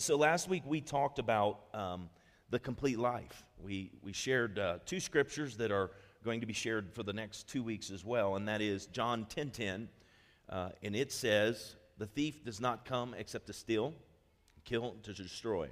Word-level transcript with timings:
So 0.00 0.16
last 0.16 0.48
week 0.48 0.62
we 0.64 0.80
talked 0.80 1.18
about 1.18 1.58
um, 1.74 2.08
the 2.50 2.60
complete 2.60 3.00
life. 3.00 3.44
We, 3.60 3.90
we 4.00 4.12
shared 4.12 4.56
uh, 4.56 4.78
two 4.86 5.00
scriptures 5.00 5.56
that 5.56 5.72
are 5.72 5.90
going 6.22 6.40
to 6.40 6.46
be 6.46 6.52
shared 6.52 6.94
for 6.94 7.02
the 7.02 7.12
next 7.12 7.48
two 7.48 7.64
weeks 7.64 7.90
as 7.90 8.04
well, 8.04 8.36
and 8.36 8.46
that 8.46 8.60
is 8.60 8.86
John 8.86 9.26
10 9.28 9.50
10, 9.50 9.88
uh, 10.50 10.68
and 10.84 10.94
it 10.94 11.10
says, 11.10 11.74
The 11.98 12.06
thief 12.06 12.44
does 12.44 12.60
not 12.60 12.84
come 12.84 13.12
except 13.18 13.48
to 13.48 13.52
steal, 13.52 13.92
kill, 14.64 14.94
to 15.02 15.12
destroy. 15.12 15.68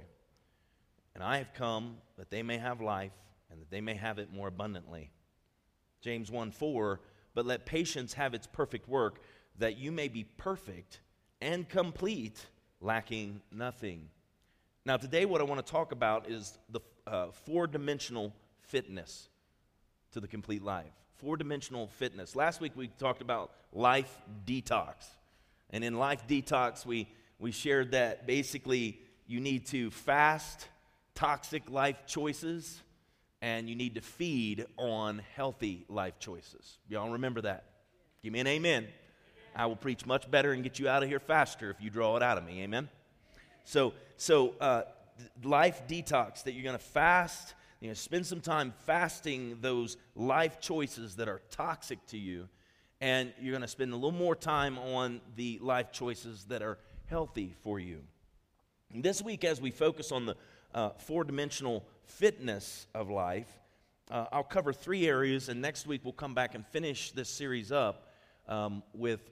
And 1.15 1.23
I 1.23 1.37
have 1.37 1.53
come 1.53 1.95
that 2.17 2.29
they 2.29 2.43
may 2.43 2.57
have 2.57 2.81
life 2.81 3.13
and 3.49 3.61
that 3.61 3.71
they 3.71 3.79
may 3.79 3.95
have 3.95 4.19
it 4.19 4.33
more 4.33 4.49
abundantly. 4.49 5.09
James 6.01 6.29
1 6.29 6.51
4, 6.51 6.99
but 7.33 7.45
let 7.45 7.65
patience 7.65 8.11
have 8.15 8.33
its 8.33 8.45
perfect 8.45 8.89
work, 8.89 9.21
that 9.57 9.77
you 9.77 9.89
may 9.89 10.09
be 10.09 10.25
perfect 10.25 10.99
and 11.39 11.69
complete, 11.69 12.45
lacking 12.81 13.39
nothing. 13.53 14.09
Now, 14.87 14.95
today, 14.95 15.25
what 15.25 15.41
I 15.41 15.43
want 15.43 15.65
to 15.65 15.69
talk 15.69 15.91
about 15.91 16.29
is 16.29 16.57
the 16.69 16.79
uh, 17.05 17.27
four 17.43 17.67
dimensional 17.67 18.33
fitness 18.61 19.27
to 20.13 20.21
the 20.21 20.29
complete 20.29 20.63
life. 20.63 20.93
Four 21.15 21.35
dimensional 21.35 21.87
fitness. 21.87 22.37
Last 22.37 22.61
week, 22.61 22.71
we 22.73 22.87
talked 22.87 23.21
about 23.21 23.51
life 23.73 24.09
detox. 24.45 24.93
And 25.71 25.83
in 25.83 25.99
life 25.99 26.25
detox, 26.25 26.85
we, 26.85 27.09
we 27.37 27.51
shared 27.51 27.91
that 27.91 28.25
basically 28.27 29.01
you 29.25 29.41
need 29.41 29.65
to 29.67 29.91
fast 29.91 30.69
toxic 31.15 31.69
life 31.69 31.97
choices 32.07 32.81
and 33.41 33.67
you 33.67 33.75
need 33.75 33.95
to 33.95 34.01
feed 34.01 34.67
on 34.77 35.21
healthy 35.35 35.83
life 35.89 36.17
choices. 36.17 36.77
Y'all 36.87 37.09
remember 37.09 37.41
that? 37.41 37.65
Give 38.23 38.31
me 38.31 38.39
an 38.39 38.47
amen. 38.47 38.87
I 39.53 39.65
will 39.65 39.75
preach 39.75 40.05
much 40.05 40.31
better 40.31 40.53
and 40.53 40.63
get 40.63 40.79
you 40.79 40.87
out 40.87 41.03
of 41.03 41.09
here 41.09 41.19
faster 41.19 41.69
if 41.69 41.81
you 41.81 41.89
draw 41.89 42.15
it 42.15 42.23
out 42.23 42.37
of 42.37 42.45
me. 42.45 42.61
Amen. 42.61 42.87
So, 43.67 43.91
so 44.15 44.55
uh, 44.61 44.83
life 45.43 45.81
detox 45.89 46.43
that 46.43 46.53
you're 46.53 46.63
going 46.63 46.77
to 46.77 46.83
fast. 46.83 47.53
You 47.81 47.89
know, 47.89 47.95
spend 47.95 48.25
some 48.25 48.39
time 48.39 48.73
fasting 48.85 49.57
those 49.59 49.97
life 50.15 50.61
choices 50.61 51.17
that 51.17 51.27
are 51.27 51.41
toxic 51.51 51.99
to 52.07 52.17
you, 52.17 52.47
and 53.01 53.33
you're 53.41 53.51
going 53.51 53.61
to 53.61 53.67
spend 53.67 53.91
a 53.91 53.95
little 53.95 54.13
more 54.13 54.35
time 54.37 54.79
on 54.79 55.19
the 55.35 55.59
life 55.61 55.91
choices 55.91 56.45
that 56.45 56.61
are 56.61 56.77
healthy 57.07 57.55
for 57.61 57.77
you. 57.77 57.99
And 58.93 59.03
this 59.03 59.21
week, 59.21 59.43
as 59.43 59.59
we 59.59 59.71
focus 59.71 60.13
on 60.13 60.27
the 60.27 60.37
uh, 60.73 60.91
four 60.91 61.25
dimensional 61.25 61.85
fitness 62.05 62.87
of 62.95 63.09
life, 63.09 63.51
uh, 64.09 64.27
I'll 64.31 64.43
cover 64.43 64.71
three 64.71 65.07
areas, 65.07 65.49
and 65.49 65.61
next 65.61 65.85
week 65.85 66.05
we'll 66.05 66.13
come 66.13 66.33
back 66.33 66.55
and 66.55 66.65
finish 66.65 67.11
this 67.11 67.27
series 67.27 67.73
up 67.73 68.07
um, 68.47 68.81
with 68.93 69.29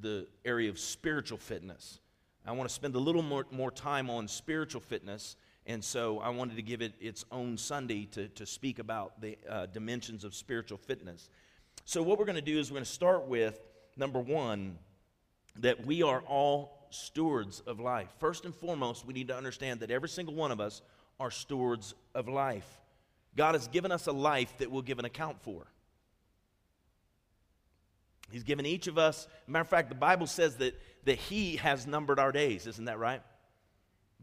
the 0.00 0.26
area 0.42 0.70
of 0.70 0.78
spiritual 0.78 1.36
fitness. 1.36 1.98
I 2.46 2.52
want 2.52 2.68
to 2.68 2.74
spend 2.74 2.94
a 2.94 2.98
little 2.98 3.22
more, 3.22 3.46
more 3.50 3.70
time 3.70 4.10
on 4.10 4.26
spiritual 4.26 4.80
fitness, 4.80 5.36
and 5.66 5.82
so 5.82 6.18
I 6.18 6.30
wanted 6.30 6.56
to 6.56 6.62
give 6.62 6.82
it 6.82 6.94
its 7.00 7.24
own 7.30 7.56
Sunday 7.56 8.06
to, 8.06 8.28
to 8.28 8.46
speak 8.46 8.78
about 8.78 9.20
the 9.20 9.38
uh, 9.48 9.66
dimensions 9.66 10.24
of 10.24 10.34
spiritual 10.34 10.78
fitness. 10.78 11.28
So, 11.84 12.02
what 12.02 12.18
we're 12.18 12.24
going 12.24 12.36
to 12.36 12.42
do 12.42 12.58
is 12.58 12.70
we're 12.70 12.76
going 12.76 12.84
to 12.84 12.90
start 12.90 13.26
with 13.26 13.60
number 13.96 14.18
one, 14.18 14.78
that 15.56 15.84
we 15.84 16.02
are 16.02 16.20
all 16.22 16.86
stewards 16.90 17.60
of 17.60 17.80
life. 17.80 18.08
First 18.18 18.44
and 18.44 18.54
foremost, 18.54 19.06
we 19.06 19.14
need 19.14 19.28
to 19.28 19.36
understand 19.36 19.80
that 19.80 19.90
every 19.90 20.08
single 20.08 20.34
one 20.34 20.50
of 20.50 20.60
us 20.60 20.82
are 21.20 21.30
stewards 21.30 21.94
of 22.14 22.28
life. 22.28 22.80
God 23.36 23.54
has 23.54 23.68
given 23.68 23.92
us 23.92 24.06
a 24.06 24.12
life 24.12 24.58
that 24.58 24.70
we'll 24.70 24.82
give 24.82 24.98
an 24.98 25.04
account 25.04 25.40
for. 25.42 25.66
He's 28.30 28.44
given 28.44 28.64
each 28.64 28.86
of 28.86 28.96
us, 28.96 29.28
matter 29.46 29.62
of 29.62 29.68
fact, 29.68 29.88
the 29.88 29.94
Bible 29.94 30.26
says 30.26 30.56
that, 30.56 30.80
that 31.04 31.18
He 31.18 31.56
has 31.56 31.86
numbered 31.86 32.18
our 32.18 32.32
days. 32.32 32.66
Isn't 32.66 32.86
that 32.86 32.98
right? 32.98 33.22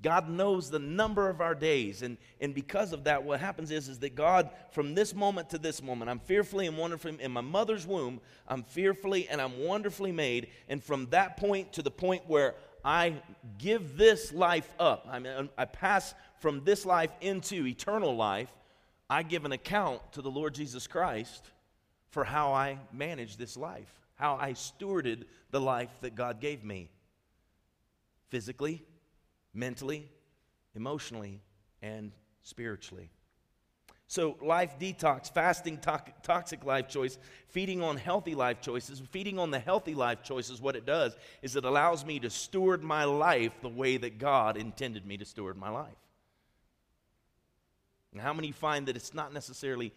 God 0.02 0.30
knows 0.30 0.69
the 0.69 0.80
number 0.80 1.30
of 1.30 1.42
our 1.42 1.53
days. 1.53 2.03
And, 2.03 2.17
and 2.39 2.55
because 2.55 2.94
of 2.94 3.03
that, 3.03 3.23
what 3.23 3.39
happens 3.39 3.70
is, 3.70 3.89
is 3.89 4.00
that 4.00 4.16
God, 4.16 4.50
from 4.72 4.95
this 4.95 5.14
moment 5.14 5.50
to 5.50 5.58
this 5.58 5.83
moment, 5.83 6.09
I'm 6.09 6.20
fearfully 6.20 6.67
and 6.67 6.77
wonderfully, 6.77 7.17
in 7.20 7.31
my 7.31 7.42
mother's 7.42 7.86
womb, 7.86 8.21
I'm 8.48 8.64
fearfully 8.64 9.27
and 9.27 9.42
I'm 9.42 9.59
wonderfully 9.59 10.11
made. 10.11 10.48
And 10.70 10.83
from 10.83 11.08
that 11.08 11.38
point 11.38 11.73
to 11.73 11.82
the 11.82 11.92
point 11.92 12.23
where 12.27 12.55
I 12.83 13.15
give 13.58 13.98
this 13.98 14.32
life 14.32 14.73
up, 14.80 15.05
I 15.09 15.20
mean, 15.20 15.49
I 15.58 15.65
pass 15.65 16.14
from 16.39 16.64
this 16.64 16.86
life 16.86 17.11
into 17.20 17.67
eternal 17.67 18.15
life, 18.15 18.52
I 19.09 19.23
give 19.23 19.43
an 19.43 19.52
account 19.52 20.14
to 20.14 20.21
the 20.21 20.32
Lord 20.32 20.54
Jesus 20.54 20.88
Christ 20.88 21.49
for 22.09 22.23
how 22.23 22.53
I 22.53 22.80
managed 22.92 23.37
this 23.37 23.55
life, 23.55 23.92
how 24.15 24.36
I 24.36 24.53
stewarded 24.53 25.23
the 25.52 25.61
life 25.61 25.92
that 26.02 26.15
God 26.15 26.39
gave 26.39 26.64
me 26.64 26.89
physically, 28.30 28.83
mentally, 29.53 30.09
emotionally, 30.75 31.42
and 31.81 32.11
spiritually. 32.42 33.09
So, 34.08 34.37
life 34.42 34.80
detox, 34.80 35.31
fasting, 35.31 35.77
to- 35.81 36.02
toxic 36.23 36.65
life 36.65 36.87
choice, 36.87 37.20
feeding 37.49 37.83
on 37.83 37.95
healthy 37.95 38.33
life 38.33 38.59
choices, 38.59 38.99
feeding 39.11 39.37
on 39.37 39.52
the 39.52 39.59
healthy 39.59 39.93
life 39.93 40.23
choices, 40.23 40.59
what 40.59 40.76
it 40.76 40.83
does 40.83 41.15
is 41.43 41.55
it 41.55 41.64
allows 41.64 42.03
me 42.03 42.20
to 42.21 42.30
steward 42.31 42.81
my 42.81 43.03
life 43.03 43.52
the 43.61 43.70
way 43.70 43.97
that 43.97 44.17
God 44.17 44.58
intended 44.58 45.05
me 45.05 45.17
to 45.17 45.26
steward 45.26 45.58
my 45.58 45.70
life. 45.70 45.93
And 48.11 48.20
how 48.20 48.33
many 48.33 48.52
find 48.52 48.87
that 48.87 48.95
it's 48.95 49.14
not 49.14 49.31
necessarily 49.31 49.93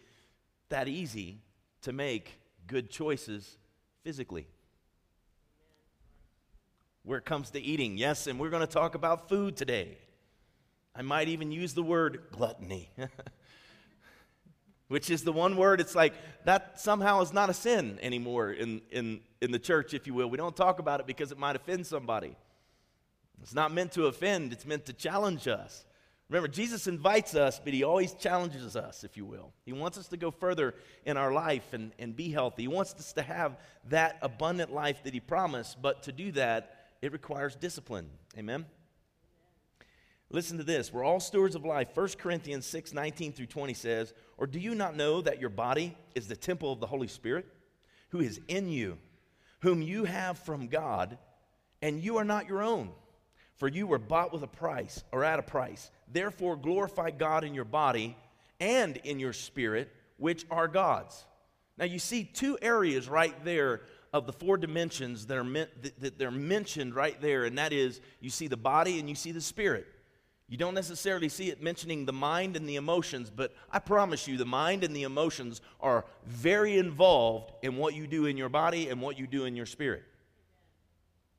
that 0.69 0.89
easy 0.89 1.39
to 1.83 1.93
make 1.93 2.39
good 2.67 2.91
choices 2.91 3.59
physically? 4.03 4.47
Where 7.05 7.19
it 7.19 7.25
comes 7.25 7.51
to 7.51 7.61
eating, 7.61 7.97
yes, 7.97 8.27
and 8.27 8.39
we're 8.39 8.51
going 8.51 8.67
to 8.67 8.73
talk 8.73 8.95
about 8.95 9.29
food 9.29 9.57
today. 9.57 9.99
I 10.95 11.03
might 11.03 11.29
even 11.29 11.51
use 11.51 11.75
the 11.75 11.83
word 11.83 12.25
gluttony, 12.31 12.91
which 14.89 15.11
is 15.11 15.25
the 15.25 15.33
one 15.33 15.57
word, 15.57 15.81
it's 15.81 15.95
like 15.95 16.13
that 16.45 16.81
somehow 16.81 17.23
is 17.23 17.33
not 17.33 17.51
a 17.51 17.55
sin 17.55 17.99
anymore 18.03 18.53
in, 18.53 18.83
in, 18.91 19.21
in 19.41 19.51
the 19.51 19.59
church, 19.59 19.95
if 19.95 20.07
you 20.07 20.15
will. 20.15 20.29
We 20.29 20.37
don't 20.37 20.55
talk 20.55 20.79
about 20.79 21.01
it 21.01 21.07
because 21.07 21.33
it 21.33 21.39
might 21.39 21.57
offend 21.57 21.87
somebody. 21.87 22.37
It's 23.43 23.55
not 23.55 23.73
meant 23.73 23.93
to 23.93 24.07
offend, 24.07 24.53
it's 24.53 24.67
meant 24.67 24.87
to 24.87 24.93
challenge 24.93 25.49
us. 25.49 25.85
Remember, 26.33 26.49
Jesus 26.49 26.87
invites 26.87 27.35
us, 27.35 27.61
but 27.63 27.75
he 27.75 27.85
always 27.85 28.15
challenges 28.15 28.75
us, 28.75 29.05
if 29.05 29.19
you 29.19 29.27
will. 29.27 29.53
He 29.67 29.75
wants 29.75 29.99
us 29.99 30.09
to 30.09 30.17
go 30.17 30.31
further 30.31 30.75
in 31.05 31.19
our 31.19 31.31
life 31.31 31.75
and, 31.75 31.93
and 31.99 32.17
be 32.17 32.31
healthy. 32.31 32.63
He 32.63 32.69
wants 32.69 32.95
us 32.95 33.13
to 33.13 33.23
have 33.23 33.59
that 33.91 34.17
abundant 34.23 34.73
life 34.73 35.05
that 35.05 35.13
he 35.13 35.21
promised, 35.21 35.83
but 35.83 36.05
to 36.05 36.13
do 36.13 36.33
that, 36.33 36.87
it 37.03 37.13
requires 37.13 37.55
discipline. 37.55 38.09
Amen? 38.39 38.65
Listen 40.31 40.57
to 40.57 40.65
this. 40.65 40.91
We're 40.91 41.05
all 41.05 41.21
stewards 41.21 41.55
of 41.55 41.67
life. 41.67 41.89
1 41.93 42.09
Corinthians 42.19 42.65
6 42.65 42.95
19 42.95 43.35
through 43.35 43.45
20 43.45 43.75
says, 43.75 44.15
Or 44.39 44.47
do 44.47 44.59
you 44.59 44.75
not 44.75 44.97
know 44.97 45.21
that 45.21 45.39
your 45.39 45.51
body 45.51 45.95
is 46.15 46.29
the 46.29 46.37
temple 46.37 46.73
of 46.73 46.81
the 46.81 46.87
Holy 46.87 47.09
Spirit, 47.09 47.45
who 48.09 48.21
is 48.21 48.41
in 48.49 48.71
you, 48.71 48.97
whom 49.61 49.83
you 49.83 50.05
have 50.05 50.39
from 50.39 50.69
God, 50.69 51.19
and 51.83 52.03
you 52.03 52.17
are 52.17 52.25
not 52.25 52.49
your 52.49 52.63
own? 52.63 52.89
For 53.63 53.69
you 53.69 53.87
were 53.87 53.99
bought 53.99 54.33
with 54.33 54.43
a 54.43 54.49
price, 54.49 55.05
or 55.13 55.23
at 55.23 55.39
a 55.39 55.43
price. 55.43 55.93
Therefore, 56.13 56.57
glorify 56.57 57.11
God 57.11 57.45
in 57.45 57.55
your 57.55 57.65
body 57.65 58.17
and 58.61 58.97
in 58.99 59.19
your 59.19 59.33
spirit, 59.33 59.91
which 60.19 60.47
are 60.51 60.69
God's. 60.69 61.25
Now, 61.79 61.87
you 61.87 61.99
see 61.99 62.25
two 62.25 62.59
areas 62.61 63.09
right 63.09 63.35
there 63.45 63.81
of 64.13 64.27
the 64.27 64.33
four 64.33 64.59
dimensions 64.59 65.27
that 65.27 65.39
are 65.39 65.45
meant, 65.45 65.71
that 66.01 66.19
they're 66.19 66.31
mentioned 66.31 66.95
right 66.95 67.19
there, 67.21 67.45
and 67.45 67.57
that 67.57 67.73
is 67.73 68.01
you 68.21 68.31
see 68.31 68.47
the 68.47 68.57
body 68.57 69.01
and 69.01 69.09
you 69.09 69.15
see 69.15 69.33
the 69.33 69.41
spirit. 69.41 69.87
You 70.49 70.59
don't 70.59 70.75
necessarily 70.75 71.31
see 71.31 71.49
it 71.49 71.63
mentioning 71.63 72.05
the 72.05 72.13
mind 72.13 72.57
and 72.57 72.69
the 72.69 72.77
emotions, 72.77 73.31
but 73.35 73.55
I 73.71 73.79
promise 73.79 74.29
you, 74.29 74.37
the 74.37 74.45
mind 74.45 74.85
and 74.85 74.95
the 74.95 75.05
emotions 75.05 75.63
are 75.81 76.05
very 76.27 76.77
involved 76.77 77.53
in 77.63 77.77
what 77.77 77.95
you 77.95 78.07
do 78.07 78.27
in 78.27 78.37
your 78.37 78.51
body 78.51 78.91
and 78.91 79.01
what 79.01 79.19
you 79.19 79.27
do 79.27 79.47
in 79.47 79.57
your 79.57 79.65
spirit. 79.65 80.03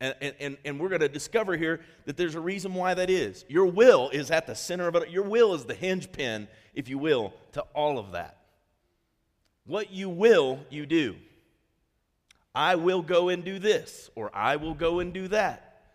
And, 0.03 0.35
and, 0.41 0.57
and 0.65 0.79
we're 0.81 0.89
going 0.89 0.99
to 0.99 1.07
discover 1.07 1.55
here 1.55 1.79
that 2.03 2.17
there's 2.17 2.35
a 2.35 2.39
reason 2.41 2.73
why 2.73 2.93
that 2.93 3.09
is. 3.09 3.45
Your 3.47 3.65
will 3.65 4.09
is 4.09 4.31
at 4.31 4.47
the 4.47 4.53
center 4.53 4.89
of 4.89 4.95
it. 4.97 5.09
Your 5.09 5.23
will 5.23 5.53
is 5.53 5.63
the 5.63 5.73
hinge 5.73 6.11
pin, 6.11 6.49
if 6.73 6.89
you 6.89 6.97
will, 6.97 7.31
to 7.53 7.61
all 7.73 7.97
of 7.97 8.11
that. 8.11 8.37
What 9.65 9.91
you 9.91 10.09
will, 10.09 10.59
you 10.69 10.85
do. 10.85 11.15
I 12.53 12.75
will 12.75 13.01
go 13.01 13.29
and 13.29 13.45
do 13.45 13.59
this, 13.59 14.09
or 14.13 14.29
I 14.35 14.57
will 14.57 14.73
go 14.73 14.99
and 14.99 15.13
do 15.13 15.29
that. 15.29 15.85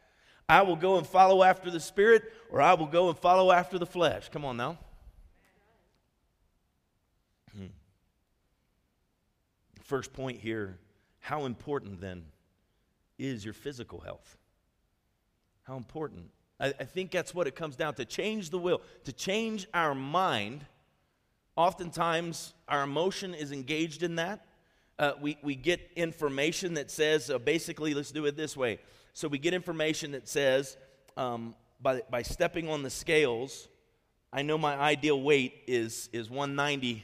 I 0.48 0.62
will 0.62 0.76
go 0.76 0.96
and 0.96 1.06
follow 1.06 1.42
after 1.42 1.70
the 1.70 1.78
Spirit, 1.78 2.32
or 2.50 2.62
I 2.62 2.72
will 2.72 2.86
go 2.86 3.10
and 3.10 3.18
follow 3.18 3.52
after 3.52 3.78
the 3.78 3.84
flesh. 3.84 4.30
Come 4.30 4.46
on 4.46 4.56
now. 4.56 4.78
Hmm. 7.54 7.66
First 9.82 10.14
point 10.14 10.40
here 10.40 10.78
how 11.20 11.44
important 11.44 12.00
then 12.00 12.24
is 13.18 13.44
your 13.44 13.54
physical 13.54 14.00
health. 14.00 14.36
How 15.64 15.76
important. 15.76 16.30
I, 16.60 16.68
I 16.68 16.84
think 16.84 17.10
that's 17.10 17.34
what 17.34 17.46
it 17.46 17.54
comes 17.54 17.76
down 17.76 17.94
to 17.94 18.04
change 18.04 18.50
the 18.50 18.58
will, 18.58 18.80
to 19.04 19.12
change 19.12 19.66
our 19.74 19.94
mind. 19.94 20.64
Oftentimes, 21.56 22.54
our 22.68 22.82
emotion 22.82 23.34
is 23.34 23.52
engaged 23.52 24.02
in 24.02 24.16
that. 24.16 24.44
Uh, 24.98 25.12
we, 25.20 25.38
we 25.42 25.54
get 25.54 25.90
information 25.94 26.74
that 26.74 26.90
says, 26.90 27.30
uh, 27.30 27.38
basically, 27.38 27.94
let's 27.94 28.10
do 28.10 28.26
it 28.26 28.36
this 28.36 28.56
way. 28.56 28.78
So 29.12 29.28
we 29.28 29.38
get 29.38 29.54
information 29.54 30.12
that 30.12 30.28
says, 30.28 30.76
um, 31.16 31.54
by, 31.80 32.02
by 32.10 32.22
stepping 32.22 32.68
on 32.68 32.82
the 32.82 32.90
scales, 32.90 33.68
I 34.32 34.42
know 34.42 34.58
my 34.58 34.76
ideal 34.76 35.20
weight 35.20 35.54
is, 35.66 36.08
is 36.12 36.28
190, 36.28 37.02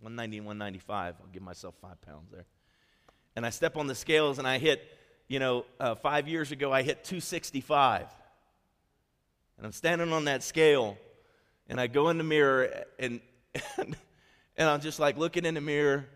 190 0.00 0.38
and 0.38 0.46
195. 0.46 1.14
I'll 1.20 1.26
give 1.28 1.42
myself 1.42 1.74
five 1.80 2.00
pounds 2.02 2.30
there. 2.30 2.46
And 3.36 3.46
I 3.46 3.50
step 3.50 3.76
on 3.76 3.86
the 3.86 3.94
scales 3.94 4.38
and 4.38 4.46
I 4.46 4.58
hit, 4.58 4.82
you 5.28 5.38
know, 5.38 5.64
uh, 5.80 5.94
five 5.94 6.28
years 6.28 6.52
ago, 6.52 6.72
I 6.72 6.82
hit 6.82 7.04
265. 7.04 8.06
And 9.56 9.66
I'm 9.66 9.72
standing 9.72 10.12
on 10.12 10.24
that 10.26 10.42
scale 10.42 10.98
and 11.68 11.80
I 11.80 11.86
go 11.86 12.08
in 12.08 12.18
the 12.18 12.24
mirror 12.24 12.84
and, 12.98 13.20
and, 13.78 13.96
and 14.56 14.68
I'm 14.68 14.80
just 14.80 14.98
like 14.98 15.16
looking 15.16 15.44
in 15.44 15.54
the 15.54 15.60
mirror. 15.60 16.06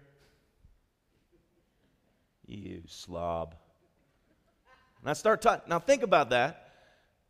You 2.47 2.83
slob. 2.87 3.55
And 5.01 5.11
I 5.11 5.13
start 5.13 5.43
talking. 5.43 5.69
Now, 5.69 5.79
think 5.79 6.03
about 6.03 6.31
that. 6.31 6.73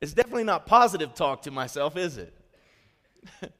It's 0.00 0.12
definitely 0.12 0.44
not 0.44 0.66
positive 0.66 1.14
talk 1.14 1.42
to 1.42 1.50
myself, 1.50 1.96
is 1.96 2.19
it? 2.19 2.34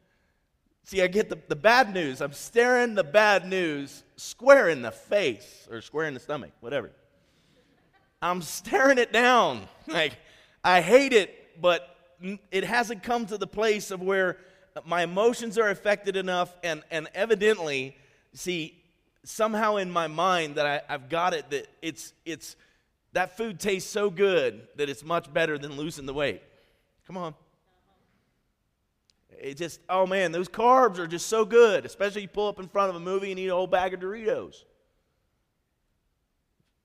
See, 0.85 1.03
I 1.03 1.09
get 1.09 1.29
the, 1.29 1.38
the 1.49 1.56
bad 1.56 1.93
news. 1.93 2.20
I'm 2.23 2.32
staring 2.32 2.94
the 2.94 3.05
bad 3.05 3.47
news 3.47 4.05
square 4.17 4.69
in 4.69 4.82
the 4.82 4.93
face 4.93 5.69
or 5.70 5.82
square 5.82 6.06
in 6.06 6.15
the 6.15 6.20
stomach, 6.20 6.53
whatever. 6.61 6.93
I'm 8.20 8.43
staring 8.43 8.99
it 8.99 9.12
down. 9.12 9.69
Like, 9.91 10.19
I 10.62 10.82
hate 10.82 11.15
it, 11.15 11.59
but 11.62 11.97
it 12.50 12.62
hasn't 12.62 13.03
come 13.03 13.25
to 13.25 13.38
the 13.38 13.47
place 13.47 13.91
of 13.91 14.03
where 14.03 14.37
my 14.85 15.03
emotions 15.03 15.56
are 15.56 15.70
affected 15.70 16.15
enough, 16.15 16.55
and, 16.62 16.82
and 16.91 17.09
evidently, 17.15 17.97
see, 18.35 18.79
somehow 19.25 19.76
in 19.76 19.91
my 19.91 20.06
mind 20.06 20.56
that 20.56 20.67
I, 20.67 20.82
I've 20.93 21.09
got 21.09 21.32
it 21.32 21.49
that 21.49 21.69
it's, 21.81 22.12
it's, 22.26 22.55
that 23.15 23.38
food 23.38 23.59
tastes 23.59 23.91
so 23.91 24.11
good 24.11 24.69
that 24.76 24.91
it's 24.91 25.03
much 25.03 25.32
better 25.32 25.56
than 25.56 25.73
losing 25.73 26.05
the 26.05 26.15
weight. 26.15 26.43
Come 27.06 27.17
on. 27.17 27.35
It 29.31 29.56
just, 29.56 29.81
oh 29.88 30.06
man, 30.06 30.32
those 30.32 30.49
carbs 30.49 30.99
are 30.99 31.06
just 31.06 31.29
so 31.29 31.44
good, 31.44 31.87
especially 31.87 32.23
you 32.23 32.29
pull 32.29 32.49
up 32.49 32.59
in 32.59 32.69
front 32.69 32.91
of 32.91 32.97
a 32.97 33.00
movie 33.00 33.31
and 33.31 33.38
eat 33.38 33.49
a 33.49 33.55
whole 33.55 33.67
bag 33.67 33.94
of 33.94 34.00
Doritos. 34.00 34.65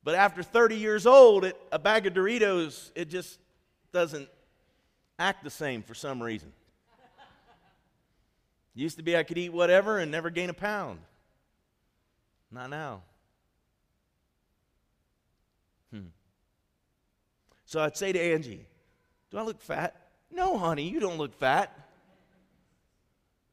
But 0.03 0.15
after 0.15 0.43
30 0.43 0.75
years 0.75 1.05
old, 1.05 1.45
it, 1.45 1.59
a 1.71 1.79
bag 1.79 2.05
of 2.05 2.13
Doritos, 2.13 2.91
it 2.95 3.09
just 3.09 3.39
doesn't 3.91 4.27
act 5.17 5.43
the 5.43 5.49
same 5.49 5.81
for 5.81 5.93
some 5.93 6.21
reason. 6.21 6.51
Used 8.75 8.97
to 8.97 9.03
be 9.03 9.15
I 9.15 9.23
could 9.23 9.37
eat 9.37 9.53
whatever 9.53 9.99
and 9.99 10.11
never 10.11 10.29
gain 10.29 10.49
a 10.49 10.53
pound. 10.53 10.99
Not 12.51 12.69
now. 12.69 13.01
Hmm. 15.91 16.07
So 17.65 17.81
I'd 17.81 17.95
say 17.95 18.11
to 18.11 18.19
Angie, 18.19 18.65
Do 19.31 19.37
I 19.37 19.43
look 19.43 19.61
fat? 19.61 19.95
No, 20.31 20.57
honey, 20.57 20.89
you 20.89 20.99
don't 20.99 21.17
look 21.17 21.33
fat. 21.35 21.79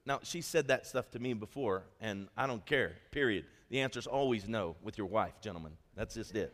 Now, 0.06 0.20
she 0.22 0.40
said 0.40 0.68
that 0.68 0.86
stuff 0.86 1.10
to 1.10 1.18
me 1.18 1.34
before, 1.34 1.84
and 2.00 2.28
I 2.36 2.46
don't 2.46 2.64
care, 2.64 2.94
period. 3.10 3.44
The 3.68 3.80
answer 3.80 3.98
is 3.98 4.06
always 4.06 4.48
no 4.48 4.74
with 4.82 4.96
your 4.96 5.06
wife, 5.06 5.34
gentlemen. 5.42 5.72
That's 6.00 6.14
just 6.14 6.34
it. 6.34 6.50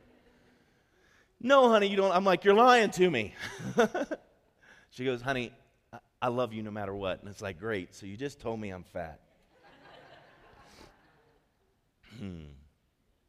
No, 1.41 1.69
honey, 1.69 1.87
you 1.87 1.97
don't. 1.97 2.11
I'm 2.11 2.25
like, 2.25 2.43
You're 2.43 2.53
lying 2.53 2.91
to 2.91 3.09
me. 3.09 3.33
she 4.91 5.05
goes, 5.05 5.23
Honey, 5.23 5.53
I 6.21 6.27
love 6.27 6.53
you 6.53 6.65
no 6.65 6.73
matter 6.73 6.93
what. 6.93 7.21
And 7.21 7.29
it's 7.29 7.41
like, 7.41 7.61
Great. 7.61 7.95
So 7.95 8.07
you 8.07 8.17
just 8.17 8.41
told 8.41 8.59
me 8.59 8.71
I'm 8.71 8.83
fat. 8.83 9.21
hmm. 12.19 12.47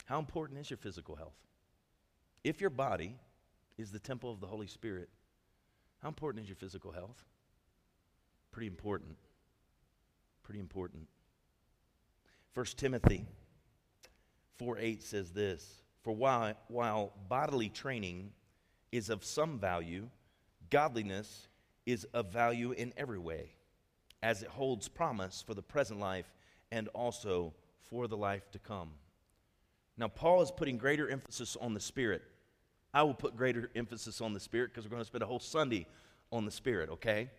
How 0.06 0.18
important 0.18 0.60
is 0.60 0.72
your 0.72 0.78
physical 0.78 1.16
health? 1.16 1.36
If 2.44 2.62
your 2.62 2.72
body 2.72 3.14
is 3.78 3.92
the 3.92 4.00
temple 4.00 4.32
of 4.32 4.40
the 4.40 4.48
Holy 4.48 4.66
Spirit, 4.66 5.10
how 6.02 6.08
important 6.08 6.42
is 6.42 6.50
your 6.50 6.56
physical 6.56 6.92
health? 6.92 7.26
Pretty 8.52 8.66
important. 8.66 9.18
Pretty 10.42 10.62
important. 10.62 11.10
1 12.56 12.66
Timothy 12.76 13.28
4 14.58 14.80
8 14.80 15.04
says 15.04 15.30
this 15.30 15.84
For 16.02 16.12
while, 16.12 16.54
while 16.68 17.14
bodily 17.28 17.70
training 17.70 18.32
is 18.92 19.10
of 19.10 19.24
some 19.24 19.60
value, 19.60 20.10
godliness 20.70 21.48
is 21.86 22.06
of 22.14 22.32
value 22.32 22.72
in 22.72 22.94
every 22.98 23.20
way, 23.20 23.52
as 24.22 24.44
it 24.44 24.50
holds 24.50 24.88
promise 24.88 25.44
for 25.46 25.54
the 25.54 25.62
present 25.62 26.00
life 26.00 26.32
and 26.72 26.88
also 26.90 27.54
for 27.90 28.08
the 28.08 28.18
life 28.18 28.52
to 28.52 28.60
come. 28.60 28.92
Now, 29.98 30.08
Paul 30.08 30.42
is 30.42 30.52
putting 30.52 30.78
greater 30.78 31.10
emphasis 31.10 31.58
on 31.60 31.74
the 31.74 31.80
Spirit. 31.80 32.22
I 32.94 33.04
will 33.04 33.14
put 33.14 33.36
greater 33.36 33.72
emphasis 33.76 34.22
on 34.22 34.34
the 34.34 34.40
Spirit 34.40 34.72
because 34.72 34.86
we're 34.86 34.92
going 34.92 35.02
to 35.02 35.08
spend 35.08 35.24
a 35.24 35.28
whole 35.28 35.40
Sunday 35.40 35.88
on 36.32 36.46
the 36.46 36.52
Spirit, 36.52 36.90
okay? 36.90 37.30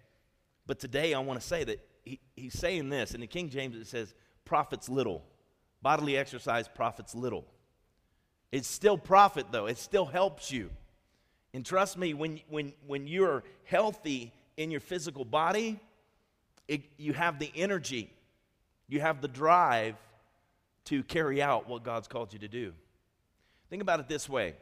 But 0.67 0.79
today 0.79 1.15
I 1.15 1.21
want 1.21 1.41
to 1.41 1.47
say 1.47 1.65
that 1.65 1.81
he, 2.05 2.21
he's 2.37 2.59
saying 2.59 2.89
this. 2.89 3.15
In 3.15 3.21
the 3.21 3.27
King 3.27 3.49
James, 3.49 3.77
it 3.77 3.87
says, 3.87 4.15
profits 4.45 4.89
little. 4.89 5.25
Bodily 5.83 6.17
exercise 6.17 6.69
profits 6.69 7.15
little. 7.15 7.45
It's 8.51 8.69
still 8.69 8.97
profit, 8.97 9.47
though. 9.51 9.67
It 9.67 9.79
still 9.79 10.07
helps 10.07 10.51
you. 10.51 10.71
And 11.55 11.65
trust 11.65 11.99
me, 11.99 12.15
when, 12.15 12.41
when, 12.49 12.73
when 12.87 13.07
you're 13.07 13.43
healthy 13.65 14.33
in 14.57 14.71
your 14.71 14.81
physical 14.81 15.25
body, 15.25 15.79
it, 16.67 16.83
you 16.97 17.13
have 17.13 17.39
the 17.39 17.51
energy, 17.55 18.11
you 18.89 19.01
have 19.01 19.21
the 19.21 19.29
drive 19.29 19.97
to 20.87 21.03
carry 21.03 21.43
out 21.43 21.69
what 21.69 21.83
God's 21.83 22.09
called 22.09 22.33
you 22.33 22.39
to 22.41 22.49
do. 22.49 22.73
Think 23.71 23.83
about 23.83 24.01
it 24.01 24.09
this 24.09 24.29
way 24.29 24.55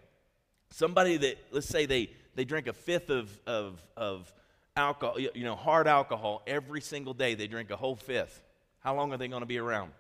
somebody 0.71 1.17
that, 1.17 1.39
let's 1.53 1.69
say, 1.69 1.87
they, 1.87 2.11
they 2.35 2.45
drink 2.45 2.67
a 2.67 2.73
fifth 2.73 3.11
of, 3.11 3.31
of, 3.47 3.83
of 3.97 4.33
alcohol, 4.77 5.19
you 5.19 5.45
know, 5.45 5.55
hard 5.55 5.87
alcohol 5.87 6.43
every 6.47 6.81
single 6.81 7.15
day. 7.15 7.35
They 7.35 7.47
drink 7.47 7.71
a 7.71 7.77
whole 7.77 7.97
fifth. 7.97 8.43
How 8.81 8.95
long 8.95 9.13
are 9.13 9.17
they 9.17 9.29
going 9.29 9.43
to 9.43 9.47
be 9.47 9.59
around? 9.59 9.93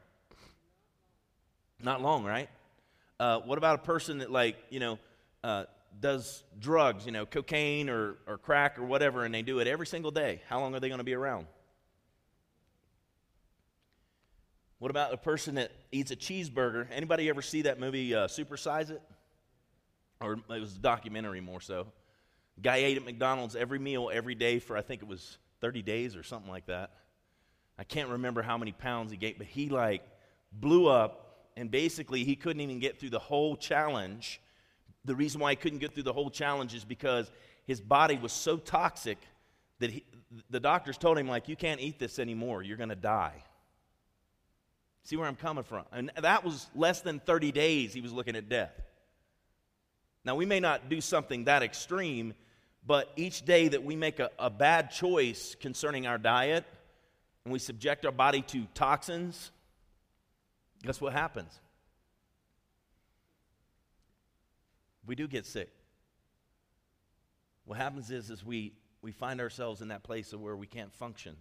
Not 1.83 2.03
long, 2.03 2.25
right? 2.25 2.49
Uh, 3.19 3.41
what 3.41 3.59
about 3.59 3.77
a 3.77 3.83
person 3.83 4.19
that, 4.19 4.31
like, 4.31 4.57
you 4.71 4.81
know, 4.81 4.99
uh, 5.43 5.65
does 6.01 6.43
drugs, 6.59 7.07
you 7.07 7.13
know, 7.13 7.25
cocaine 7.25 7.89
or, 7.89 8.17
or 8.27 8.39
crack 8.39 8.79
or 8.79 8.85
whatever, 8.85 9.25
and 9.25 9.35
they 9.35 9.43
do 9.43 9.59
it 9.61 9.67
every 9.67 9.87
single 9.87 10.11
day? 10.11 10.43
How 10.49 10.61
long 10.61 10.75
are 10.75 10.81
they 10.81 10.89
going 10.89 10.99
to 10.99 11.05
be 11.05 11.15
around? 11.15 11.47
What 14.79 14.91
about 14.91 15.15
a 15.15 15.17
person 15.17 15.55
that 15.55 15.73
eats 15.91 16.11
a 16.11 16.17
cheeseburger? 16.17 16.87
Anybody 16.93 17.31
ever 17.31 17.41
see 17.41 17.63
that 17.63 17.81
movie, 17.81 18.15
uh, 18.15 18.29
Super 18.29 18.59
Size 18.59 18.91
It? 18.91 19.03
Or 20.21 20.35
it 20.35 20.61
was 20.61 20.77
a 20.77 20.79
documentary 20.79 21.41
more 21.41 21.61
so. 21.61 21.87
Guy 22.63 22.77
ate 22.77 22.97
at 22.97 23.05
McDonald's 23.05 23.55
every 23.57 23.79
meal 23.79 24.11
every 24.13 24.35
day 24.35 24.59
for 24.59 24.77
I 24.77 24.83
think 24.83 25.03
it 25.03 25.09
was 25.09 25.39
30 25.61 25.83
days 25.83 26.17
or 26.17 26.23
something 26.23 26.51
like 26.51 26.67
that. 26.67 26.91
I 27.79 27.85
can't 27.85 28.09
remember 28.09 28.43
how 28.43 28.57
many 28.57 28.73
pounds 28.73 29.11
he 29.11 29.19
gained, 29.19 29.37
but 29.39 29.47
he 29.47 29.69
like 29.69 30.03
blew 30.53 30.89
up 30.89 31.26
and 31.57 31.71
basically 31.71 32.25
he 32.25 32.37
couldn't 32.37 32.61
even 32.61 32.79
get 32.79 33.01
through 33.01 33.11
the 33.11 33.19
whole 33.19 33.57
challenge. 33.57 34.41
The 35.05 35.15
reason 35.15 35.41
why 35.41 35.51
he 35.51 35.57
couldn't 35.57 35.79
get 35.79 35.95
through 35.95 36.03
the 36.03 36.13
whole 36.13 36.31
challenge 36.31 36.75
is 36.75 36.85
because 36.85 37.31
his 37.67 37.81
body 37.81 38.17
was 38.17 38.33
so 38.33 38.57
toxic 38.57 39.19
that 39.79 39.91
he, 39.91 40.05
the 40.51 40.61
doctors 40.61 40.99
told 40.99 41.19
him 41.19 41.29
like 41.29 41.49
you 41.49 41.57
can't 41.57 41.81
eat 41.81 41.99
this 41.99 42.19
anymore, 42.19 42.63
you're 42.63 42.77
going 42.77 42.91
to 42.91 42.97
die. 42.97 43.43
See 45.05 45.17
where 45.17 45.29
I'm 45.29 45.37
coming 45.37 45.65
from? 45.65 45.85
And 45.93 46.11
that 46.21 46.45
was 46.45 46.67
less 46.75 47.01
than 47.01 47.21
30 47.21 47.53
days 47.53 47.95
he 47.95 48.01
was 48.01 48.13
looking 48.13 48.37
at 48.37 48.49
death. 48.49 48.73
Now, 50.25 50.35
we 50.35 50.45
may 50.45 50.59
not 50.59 50.89
do 50.89 51.01
something 51.01 51.45
that 51.45 51.63
extreme, 51.63 52.35
but 52.85 53.13
each 53.15 53.45
day 53.45 53.69
that 53.69 53.85
we 53.85 53.95
make 53.95 54.19
a, 54.19 54.31
a 54.39 54.51
bad 54.51 54.91
choice 54.91 55.55
concerning 55.61 56.09
our 56.09 56.19
diet 56.19 56.65
and 57.45 57.53
we 57.53 57.61
subject 57.61 58.05
our 58.05 58.11
body 58.11 58.43
to 58.43 58.67
toxins, 58.75 59.53
guess 60.83 61.01
what 61.01 61.13
happens? 61.13 61.61
We 65.07 65.15
do 65.15 65.29
get 65.29 65.47
sick. 65.47 65.71
What 67.65 67.79
happens 67.79 68.11
is, 68.11 68.31
is 68.31 68.45
we, 68.45 68.73
we 69.03 69.13
find 69.13 69.41
ourselves 69.41 69.81
in 69.81 69.89
that 69.89 70.03
place 70.03 70.33
of 70.33 70.41
where 70.41 70.57
we 70.57 70.67
can't 70.67 70.93
function. 70.93 71.37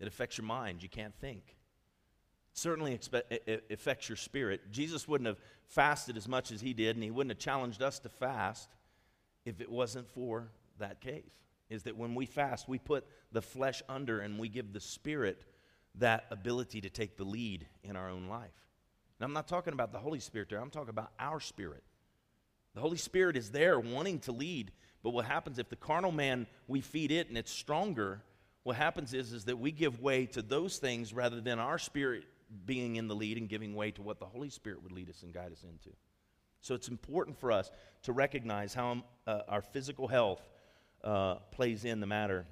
It 0.00 0.08
affects 0.08 0.38
your 0.38 0.46
mind. 0.46 0.82
You 0.82 0.88
can't 0.88 1.14
think. 1.14 1.56
Certainly 2.54 2.98
it 3.30 3.64
affects 3.70 4.08
your 4.08 4.16
spirit. 4.16 4.70
Jesus 4.70 5.08
wouldn't 5.08 5.26
have 5.26 5.40
fasted 5.64 6.16
as 6.16 6.28
much 6.28 6.52
as 6.52 6.60
he 6.60 6.74
did, 6.74 6.96
and 6.96 7.02
he 7.02 7.10
wouldn't 7.10 7.30
have 7.30 7.38
challenged 7.38 7.82
us 7.82 7.98
to 8.00 8.08
fast 8.08 8.68
if 9.44 9.60
it 9.60 9.70
wasn't 9.70 10.06
for 10.08 10.48
that 10.78 11.00
case. 11.00 11.32
Is 11.70 11.84
that 11.84 11.96
when 11.96 12.14
we 12.14 12.26
fast, 12.26 12.68
we 12.68 12.78
put 12.78 13.06
the 13.32 13.40
flesh 13.40 13.82
under 13.88 14.20
and 14.20 14.38
we 14.38 14.48
give 14.48 14.72
the 14.72 14.80
spirit 14.80 15.44
that 15.96 16.26
ability 16.30 16.80
to 16.82 16.90
take 16.90 17.16
the 17.16 17.24
lead 17.24 17.66
in 17.82 17.96
our 17.96 18.08
own 18.08 18.28
life. 18.28 18.50
Now, 19.20 19.26
I'm 19.26 19.32
not 19.32 19.46
talking 19.46 19.72
about 19.72 19.92
the 19.92 19.98
Holy 19.98 20.20
Spirit 20.20 20.48
there, 20.48 20.60
I'm 20.60 20.70
talking 20.70 20.90
about 20.90 21.12
our 21.18 21.40
spirit. 21.40 21.82
The 22.74 22.80
Holy 22.80 22.96
Spirit 22.96 23.36
is 23.36 23.50
there 23.50 23.78
wanting 23.78 24.18
to 24.20 24.32
lead, 24.32 24.72
but 25.02 25.10
what 25.10 25.26
happens 25.26 25.58
if 25.58 25.68
the 25.68 25.76
carnal 25.76 26.12
man, 26.12 26.46
we 26.66 26.80
feed 26.80 27.12
it 27.12 27.28
and 27.28 27.36
it's 27.36 27.50
stronger? 27.50 28.22
What 28.62 28.76
happens 28.76 29.12
is, 29.12 29.32
is 29.32 29.44
that 29.44 29.58
we 29.58 29.72
give 29.72 30.00
way 30.00 30.26
to 30.26 30.42
those 30.42 30.78
things 30.78 31.12
rather 31.12 31.40
than 31.40 31.58
our 31.58 31.78
spirit 31.78 32.24
being 32.64 32.96
in 32.96 33.08
the 33.08 33.14
lead 33.14 33.36
and 33.36 33.48
giving 33.48 33.74
way 33.74 33.90
to 33.92 34.02
what 34.02 34.18
the 34.18 34.26
Holy 34.26 34.50
Spirit 34.50 34.82
would 34.82 34.92
lead 34.92 35.10
us 35.10 35.22
and 35.22 35.32
guide 35.34 35.52
us 35.52 35.64
into. 35.64 35.94
So 36.60 36.74
it's 36.74 36.88
important 36.88 37.38
for 37.38 37.50
us 37.50 37.70
to 38.04 38.12
recognize 38.12 38.72
how 38.72 39.02
uh, 39.26 39.40
our 39.48 39.62
physical 39.62 40.06
health 40.06 40.40
uh, 41.02 41.36
plays 41.50 41.84
in 41.84 42.00
the 42.00 42.06
matter. 42.06 42.46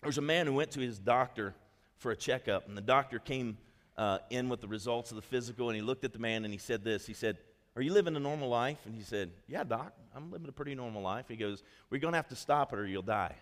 There 0.00 0.08
was 0.08 0.18
a 0.18 0.22
man 0.22 0.46
who 0.46 0.54
went 0.54 0.70
to 0.72 0.80
his 0.80 0.98
doctor 0.98 1.54
for 2.02 2.10
a 2.10 2.16
checkup, 2.16 2.68
and 2.68 2.76
the 2.76 2.82
doctor 2.82 3.18
came 3.18 3.56
uh, 3.96 4.18
in 4.30 4.48
with 4.48 4.60
the 4.60 4.68
results 4.68 5.10
of 5.10 5.16
the 5.16 5.22
physical, 5.22 5.68
and 5.68 5.76
he 5.76 5.82
looked 5.82 6.04
at 6.04 6.12
the 6.12 6.18
man 6.18 6.44
and 6.44 6.52
he 6.52 6.58
said 6.58 6.84
this. 6.84 7.06
He 7.06 7.14
said, 7.14 7.38
Are 7.76 7.82
you 7.82 7.92
living 7.92 8.16
a 8.16 8.20
normal 8.20 8.48
life? 8.48 8.78
And 8.84 8.94
he 8.94 9.02
said, 9.02 9.30
Yeah, 9.48 9.64
doc, 9.64 9.92
I'm 10.14 10.30
living 10.30 10.48
a 10.48 10.52
pretty 10.52 10.74
normal 10.74 11.02
life. 11.02 11.26
He 11.28 11.36
goes, 11.36 11.62
We're 11.90 12.00
going 12.00 12.12
to 12.12 12.18
have 12.18 12.28
to 12.28 12.36
stop 12.36 12.72
it 12.72 12.78
or 12.78 12.86
you'll 12.86 13.02
die. 13.02 13.36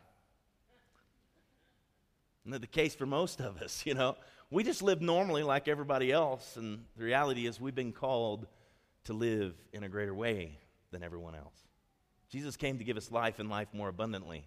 And 2.44 2.54
the 2.54 2.66
case 2.66 2.94
for 2.94 3.06
most 3.06 3.40
of 3.40 3.60
us, 3.60 3.82
you 3.86 3.94
know. 3.94 4.16
We 4.52 4.64
just 4.64 4.82
live 4.82 5.00
normally 5.00 5.44
like 5.44 5.68
everybody 5.68 6.10
else, 6.10 6.56
and 6.56 6.84
the 6.96 7.04
reality 7.04 7.46
is 7.46 7.60
we've 7.60 7.72
been 7.72 7.92
called 7.92 8.48
to 9.04 9.12
live 9.12 9.54
in 9.72 9.84
a 9.84 9.88
greater 9.88 10.12
way 10.12 10.58
than 10.90 11.04
everyone 11.04 11.36
else. 11.36 11.54
Jesus 12.30 12.56
came 12.56 12.78
to 12.78 12.84
give 12.84 12.96
us 12.96 13.12
life 13.12 13.38
and 13.38 13.48
life 13.48 13.68
more 13.72 13.88
abundantly. 13.88 14.44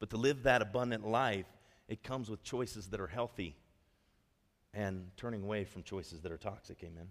But 0.00 0.08
to 0.10 0.16
live 0.16 0.44
that 0.44 0.62
abundant 0.62 1.06
life, 1.06 1.46
it 1.88 2.02
comes 2.02 2.28
with 2.28 2.42
choices 2.42 2.88
that 2.88 3.00
are 3.00 3.06
healthy 3.06 3.56
and 4.74 5.10
turning 5.16 5.42
away 5.42 5.64
from 5.64 5.82
choices 5.82 6.20
that 6.20 6.32
are 6.32 6.38
toxic. 6.38 6.78
Amen. 6.82 7.08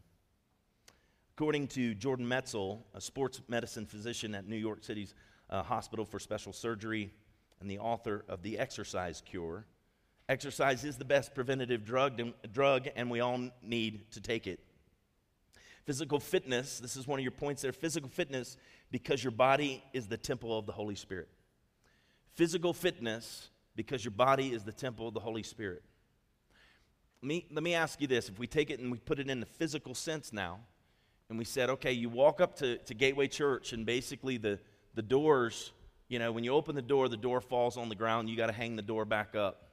According 1.35 1.67
to 1.69 1.93
Jordan 1.95 2.25
Metzl, 2.27 2.79
a 2.93 3.01
sports 3.01 3.41
medicine 3.47 3.85
physician 3.85 4.35
at 4.35 4.47
New 4.47 4.55
York 4.55 4.83
City's 4.83 5.13
uh, 5.49 5.63
Hospital 5.63 6.05
for 6.05 6.19
Special 6.19 6.53
Surgery 6.53 7.11
and 7.59 7.69
the 7.69 7.79
author 7.79 8.23
of 8.29 8.41
The 8.41 8.57
Exercise 8.57 9.21
Cure, 9.25 9.65
exercise 10.29 10.83
is 10.83 10.97
the 10.97 11.05
best 11.05 11.35
preventative 11.35 11.85
drug, 11.85 12.21
drug 12.53 12.87
and 12.95 13.09
we 13.09 13.19
all 13.19 13.49
need 13.61 14.11
to 14.11 14.21
take 14.21 14.47
it. 14.47 14.59
Physical 15.85 16.19
fitness, 16.19 16.79
this 16.79 16.95
is 16.95 17.05
one 17.05 17.19
of 17.19 17.23
your 17.23 17.31
points 17.31 17.61
there. 17.61 17.71
Physical 17.71 18.09
fitness, 18.09 18.57
because 18.89 19.23
your 19.23 19.31
body 19.31 19.83
is 19.93 20.07
the 20.07 20.17
temple 20.17 20.57
of 20.57 20.65
the 20.65 20.71
Holy 20.71 20.95
Spirit. 20.95 21.29
Physical 22.33 22.73
fitness, 22.73 23.49
because 23.75 24.03
your 24.03 24.11
body 24.11 24.53
is 24.53 24.63
the 24.63 24.71
temple 24.71 25.07
of 25.07 25.13
the 25.13 25.19
Holy 25.19 25.43
Spirit. 25.43 25.83
Let 27.21 27.27
me, 27.27 27.45
let 27.51 27.63
me 27.63 27.73
ask 27.73 28.01
you 28.01 28.07
this 28.07 28.29
if 28.29 28.39
we 28.39 28.47
take 28.47 28.69
it 28.69 28.79
and 28.79 28.91
we 28.91 28.99
put 28.99 29.19
it 29.19 29.29
in 29.29 29.39
the 29.39 29.45
physical 29.45 29.93
sense 29.95 30.31
now, 30.31 30.59
and 31.29 31.37
we 31.37 31.45
said, 31.45 31.69
okay, 31.71 31.91
you 31.91 32.07
walk 32.07 32.39
up 32.39 32.55
to, 32.57 32.77
to 32.77 32.93
Gateway 32.93 33.27
Church, 33.27 33.73
and 33.73 33.85
basically 33.85 34.37
the, 34.37 34.59
the 34.93 35.01
doors, 35.01 35.71
you 36.07 36.19
know, 36.19 36.31
when 36.31 36.43
you 36.43 36.53
open 36.53 36.75
the 36.75 36.81
door, 36.81 37.09
the 37.09 37.17
door 37.17 37.41
falls 37.41 37.77
on 37.77 37.89
the 37.89 37.95
ground, 37.95 38.29
you 38.29 38.37
got 38.37 38.47
to 38.47 38.53
hang 38.53 38.75
the 38.75 38.83
door 38.83 39.05
back 39.05 39.35
up. 39.35 39.69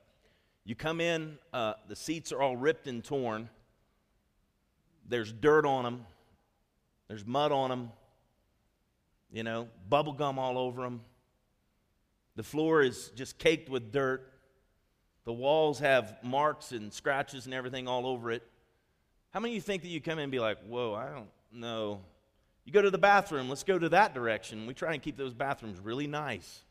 You 0.64 0.74
come 0.74 1.00
in, 1.00 1.38
uh, 1.52 1.74
the 1.88 1.96
seats 1.96 2.32
are 2.32 2.40
all 2.40 2.56
ripped 2.56 2.86
and 2.86 3.04
torn. 3.04 3.50
There's 5.08 5.32
dirt 5.32 5.66
on 5.66 5.84
them, 5.84 6.06
there's 7.08 7.26
mud 7.26 7.52
on 7.52 7.68
them, 7.68 7.90
you 9.30 9.42
know, 9.42 9.68
bubble 9.88 10.12
gum 10.12 10.38
all 10.38 10.56
over 10.56 10.82
them. 10.82 11.02
The 12.36 12.42
floor 12.42 12.82
is 12.82 13.10
just 13.14 13.38
caked 13.38 13.68
with 13.68 13.92
dirt. 13.92 14.32
The 15.24 15.32
walls 15.32 15.78
have 15.80 16.16
marks 16.22 16.72
and 16.72 16.92
scratches 16.92 17.44
and 17.44 17.54
everything 17.54 17.86
all 17.86 18.06
over 18.06 18.30
it. 18.30 18.42
How 19.30 19.40
many 19.40 19.52
of 19.52 19.56
you 19.56 19.60
think 19.60 19.82
that 19.82 19.88
you 19.88 20.00
come 20.00 20.18
in 20.18 20.24
and 20.24 20.32
be 20.32 20.40
like, 20.40 20.58
whoa, 20.66 20.94
I 20.94 21.14
don't 21.14 21.28
know. 21.52 22.00
You 22.64 22.72
go 22.72 22.82
to 22.82 22.90
the 22.90 22.98
bathroom, 22.98 23.48
let's 23.48 23.64
go 23.64 23.78
to 23.78 23.88
that 23.90 24.14
direction. 24.14 24.66
We 24.66 24.74
try 24.74 24.92
and 24.92 25.02
keep 25.02 25.16
those 25.16 25.34
bathrooms 25.34 25.80
really 25.80 26.06
nice 26.06 26.62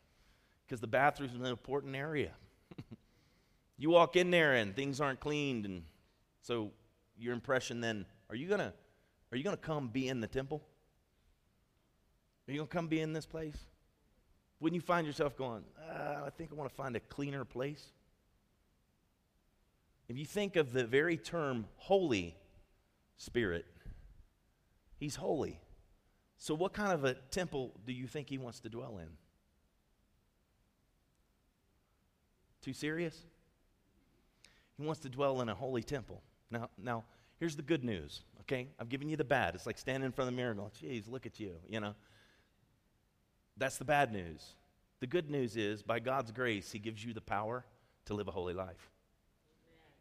because 0.66 0.80
the 0.80 0.88
bathroom's 0.88 1.36
an 1.36 1.46
important 1.46 1.96
area. 1.96 2.32
you 3.78 3.90
walk 3.90 4.16
in 4.16 4.32
there 4.32 4.54
and 4.54 4.76
things 4.76 5.02
aren't 5.02 5.20
cleaned, 5.20 5.66
and 5.66 5.84
so 6.42 6.72
your 7.18 7.34
impression 7.34 7.82
then 7.82 8.06
are 8.30 8.36
you 8.36 8.48
gonna 8.48 8.74
are 9.32 9.38
you 9.38 9.44
gonna 9.44 9.58
come 9.58 9.90
be 9.90 10.08
in 10.08 10.22
the 10.22 10.28
temple? 10.28 10.62
Are 12.48 12.52
you 12.52 12.60
gonna 12.60 12.68
come 12.68 12.88
be 12.88 13.02
in 13.02 13.12
this 13.12 13.26
place? 13.26 13.58
Wouldn't 14.62 14.76
you 14.76 14.86
find 14.86 15.06
yourself 15.06 15.36
going, 15.36 15.64
uh, 15.90 16.22
I 16.26 16.30
think 16.30 16.52
I 16.52 16.56
want 16.56 16.70
to 16.70 16.76
find 16.76 16.96
a 16.96 17.02
cleaner 17.02 17.44
place? 17.44 17.84
If 20.08 20.18
you 20.18 20.26
think 20.26 20.56
of 20.56 20.72
the 20.72 20.86
very 20.86 21.18
term 21.18 21.66
Holy 21.76 22.36
Spirit, 23.18 23.66
He's 24.98 25.16
holy. 25.16 25.60
So, 26.38 26.54
what 26.54 26.74
kind 26.74 26.92
of 26.92 27.06
a 27.06 27.16
temple 27.16 27.74
do 27.88 27.92
you 27.92 28.06
think 28.06 28.30
He 28.30 28.38
wants 28.38 28.60
to 28.60 28.70
dwell 28.70 29.00
in? 29.00 29.08
Too 32.62 32.74
serious? 32.74 33.26
He 34.78 34.86
wants 34.86 35.02
to 35.02 35.10
dwell 35.10 35.42
in 35.42 35.50
a 35.50 35.56
holy 35.56 35.82
temple. 35.82 36.22
Now, 36.52 36.70
now 36.78 37.04
Here's 37.42 37.56
the 37.56 37.64
good 37.64 37.84
news, 37.84 38.22
okay? 38.42 38.68
I've 38.80 38.88
given 38.88 39.10
you 39.10 39.18
the 39.18 39.24
bad. 39.24 39.56
It's 39.56 39.66
like 39.66 39.80
standing 39.80 40.06
in 40.06 40.12
front 40.12 40.28
of 40.28 40.36
the 40.36 40.38
mirror 40.38 40.52
and 40.52 40.60
going, 40.60 40.72
geez, 40.80 41.08
look 41.08 41.26
at 41.26 41.40
you, 41.40 41.56
you 41.68 41.80
know? 41.80 41.96
That's 43.62 43.78
the 43.78 43.86
bad 43.86 44.12
news. 44.12 44.56
The 45.02 45.06
good 45.06 45.30
news 45.30 45.56
is, 45.56 45.84
by 45.84 46.00
God's 46.00 46.32
grace, 46.32 46.72
He 46.72 46.80
gives 46.80 47.06
you 47.06 47.14
the 47.14 47.22
power 47.22 47.64
to 48.06 48.16
live 48.16 48.28
a 48.28 48.32
holy 48.32 48.56
life. 48.56 48.90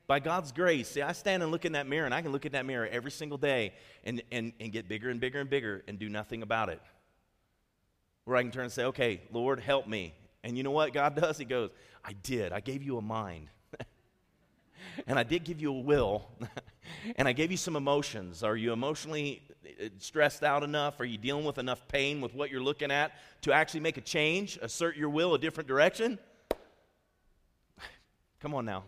By 0.07 0.19
God's 0.19 0.51
grace, 0.51 0.89
see, 0.89 1.03
I 1.03 1.13
stand 1.13 1.43
and 1.43 1.53
look 1.53 1.67
in 1.67 1.73
that 1.73 1.87
mirror, 1.87 2.07
and 2.07 2.15
I 2.15 2.23
can 2.23 2.33
look 2.33 2.47
in 2.47 2.53
that 2.53 2.65
mirror 2.65 2.89
every 2.91 3.11
single 3.11 3.37
day 3.37 3.75
and, 4.03 4.23
and, 4.33 4.55
and 4.61 4.73
get 4.73 4.89
bigger 4.89 5.11
and 5.11 5.21
bigger 5.21 5.41
and 5.41 5.51
bigger 5.51 5.85
and 5.87 5.99
do 5.99 6.09
nothing 6.09 6.43
about 6.43 6.71
it. 6.71 6.81
Where 8.25 8.39
I 8.39 8.43
can 8.43 8.51
turn 8.51 8.65
and 8.65 8.73
say, 8.73 8.85
okay, 8.85 9.21
Lord, 9.31 9.61
help 9.61 9.87
me. 9.87 10.15
And 10.43 10.57
you 10.57 10.63
know 10.63 10.71
what 10.71 10.95
God 10.95 11.15
does? 11.15 11.37
He 11.37 11.45
goes, 11.45 11.69
I 12.03 12.15
did. 12.15 12.55
I 12.55 12.61
gave 12.61 12.83
you 12.83 12.97
a 12.97 13.03
mind. 13.03 13.49
and 15.07 15.19
I 15.19 15.23
did 15.23 15.45
give 15.45 15.61
you 15.61 15.75
a 15.75 15.81
will. 15.81 16.31
and 17.17 17.29
I 17.29 17.33
gave 17.33 17.51
you 17.51 17.59
some 17.59 17.77
emotions. 17.77 18.43
Are 18.43 18.57
you 18.57 18.73
emotionally 18.73 19.43
Uh, 19.65 19.89
stressed 19.99 20.43
out 20.43 20.63
enough? 20.63 21.01
Are 21.01 21.05
you 21.05 21.19
dealing 21.19 21.45
with 21.45 21.59
enough 21.59 21.87
pain 21.89 22.21
with 22.21 22.35
what 22.35 22.51
you're 22.51 22.63
looking 22.63 22.91
at 22.91 23.13
to 23.43 23.53
actually 23.53 23.81
make 23.81 23.97
a 23.97 24.01
change, 24.01 24.59
assert 24.63 24.97
your 24.97 25.11
will 25.11 25.35
a 25.35 25.39
different 25.39 25.69
direction? 25.69 26.19
Come 28.41 28.55
on 28.55 28.65
now. 28.65 28.85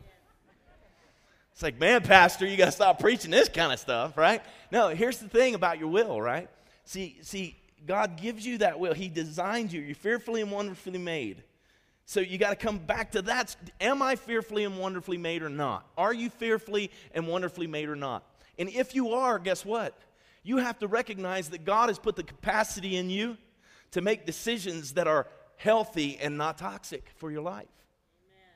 It's 1.52 1.62
like, 1.62 1.78
man, 1.78 2.02
Pastor, 2.02 2.46
you 2.46 2.56
got 2.56 2.66
to 2.66 2.72
stop 2.72 2.98
preaching 2.98 3.30
this 3.30 3.48
kind 3.50 3.72
of 3.72 3.78
stuff, 3.78 4.16
right? 4.16 4.42
No, 4.70 4.88
here's 4.88 5.18
the 5.18 5.28
thing 5.28 5.54
about 5.54 5.78
your 5.78 5.88
will, 5.88 6.20
right? 6.20 6.48
See, 6.84 7.18
see, 7.20 7.56
God 7.86 8.16
gives 8.16 8.46
you 8.46 8.58
that 8.58 8.80
will. 8.80 8.94
He 8.94 9.08
designed 9.08 9.72
you. 9.72 9.82
You're 9.82 9.94
fearfully 9.94 10.40
and 10.40 10.50
wonderfully 10.50 10.98
made. 10.98 11.44
So 12.06 12.20
you 12.20 12.38
got 12.38 12.50
to 12.50 12.56
come 12.56 12.78
back 12.78 13.12
to 13.12 13.22
that. 13.22 13.54
Am 13.80 14.00
I 14.00 14.16
fearfully 14.16 14.64
and 14.64 14.78
wonderfully 14.78 15.18
made 15.18 15.42
or 15.42 15.50
not? 15.50 15.86
Are 15.98 16.14
you 16.14 16.30
fearfully 16.30 16.90
and 17.14 17.28
wonderfully 17.28 17.66
made 17.66 17.88
or 17.90 17.96
not? 17.96 18.24
And 18.58 18.70
if 18.70 18.94
you 18.94 19.12
are, 19.12 19.38
guess 19.38 19.64
what? 19.64 19.98
You 20.42 20.58
have 20.58 20.78
to 20.80 20.88
recognize 20.88 21.50
that 21.50 21.64
God 21.64 21.88
has 21.88 21.98
put 21.98 22.16
the 22.16 22.22
capacity 22.22 22.96
in 22.96 23.10
you 23.10 23.36
to 23.92 24.00
make 24.00 24.26
decisions 24.26 24.94
that 24.94 25.06
are 25.06 25.26
healthy 25.56 26.18
and 26.20 26.36
not 26.36 26.58
toxic 26.58 27.08
for 27.16 27.30
your 27.30 27.42
life. 27.42 27.68
Amen. 28.24 28.48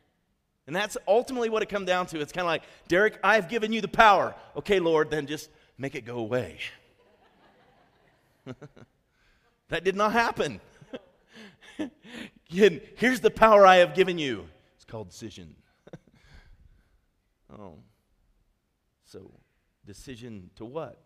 And 0.66 0.76
that's 0.76 0.96
ultimately 1.06 1.48
what 1.48 1.62
it 1.62 1.68
comes 1.68 1.86
down 1.86 2.06
to. 2.06 2.20
It's 2.20 2.32
kind 2.32 2.44
of 2.44 2.48
like, 2.48 2.64
Derek, 2.88 3.18
I've 3.22 3.48
given 3.48 3.72
you 3.72 3.80
the 3.80 3.88
power. 3.88 4.34
Okay, 4.56 4.80
Lord, 4.80 5.10
then 5.10 5.26
just 5.26 5.48
make 5.78 5.94
it 5.94 6.04
go 6.04 6.18
away. 6.18 6.58
that 9.68 9.84
did 9.84 9.94
not 9.94 10.12
happen. 10.12 10.60
Here's 12.48 13.20
the 13.20 13.30
power 13.30 13.66
I 13.66 13.76
have 13.76 13.94
given 13.94 14.18
you. 14.18 14.48
It's 14.76 14.84
called 14.84 15.10
decision. 15.10 15.54
oh. 17.58 17.74
So, 19.04 19.30
decision 19.84 20.50
to 20.56 20.64
what? 20.64 21.05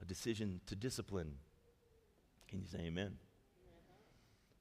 A 0.00 0.04
decision 0.04 0.60
to 0.66 0.76
discipline. 0.76 1.34
Can 2.48 2.60
you 2.60 2.66
say 2.66 2.78
amen? 2.80 3.16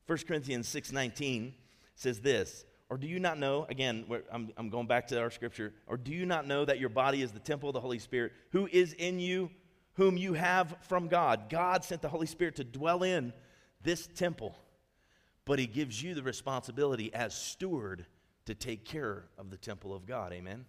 1 0.08 0.18
Corinthians 0.28 0.68
6:19 0.68 1.54
says 1.96 2.20
this, 2.20 2.66
or 2.90 2.98
do 2.98 3.08
you 3.08 3.20
not 3.20 3.40
know, 3.40 3.66
again, 3.70 4.06
I'm, 4.32 4.52
I'm 4.58 4.70
going 4.70 4.88
back 4.88 5.08
to 5.08 5.20
our 5.20 5.32
scripture, 5.32 5.74
or 5.88 5.98
do 5.98 6.12
you 6.12 6.26
not 6.26 6.46
know 6.46 6.66
that 6.66 6.80
your 6.80 6.90
body 6.90 7.22
is 7.22 7.32
the 7.32 7.40
temple 7.40 7.70
of 7.70 7.74
the 7.74 7.82
Holy 7.82 8.00
Spirit, 8.00 8.34
who 8.52 8.68
is 8.72 8.94
in 8.94 9.20
you, 9.20 9.50
whom 9.94 10.18
you 10.18 10.34
have 10.34 10.76
from 10.82 11.08
God? 11.08 11.50
God 11.50 11.84
sent 11.84 12.02
the 12.02 12.10
Holy 12.10 12.28
Spirit 12.28 12.56
to 12.58 12.64
dwell 12.64 13.04
in 13.04 13.34
this 13.82 14.08
temple 14.08 14.56
but 15.46 15.60
he 15.60 15.68
gives 15.68 16.02
you 16.02 16.16
the 16.16 16.24
responsibility 16.24 17.14
as 17.14 17.34
steward 17.34 18.06
to 18.46 18.56
take 18.56 18.84
care 18.84 19.26
of 19.38 19.52
the 19.52 19.58
temple 19.58 19.94
of 19.94 20.06
God. 20.06 20.34
Amen. 20.34 20.66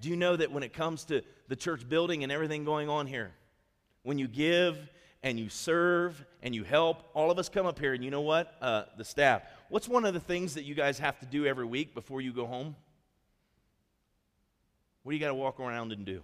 Do 0.00 0.08
you 0.08 0.16
know 0.16 0.34
that 0.36 0.50
when 0.50 0.62
it 0.62 0.72
comes 0.72 1.04
to 1.04 1.22
the 1.48 1.56
church 1.56 1.88
building 1.88 2.22
and 2.22 2.32
everything 2.32 2.64
going 2.64 2.88
on 2.88 3.06
here, 3.06 3.32
when 4.04 4.18
you 4.18 4.28
give 4.28 4.78
and 5.24 5.40
you 5.40 5.48
serve 5.48 6.24
and 6.42 6.54
you 6.54 6.62
help, 6.62 7.10
all 7.14 7.30
of 7.30 7.38
us 7.38 7.48
come 7.48 7.66
up 7.66 7.78
here 7.78 7.94
and 7.94 8.04
you 8.04 8.10
know 8.10 8.20
what? 8.20 8.54
Uh, 8.62 8.84
the 8.96 9.04
staff. 9.04 9.42
What's 9.68 9.88
one 9.88 10.04
of 10.04 10.14
the 10.14 10.20
things 10.20 10.54
that 10.54 10.64
you 10.64 10.74
guys 10.74 10.98
have 11.00 11.18
to 11.18 11.26
do 11.26 11.46
every 11.46 11.66
week 11.66 11.94
before 11.94 12.20
you 12.20 12.32
go 12.32 12.46
home? 12.46 12.76
What 15.02 15.10
do 15.10 15.16
you 15.16 15.20
got 15.20 15.28
to 15.28 15.34
walk 15.34 15.58
around 15.58 15.92
and 15.92 16.04
do? 16.04 16.20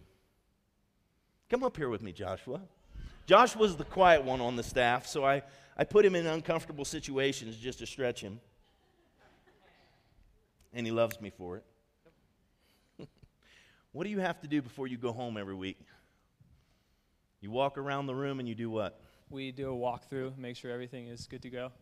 Come 1.48 1.64
up 1.64 1.76
here 1.76 1.88
with 1.88 2.02
me, 2.02 2.12
Joshua. 2.12 2.60
Joshua's 3.26 3.76
the 3.76 3.84
quiet 3.84 4.24
one 4.24 4.40
on 4.40 4.56
the 4.56 4.62
staff, 4.62 5.06
so 5.06 5.24
I, 5.24 5.42
I 5.76 5.84
put 5.84 6.04
him 6.04 6.14
in 6.14 6.26
uncomfortable 6.26 6.84
situations 6.84 7.56
just 7.56 7.78
to 7.80 7.86
stretch 7.86 8.20
him. 8.20 8.40
And 10.72 10.86
he 10.86 10.92
loves 10.92 11.20
me 11.20 11.30
for 11.30 11.56
it. 11.56 11.64
what 13.92 14.04
do 14.04 14.10
you 14.10 14.20
have 14.20 14.40
to 14.42 14.48
do 14.48 14.62
before 14.62 14.86
you 14.86 14.96
go 14.96 15.12
home 15.12 15.36
every 15.36 15.54
week? 15.54 15.78
You 17.40 17.50
walk 17.50 17.78
around 17.78 18.06
the 18.06 18.14
room 18.14 18.38
and 18.38 18.48
you 18.48 18.54
do 18.54 18.70
what? 18.70 19.00
We 19.30 19.52
do 19.52 19.72
a 19.72 19.76
walkthrough, 19.76 20.36
make 20.36 20.56
sure 20.56 20.70
everything 20.70 21.06
is 21.08 21.26
good 21.26 21.42
to 21.42 21.50
go. 21.50 21.72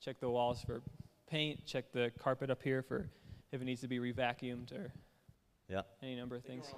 Check 0.00 0.20
the 0.20 0.30
walls 0.30 0.62
for 0.62 0.80
paint, 1.26 1.64
check 1.66 1.92
the 1.92 2.12
carpet 2.18 2.50
up 2.50 2.62
here 2.62 2.82
for 2.82 3.10
if 3.52 3.60
it 3.60 3.64
needs 3.64 3.80
to 3.82 3.88
be 3.88 3.98
revacuumed 3.98 4.72
or 4.72 4.92
Yeah. 5.68 5.82
any 6.02 6.16
number 6.16 6.36
of 6.36 6.44
things. 6.44 6.72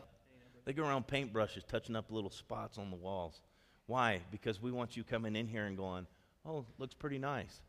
They 0.65 0.73
go 0.73 0.85
around 0.85 1.07
paintbrushes, 1.07 1.67
touching 1.67 1.95
up 1.95 2.11
little 2.11 2.31
spots 2.31 2.79
on 2.79 2.91
the 2.91 2.97
walls. 2.97 3.41
Why? 3.87 4.23
Because 4.33 4.61
we 4.61 4.73
want 4.73 4.97
you 4.97 5.05
coming 5.05 5.37
in 5.37 5.47
here 5.47 5.67
and 5.67 5.77
going, 5.77 6.07
oh, 6.45 6.67
looks 6.79 6.95
pretty 6.95 7.19
nice. 7.19 7.63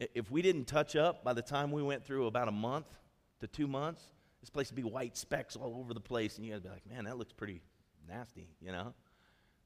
If 0.00 0.30
we 0.30 0.42
didn't 0.42 0.64
touch 0.64 0.96
up 0.96 1.22
by 1.22 1.32
the 1.32 1.42
time 1.42 1.70
we 1.70 1.82
went 1.82 2.04
through 2.04 2.26
about 2.26 2.48
a 2.48 2.52
month 2.52 2.86
to 3.40 3.46
two 3.46 3.68
months, 3.68 4.10
this 4.40 4.50
place 4.50 4.70
would 4.70 4.76
be 4.76 4.82
white 4.82 5.16
specks 5.16 5.54
all 5.54 5.76
over 5.76 5.94
the 5.94 6.00
place, 6.00 6.36
and 6.36 6.44
you 6.44 6.52
guys 6.52 6.60
be 6.62 6.68
like, 6.68 6.86
man, 6.86 7.04
that 7.04 7.16
looks 7.16 7.32
pretty 7.32 7.62
nasty, 8.08 8.48
you 8.60 8.72
know? 8.72 8.92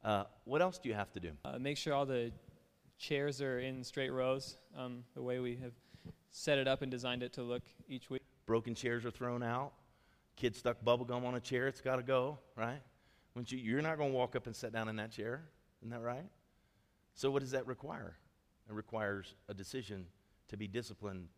Uh, 0.04 0.24
what 0.44 0.62
else 0.62 0.78
do 0.78 0.88
you 0.88 0.94
have 0.94 1.12
to 1.12 1.20
do? 1.20 1.32
Uh, 1.44 1.58
make 1.58 1.76
sure 1.76 1.94
all 1.94 2.06
the 2.06 2.32
chairs 2.98 3.40
are 3.40 3.60
in 3.60 3.82
straight 3.84 4.10
rows, 4.10 4.56
um, 4.76 5.04
the 5.14 5.22
way 5.22 5.38
we 5.38 5.56
have 5.56 5.72
set 6.30 6.58
it 6.58 6.68
up 6.68 6.82
and 6.82 6.90
designed 6.90 7.22
it 7.22 7.32
to 7.34 7.42
look 7.42 7.62
each 7.88 8.10
week. 8.10 8.22
Broken 8.46 8.74
chairs 8.74 9.04
are 9.04 9.10
thrown 9.10 9.42
out. 9.42 9.72
Kid 10.36 10.54
stuck 10.54 10.84
bubble 10.84 11.04
gum 11.04 11.24
on 11.24 11.34
a 11.34 11.40
chair, 11.40 11.66
it's 11.66 11.80
got 11.80 11.96
to 11.96 12.02
go, 12.02 12.38
right? 12.56 12.80
When 13.32 13.44
you, 13.48 13.58
you're 13.58 13.82
not 13.82 13.98
going 13.98 14.10
to 14.10 14.16
walk 14.16 14.36
up 14.36 14.46
and 14.46 14.54
sit 14.54 14.72
down 14.72 14.88
in 14.88 14.96
that 14.96 15.10
chair, 15.10 15.42
isn't 15.82 15.90
that 15.90 16.00
right? 16.00 16.26
So, 17.14 17.30
what 17.30 17.40
does 17.40 17.50
that 17.50 17.66
require? 17.66 18.16
It 18.68 18.74
requires 18.74 19.34
a 19.48 19.54
decision 19.54 20.06
to 20.48 20.56
be 20.56 20.68
disciplined 20.68 21.28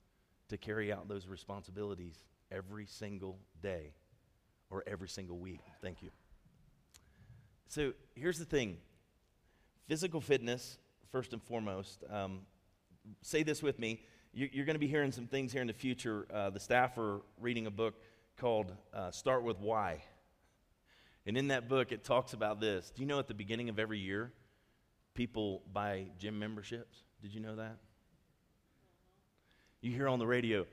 to 0.49 0.59
carry 0.59 0.93
out 0.93 1.09
those 1.09 1.27
responsibilities 1.27 2.23
every 2.51 2.85
single 2.87 3.39
day 3.63 3.95
or 4.69 4.83
every 4.87 5.09
single 5.09 5.39
week. 5.39 5.61
Thank 5.81 6.03
you. 6.03 6.11
So, 7.71 7.93
here's 8.17 8.37
the 8.37 8.45
thing 8.45 8.79
physical 9.87 10.21
fitness, 10.21 10.77
first 11.13 11.33
and 11.33 11.41
foremost. 11.41 12.03
Um, 12.11 12.41
say 13.23 13.45
this 13.45 13.63
with 13.63 13.79
me. 13.79 14.01
You, 14.35 14.49
you're 14.53 14.65
going 14.65 14.75
to 14.75 14.81
be 14.81 14.89
hearing 14.89 15.13
some 15.13 15.29
things 15.29 15.53
here 15.53 15.61
in 15.61 15.69
the 15.69 15.73
future. 15.73 16.27
Uh, 16.35 16.51
the 16.51 16.59
staff 16.59 16.99
are 16.99 17.21
reading 17.41 17.69
a 17.69 17.71
book 17.71 17.95
called 18.39 18.73
uh, 18.93 19.13
Start 19.13 19.45
With 19.45 19.61
Why. 19.61 20.03
And 21.27 21.39
in 21.39 21.47
that 21.49 21.69
book, 21.69 21.93
it 21.93 22.03
talks 22.03 22.33
about 22.33 22.61
this. 22.61 22.91
Do 22.91 23.03
you 23.03 23.07
know 23.07 23.21
at 23.21 23.29
the 23.29 23.35
beginning 23.35 23.69
of 23.69 23.79
every 23.79 24.01
year, 24.01 24.33
people 25.15 25.63
buy 25.73 26.07
gym 26.19 26.41
memberships? 26.41 27.05
Did 27.23 27.33
you 27.33 27.39
know 27.39 27.55
that? 27.55 27.77
You 29.81 29.93
hear 29.93 30.09
on 30.09 30.19
the 30.19 30.27
radio, 30.27 30.67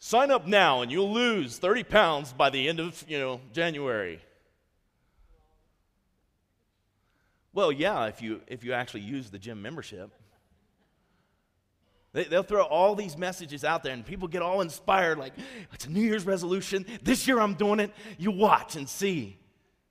sign 0.00 0.32
up 0.32 0.48
now 0.48 0.82
and 0.82 0.90
you'll 0.90 1.12
lose 1.12 1.58
30 1.58 1.84
pounds 1.84 2.32
by 2.32 2.50
the 2.50 2.68
end 2.68 2.80
of, 2.80 3.04
you 3.06 3.20
know, 3.20 3.40
January. 3.52 4.20
Well, 7.52 7.72
yeah, 7.72 8.06
if 8.06 8.22
you 8.22 8.40
if 8.46 8.64
you 8.64 8.72
actually 8.72 9.00
use 9.00 9.30
the 9.30 9.38
gym 9.38 9.60
membership. 9.60 10.10
They, 12.12 12.24
they'll 12.24 12.42
throw 12.42 12.64
all 12.64 12.94
these 12.94 13.16
messages 13.16 13.64
out 13.64 13.82
there, 13.82 13.92
and 13.92 14.04
people 14.04 14.26
get 14.26 14.42
all 14.42 14.60
inspired 14.60 15.18
like, 15.18 15.32
it's 15.72 15.86
a 15.86 15.90
New 15.90 16.00
Year's 16.00 16.26
resolution. 16.26 16.84
This 17.02 17.28
year 17.28 17.38
I'm 17.40 17.54
doing 17.54 17.78
it. 17.78 17.92
You 18.18 18.32
watch 18.32 18.76
and 18.76 18.88
see. 18.88 19.36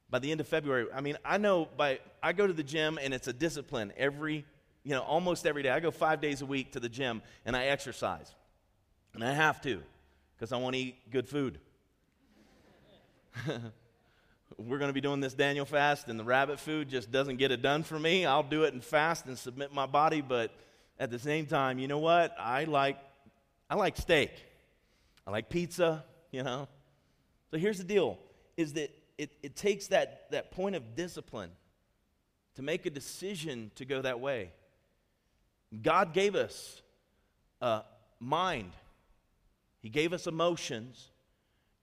By 0.09 0.19
the 0.19 0.31
end 0.31 0.41
of 0.41 0.47
February, 0.47 0.87
I 0.93 1.01
mean, 1.01 1.17
I 1.23 1.37
know 1.37 1.69
by, 1.77 1.99
I 2.21 2.33
go 2.33 2.47
to 2.47 2.53
the 2.53 2.63
gym, 2.63 2.97
and 3.01 3.13
it's 3.13 3.27
a 3.27 3.33
discipline 3.33 3.93
every, 3.95 4.43
you 4.83 4.91
know, 4.95 5.01
almost 5.01 5.45
every 5.45 5.61
day. 5.61 5.69
I 5.69 5.79
go 5.79 5.91
five 5.91 6.19
days 6.19 6.41
a 6.41 6.47
week 6.47 6.71
to 6.71 6.79
the 6.79 6.89
gym, 6.89 7.21
and 7.45 7.55
I 7.55 7.65
exercise. 7.65 8.33
And 9.13 9.23
I 9.23 9.31
have 9.31 9.61
to, 9.61 9.83
because 10.35 10.51
I 10.51 10.57
want 10.57 10.75
to 10.75 10.81
eat 10.81 11.11
good 11.11 11.29
food. 11.29 11.59
We're 14.57 14.77
going 14.77 14.89
to 14.89 14.93
be 14.93 15.01
doing 15.01 15.19
this 15.19 15.33
Daniel 15.33 15.65
fast, 15.65 16.07
and 16.07 16.19
the 16.19 16.23
rabbit 16.23 16.59
food 16.59 16.89
just 16.89 17.11
doesn't 17.11 17.37
get 17.37 17.51
it 17.51 17.61
done 17.61 17.83
for 17.83 17.99
me. 17.99 18.25
I'll 18.25 18.43
do 18.43 18.63
it 18.63 18.73
and 18.73 18.83
fast 18.83 19.25
and 19.25 19.37
submit 19.37 19.73
my 19.73 19.85
body, 19.85 20.21
but 20.21 20.51
at 20.99 21.11
the 21.11 21.19
same 21.19 21.45
time, 21.45 21.79
you 21.79 21.87
know 21.87 21.99
what? 21.99 22.35
I 22.39 22.65
like 22.65 22.97
I 23.69 23.75
like 23.75 23.97
steak. 23.97 24.31
I 25.27 25.31
like 25.31 25.49
pizza, 25.49 26.03
you 26.31 26.43
know. 26.43 26.67
So 27.51 27.57
here's 27.57 27.77
the 27.77 27.83
deal 27.83 28.17
is 28.57 28.73
that 28.73 28.89
it, 29.17 29.31
it 29.43 29.55
takes 29.55 29.87
that, 29.87 30.31
that 30.31 30.51
point 30.51 30.75
of 30.75 30.95
discipline 30.95 31.51
to 32.55 32.61
make 32.61 32.85
a 32.85 32.89
decision 32.89 33.71
to 33.75 33.85
go 33.85 34.01
that 34.01 34.19
way. 34.19 34.51
God 35.81 36.13
gave 36.13 36.35
us 36.35 36.81
a 37.61 37.83
mind. 38.19 38.71
He 39.81 39.89
gave 39.89 40.13
us 40.13 40.25
emotions 40.25 41.09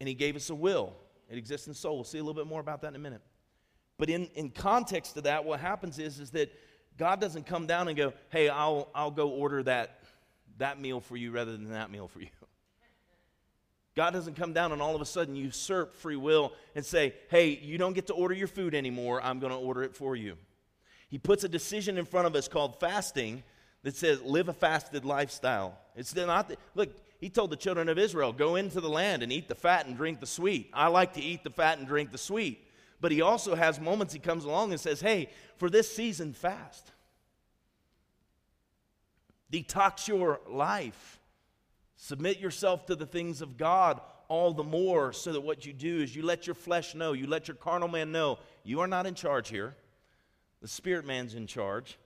and 0.01 0.09
he 0.09 0.15
gave 0.15 0.35
us 0.35 0.51
a 0.51 0.55
will. 0.55 0.93
It 1.29 1.39
exists 1.39 1.67
in 1.67 1.75
soul. 1.75 1.97
We'll 1.97 2.05
see 2.05 2.19
a 2.19 2.23
little 2.23 2.41
bit 2.41 2.47
more 2.47 2.61
about 2.61 2.83
that 2.83 2.89
in 2.89 2.97
a 2.97 3.01
minute. 3.01 3.23
But 3.99 4.11
in, 4.11 4.29
in 4.35 4.51
context 4.51 5.15
to 5.15 5.23
that, 5.23 5.45
what 5.45 5.61
happens 5.61 5.99
is, 5.99 6.21
is 6.21 6.31
that 6.31 6.53
God 6.99 7.21
doesn't 7.21 7.47
come 7.47 7.67
down 7.67 7.89
and 7.89 7.97
go, 7.97 8.13
hey, 8.31 8.49
I'll, 8.49 8.91
I'll 8.95 9.11
go 9.11 9.29
order 9.29 9.63
that, 9.65 10.01
that 10.59 10.81
meal 10.81 11.01
for 11.01 11.17
you 11.17 11.31
rather 11.31 11.53
than 11.53 11.71
that 11.71 11.91
meal 11.91 12.09
for 12.09 12.21
you. 12.21 12.29
God 13.97 14.13
doesn't 14.13 14.35
come 14.35 14.53
down 14.53 14.73
and 14.73 14.83
all 14.83 14.95
of 14.95 15.01
a 15.01 15.07
sudden 15.07 15.35
usurp 15.35 15.95
free 15.95 16.17
will 16.17 16.53
and 16.75 16.85
say, 16.85 17.15
hey, 17.31 17.49
you 17.49 17.79
don't 17.79 17.95
get 17.95 18.09
to 18.09 18.13
order 18.13 18.35
your 18.35 18.49
food 18.49 18.75
anymore. 18.75 19.23
I'm 19.23 19.41
going 19.41 19.53
to 19.53 19.59
order 19.59 19.83
it 19.83 19.95
for 19.95 20.15
you. 20.15 20.37
He 21.09 21.19
puts 21.19 21.45
a 21.45 21.49
decision 21.49 21.97
in 21.97 22.05
front 22.05 22.27
of 22.27 22.35
us 22.35 22.49
called 22.49 22.79
fasting 22.79 23.43
that 23.85 23.97
says, 23.97 24.21
live 24.23 24.49
a 24.49 24.53
fasted 24.53 25.05
lifestyle. 25.05 25.79
It's 25.95 26.15
not, 26.15 26.49
the, 26.49 26.57
look, 26.75 26.91
he 27.19 27.31
told 27.31 27.51
the 27.51 27.57
children 27.57 27.89
of 27.89 27.99
Israel, 27.99 28.33
go 28.33 28.57
into 28.57 28.81
the 28.81 28.89
land 28.89 29.23
and 29.23 29.33
eat 29.33 29.49
the 29.49 29.55
fat 29.55 29.87
and 29.87 29.97
drink 29.97 30.21
the 30.21 30.27
sweet. 30.27 30.71
I 30.73 30.89
like 30.89 31.15
to 31.15 31.23
eat 31.23 31.45
the 31.45 31.51
fat 31.51 31.79
and 31.79 31.87
drink 31.87 32.13
the 32.13 32.19
sweet. 32.19 32.67
But 33.01 33.13
he 33.13 33.21
also 33.21 33.55
has 33.55 33.81
moments 33.81 34.13
he 34.13 34.21
comes 34.21 34.45
along 34.45 34.73
and 34.73 34.81
says, 34.81 35.01
Hey, 35.01 35.31
for 35.57 35.71
this 35.71 35.95
season, 35.95 36.33
fast. 36.33 36.93
Detox 39.53 40.09
your 40.09 40.41
life. 40.49 41.21
Submit 41.97 42.39
yourself 42.39 42.87
to 42.87 42.97
the 42.97 43.07
things 43.07 43.41
of 43.41 43.57
God 43.57 44.01
all 44.29 44.53
the 44.53 44.65
more 44.65 45.13
so 45.13 45.33
that 45.33 45.41
what 45.41 45.65
you 45.65 45.73
do 45.73 46.03
is 46.03 46.15
you 46.15 46.23
let 46.23 46.47
your 46.47 46.55
flesh 46.55 46.95
know, 46.95 47.13
you 47.13 47.27
let 47.27 47.49
your 47.49 47.55
carnal 47.55 47.89
man 47.89 48.13
know, 48.13 48.39
you 48.65 48.81
are 48.81 48.89
not 48.89 49.07
in 49.07 49.15
charge 49.15 49.49
here. 49.49 49.75
The 50.61 50.69
spirit 50.69 51.07
man's 51.07 51.35
in 51.35 51.47
charge. 51.47 51.99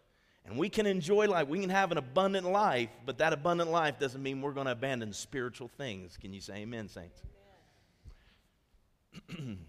And 0.51 0.59
we 0.59 0.69
can 0.69 0.85
enjoy 0.85 1.29
life. 1.29 1.47
We 1.47 1.61
can 1.61 1.71
have 1.71 1.93
an 1.93 1.99
abundant 1.99 2.45
life, 2.45 2.91
but 3.07 3.19
that 3.19 3.33
abundant 3.33 3.71
life 3.71 4.01
doesn't 4.01 4.21
mean 4.21 4.43
we're 4.43 4.51
going 4.51 4.67
to 4.67 4.73
abandon 4.73 5.13
spiritual 5.13 5.69
things. 5.69 6.17
Can 6.21 6.33
you 6.33 6.41
say 6.41 6.57
amen, 6.57 6.89
saints? 6.89 7.23
Amen. 9.31 9.59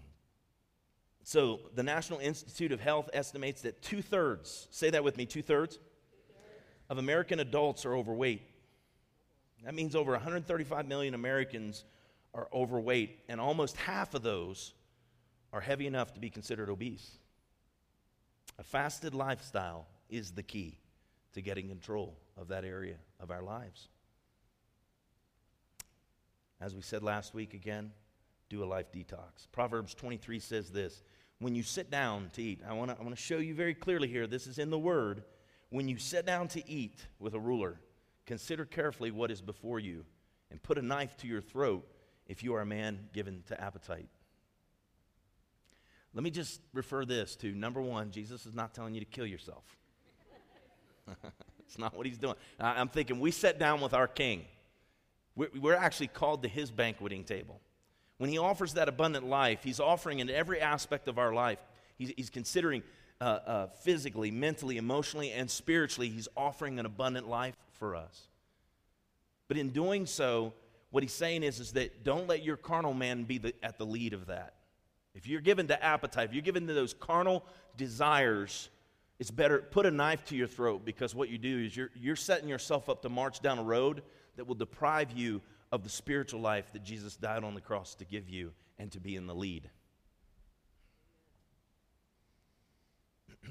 So, 1.24 1.60
the 1.76 1.84
National 1.84 2.18
Institute 2.18 2.72
of 2.72 2.80
Health 2.80 3.08
estimates 3.12 3.62
that 3.62 3.80
two 3.80 4.02
thirds, 4.02 4.66
say 4.72 4.90
that 4.90 5.04
with 5.04 5.16
me, 5.16 5.24
two 5.24 5.40
thirds 5.40 5.78
of 6.90 6.98
American 6.98 7.38
adults 7.38 7.86
are 7.86 7.94
overweight. 7.94 8.42
That 9.64 9.72
means 9.72 9.94
over 9.94 10.10
135 10.10 10.88
million 10.88 11.14
Americans 11.14 11.84
are 12.34 12.48
overweight, 12.52 13.20
and 13.28 13.40
almost 13.40 13.76
half 13.76 14.14
of 14.14 14.22
those 14.22 14.74
are 15.52 15.60
heavy 15.60 15.86
enough 15.86 16.12
to 16.14 16.20
be 16.20 16.28
considered 16.28 16.68
obese. 16.68 17.18
A 18.58 18.64
fasted 18.64 19.14
lifestyle 19.14 19.86
is 20.12 20.32
the 20.32 20.42
key 20.42 20.78
to 21.32 21.40
getting 21.40 21.68
control 21.68 22.16
of 22.36 22.48
that 22.48 22.64
area 22.64 22.96
of 23.18 23.30
our 23.30 23.42
lives. 23.42 23.88
As 26.60 26.74
we 26.74 26.82
said 26.82 27.02
last 27.02 27.34
week 27.34 27.54
again, 27.54 27.90
do 28.48 28.62
a 28.62 28.66
life 28.66 28.92
detox. 28.92 29.48
Proverbs 29.50 29.94
23 29.94 30.38
says 30.38 30.70
this 30.70 31.02
When 31.38 31.54
you 31.54 31.62
sit 31.62 31.90
down 31.90 32.30
to 32.34 32.42
eat, 32.42 32.60
I 32.68 32.74
want 32.74 32.90
to 32.90 32.96
I 32.98 33.02
wanna 33.02 33.16
show 33.16 33.38
you 33.38 33.54
very 33.54 33.74
clearly 33.74 34.06
here, 34.06 34.26
this 34.26 34.46
is 34.46 34.58
in 34.58 34.70
the 34.70 34.78
Word. 34.78 35.24
When 35.70 35.88
you 35.88 35.96
sit 35.96 36.26
down 36.26 36.48
to 36.48 36.70
eat 36.70 37.06
with 37.18 37.32
a 37.32 37.40
ruler, 37.40 37.80
consider 38.26 38.66
carefully 38.66 39.10
what 39.10 39.30
is 39.30 39.40
before 39.40 39.80
you 39.80 40.04
and 40.50 40.62
put 40.62 40.76
a 40.76 40.82
knife 40.82 41.16
to 41.16 41.26
your 41.26 41.40
throat 41.40 41.88
if 42.26 42.44
you 42.44 42.54
are 42.54 42.60
a 42.60 42.66
man 42.66 43.08
given 43.14 43.42
to 43.48 43.58
appetite. 43.58 44.08
Let 46.14 46.22
me 46.22 46.30
just 46.30 46.60
refer 46.74 47.06
this 47.06 47.34
to 47.36 47.52
number 47.52 47.80
one, 47.80 48.10
Jesus 48.10 48.44
is 48.44 48.54
not 48.54 48.74
telling 48.74 48.92
you 48.92 49.00
to 49.00 49.06
kill 49.06 49.26
yourself. 49.26 49.64
it's 51.66 51.78
not 51.78 51.96
what 51.96 52.06
he's 52.06 52.18
doing. 52.18 52.34
I'm 52.58 52.88
thinking 52.88 53.20
we 53.20 53.30
sit 53.30 53.58
down 53.58 53.80
with 53.80 53.94
our 53.94 54.08
king. 54.08 54.44
We're 55.34 55.76
actually 55.76 56.08
called 56.08 56.42
to 56.42 56.48
his 56.48 56.70
banqueting 56.70 57.24
table. 57.24 57.60
When 58.18 58.30
he 58.30 58.38
offers 58.38 58.74
that 58.74 58.88
abundant 58.88 59.26
life, 59.26 59.64
he's 59.64 59.80
offering 59.80 60.18
in 60.20 60.28
every 60.28 60.60
aspect 60.60 61.08
of 61.08 61.18
our 61.18 61.32
life. 61.32 61.58
He's, 61.96 62.12
he's 62.16 62.30
considering 62.30 62.82
uh, 63.20 63.24
uh, 63.24 63.66
physically, 63.82 64.30
mentally, 64.30 64.76
emotionally, 64.76 65.32
and 65.32 65.50
spiritually, 65.50 66.08
he's 66.08 66.28
offering 66.36 66.78
an 66.78 66.86
abundant 66.86 67.28
life 67.28 67.56
for 67.72 67.96
us. 67.96 68.28
But 69.48 69.56
in 69.56 69.70
doing 69.70 70.06
so, 70.06 70.52
what 70.90 71.02
he's 71.02 71.12
saying 71.12 71.42
is, 71.42 71.58
is 71.58 71.72
that 71.72 72.04
don't 72.04 72.28
let 72.28 72.42
your 72.42 72.56
carnal 72.56 72.94
man 72.94 73.24
be 73.24 73.38
the, 73.38 73.54
at 73.62 73.78
the 73.78 73.86
lead 73.86 74.12
of 74.12 74.26
that. 74.26 74.54
If 75.14 75.26
you're 75.26 75.40
given 75.40 75.68
to 75.68 75.82
appetite, 75.82 76.28
if 76.28 76.34
you're 76.34 76.42
given 76.42 76.66
to 76.66 76.74
those 76.74 76.94
carnal 76.94 77.44
desires, 77.76 78.70
it's 79.18 79.30
better 79.30 79.58
put 79.58 79.86
a 79.86 79.90
knife 79.90 80.24
to 80.26 80.36
your 80.36 80.46
throat 80.46 80.84
because 80.84 81.14
what 81.14 81.28
you 81.28 81.38
do 81.38 81.60
is 81.60 81.76
you're, 81.76 81.90
you're 81.94 82.16
setting 82.16 82.48
yourself 82.48 82.88
up 82.88 83.02
to 83.02 83.08
march 83.08 83.40
down 83.40 83.58
a 83.58 83.62
road 83.62 84.02
that 84.36 84.46
will 84.46 84.54
deprive 84.54 85.12
you 85.12 85.40
of 85.70 85.84
the 85.84 85.90
spiritual 85.90 86.40
life 86.40 86.72
that 86.72 86.82
Jesus 86.82 87.16
died 87.16 87.44
on 87.44 87.54
the 87.54 87.60
cross 87.60 87.94
to 87.96 88.04
give 88.04 88.28
you 88.28 88.52
and 88.78 88.90
to 88.92 89.00
be 89.00 89.16
in 89.16 89.26
the 89.26 89.34
lead. 89.34 89.70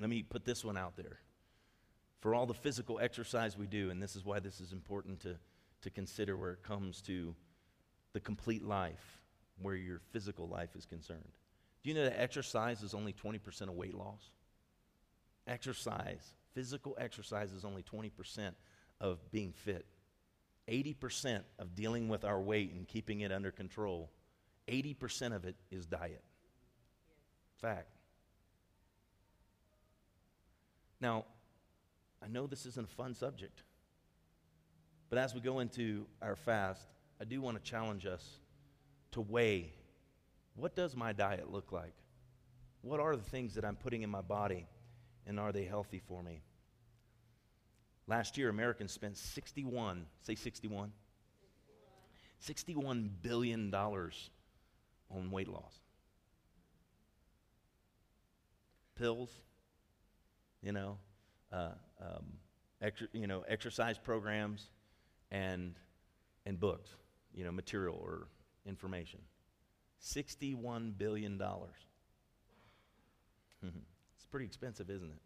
Let 0.00 0.10
me 0.10 0.22
put 0.22 0.44
this 0.44 0.64
one 0.64 0.76
out 0.76 0.96
there. 0.96 1.18
For 2.20 2.34
all 2.34 2.46
the 2.46 2.54
physical 2.54 2.98
exercise 3.00 3.58
we 3.58 3.66
do, 3.66 3.90
and 3.90 4.02
this 4.02 4.16
is 4.16 4.24
why 4.24 4.40
this 4.40 4.60
is 4.60 4.72
important 4.72 5.20
to 5.20 5.36
to 5.84 5.90
consider 5.90 6.34
where 6.34 6.52
it 6.52 6.62
comes 6.62 7.02
to 7.02 7.34
the 8.14 8.20
complete 8.20 8.64
life, 8.64 9.20
where 9.60 9.74
your 9.74 10.00
physical 10.12 10.48
life 10.48 10.70
is 10.74 10.86
concerned. 10.86 11.36
Do 11.84 11.90
you 11.90 11.94
know 11.96 12.04
that 12.04 12.18
exercise 12.18 12.82
is 12.82 12.94
only 12.94 13.12
20% 13.12 13.60
of 13.62 13.74
weight 13.74 13.94
loss? 13.94 14.30
Exercise, 15.46 16.32
physical 16.54 16.96
exercise 16.98 17.52
is 17.52 17.62
only 17.62 17.82
20% 17.82 18.10
of 19.02 19.18
being 19.30 19.52
fit. 19.52 19.84
80% 20.66 21.42
of 21.58 21.74
dealing 21.74 22.08
with 22.08 22.24
our 22.24 22.40
weight 22.40 22.72
and 22.72 22.88
keeping 22.88 23.20
it 23.20 23.30
under 23.30 23.50
control, 23.50 24.10
80% 24.66 25.36
of 25.36 25.44
it 25.44 25.56
is 25.70 25.84
diet. 25.84 26.24
Fact. 27.60 27.90
Now, 31.02 31.26
I 32.22 32.28
know 32.28 32.46
this 32.46 32.64
isn't 32.64 32.90
a 32.90 32.94
fun 32.94 33.14
subject, 33.14 33.62
but 35.10 35.18
as 35.18 35.34
we 35.34 35.42
go 35.42 35.58
into 35.58 36.06
our 36.22 36.34
fast, 36.34 36.86
I 37.20 37.24
do 37.24 37.42
want 37.42 37.62
to 37.62 37.70
challenge 37.70 38.06
us 38.06 38.38
to 39.12 39.20
weigh 39.20 39.74
what 40.54 40.74
does 40.76 40.96
my 40.96 41.12
diet 41.12 41.50
look 41.50 41.72
like? 41.72 41.94
What 42.82 43.00
are 43.00 43.16
the 43.16 43.22
things 43.22 43.54
that 43.54 43.64
I'm 43.64 43.76
putting 43.76 44.02
in 44.02 44.10
my 44.10 44.20
body, 44.20 44.66
and 45.26 45.40
are 45.40 45.52
they 45.52 45.64
healthy 45.64 46.00
for 46.06 46.22
me? 46.22 46.42
Last 48.06 48.36
year, 48.36 48.50
Americans 48.50 48.92
spent 48.92 49.16
61, 49.16 50.06
say 50.20 50.34
61, 50.34 50.92
61 52.38 53.10
billion 53.22 53.70
dollars 53.70 54.30
on 55.10 55.30
weight 55.30 55.48
loss. 55.48 55.80
Pills, 58.96 59.30
you 60.62 60.72
know, 60.72 60.98
uh, 61.50 61.70
um, 62.00 62.24
you 63.12 63.26
know, 63.26 63.44
exercise 63.48 63.98
programs, 63.98 64.68
and 65.30 65.74
and 66.46 66.60
books, 66.60 66.90
you 67.34 67.44
know, 67.44 67.50
material 67.50 67.98
or 68.00 68.28
information. 68.66 69.20
$61 70.04 70.96
billion. 70.98 71.38
Hmm. 71.38 71.68
it's 74.16 74.26
pretty 74.30 74.44
expensive, 74.44 74.90
isn't 74.90 75.10
it? 75.10 75.20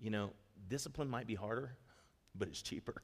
You 0.00 0.10
know, 0.10 0.30
discipline 0.68 1.08
might 1.08 1.26
be 1.26 1.34
harder, 1.36 1.76
but 2.34 2.48
it's 2.48 2.60
cheaper. 2.60 3.02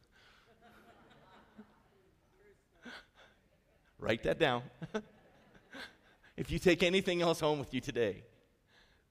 Write 3.99 4.25
that 4.25 4.39
down. 4.41 4.63
if 6.37 6.51
you 6.51 6.59
take 6.59 6.83
anything 6.83 7.23
else 7.23 7.39
home 7.39 7.61
with 7.61 7.73
you 7.73 7.81
today, 7.81 8.25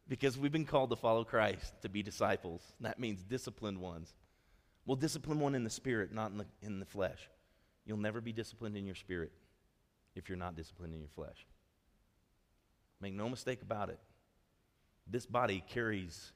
because 0.10 0.38
we've 0.38 0.52
been 0.52 0.66
called 0.66 0.90
to 0.90 0.98
follow 0.98 1.24
Christ, 1.24 1.74
to 1.84 1.90
be 1.90 2.04
disciples, 2.04 2.62
that 2.82 3.00
means 3.00 3.24
disciplined 3.24 3.80
ones. 3.80 4.14
Well, 4.86 4.98
discipline 4.98 5.40
one 5.40 5.56
in 5.56 5.64
the 5.64 5.70
spirit, 5.70 6.12
not 6.12 6.32
in 6.32 6.40
the, 6.40 6.46
in 6.62 6.80
the 6.80 6.86
flesh. 6.86 7.30
You'll 7.86 7.98
never 7.98 8.20
be 8.20 8.34
disciplined 8.34 8.76
in 8.76 8.86
your 8.86 8.96
spirit 8.96 9.32
if 10.16 10.30
you're 10.30 10.38
not 10.38 10.56
disciplined 10.56 10.94
in 10.94 11.00
your 11.00 11.10
flesh. 11.10 11.46
Make 13.00 13.14
no 13.14 13.30
mistake 13.30 13.62
about 13.62 13.90
it. 13.90 14.00
This 15.08 15.26
body 15.26 15.64
carries 15.68 16.32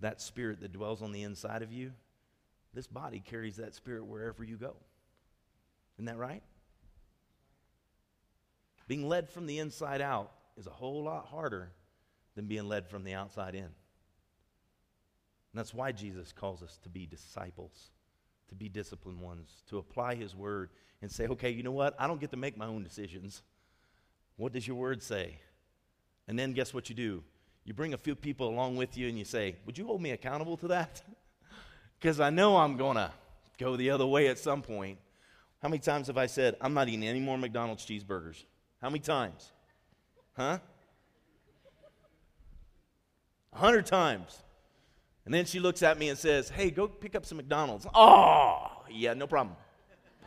that 0.00 0.20
spirit 0.20 0.60
that 0.60 0.72
dwells 0.72 1.02
on 1.02 1.12
the 1.12 1.22
inside 1.22 1.62
of 1.62 1.72
you. 1.72 1.92
This 2.74 2.86
body 2.86 3.22
carries 3.24 3.56
that 3.56 3.74
spirit 3.74 4.06
wherever 4.06 4.42
you 4.44 4.56
go. 4.56 4.74
Isn't 5.96 6.06
that 6.06 6.18
right? 6.18 6.42
Being 8.88 9.08
led 9.08 9.28
from 9.28 9.46
the 9.46 9.58
inside 9.58 10.00
out 10.00 10.32
is 10.56 10.66
a 10.66 10.70
whole 10.70 11.04
lot 11.04 11.26
harder 11.26 11.70
than 12.34 12.46
being 12.46 12.68
led 12.68 12.88
from 12.88 13.04
the 13.04 13.14
outside 13.14 13.54
in. 13.54 13.62
And 13.64 13.72
that's 15.54 15.74
why 15.74 15.92
Jesus 15.92 16.32
calls 16.32 16.62
us 16.62 16.78
to 16.82 16.88
be 16.88 17.06
disciples 17.06 17.90
to 18.50 18.54
be 18.54 18.68
disciplined 18.68 19.20
ones, 19.20 19.62
to 19.68 19.78
apply 19.78 20.14
His 20.14 20.36
word 20.36 20.70
and 21.02 21.10
say, 21.10 21.26
okay, 21.28 21.50
you 21.50 21.62
know 21.62 21.72
what? 21.72 21.94
I 21.98 22.06
don't 22.06 22.20
get 22.20 22.30
to 22.32 22.36
make 22.36 22.56
my 22.56 22.66
own 22.66 22.84
decisions. 22.84 23.42
What 24.36 24.52
does 24.52 24.66
your 24.66 24.76
word 24.76 25.02
say? 25.02 25.38
And 26.28 26.38
then 26.38 26.52
guess 26.52 26.74
what 26.74 26.88
you 26.88 26.94
do? 26.94 27.22
You 27.64 27.74
bring 27.74 27.94
a 27.94 27.98
few 27.98 28.14
people 28.14 28.48
along 28.48 28.76
with 28.76 28.96
you 28.96 29.08
and 29.08 29.18
you 29.18 29.24
say, 29.24 29.56
would 29.66 29.78
you 29.78 29.86
hold 29.86 30.02
me 30.02 30.10
accountable 30.10 30.56
to 30.58 30.68
that? 30.68 31.02
Because 31.98 32.18
I 32.18 32.30
know 32.30 32.56
I'm 32.56 32.78
going 32.78 32.96
to 32.96 33.12
go 33.58 33.76
the 33.76 33.90
other 33.90 34.06
way 34.06 34.28
at 34.28 34.38
some 34.38 34.62
point. 34.62 34.96
How 35.60 35.68
many 35.68 35.80
times 35.80 36.06
have 36.06 36.16
I 36.16 36.24
said, 36.24 36.56
I'm 36.62 36.72
not 36.72 36.88
eating 36.88 37.06
any 37.06 37.20
more 37.20 37.36
McDonald's 37.36 37.84
cheeseburgers? 37.84 38.42
How 38.80 38.88
many 38.88 39.00
times? 39.00 39.52
Huh? 40.34 40.58
A 43.52 43.58
hundred 43.58 43.84
times. 43.84 44.42
And 45.24 45.34
then 45.34 45.44
she 45.44 45.60
looks 45.60 45.82
at 45.82 45.98
me 45.98 46.08
and 46.08 46.18
says, 46.18 46.48
Hey, 46.48 46.70
go 46.70 46.88
pick 46.88 47.14
up 47.14 47.26
some 47.26 47.36
McDonald's. 47.36 47.86
Oh, 47.94 48.82
yeah, 48.90 49.14
no 49.14 49.26
problem. 49.26 49.56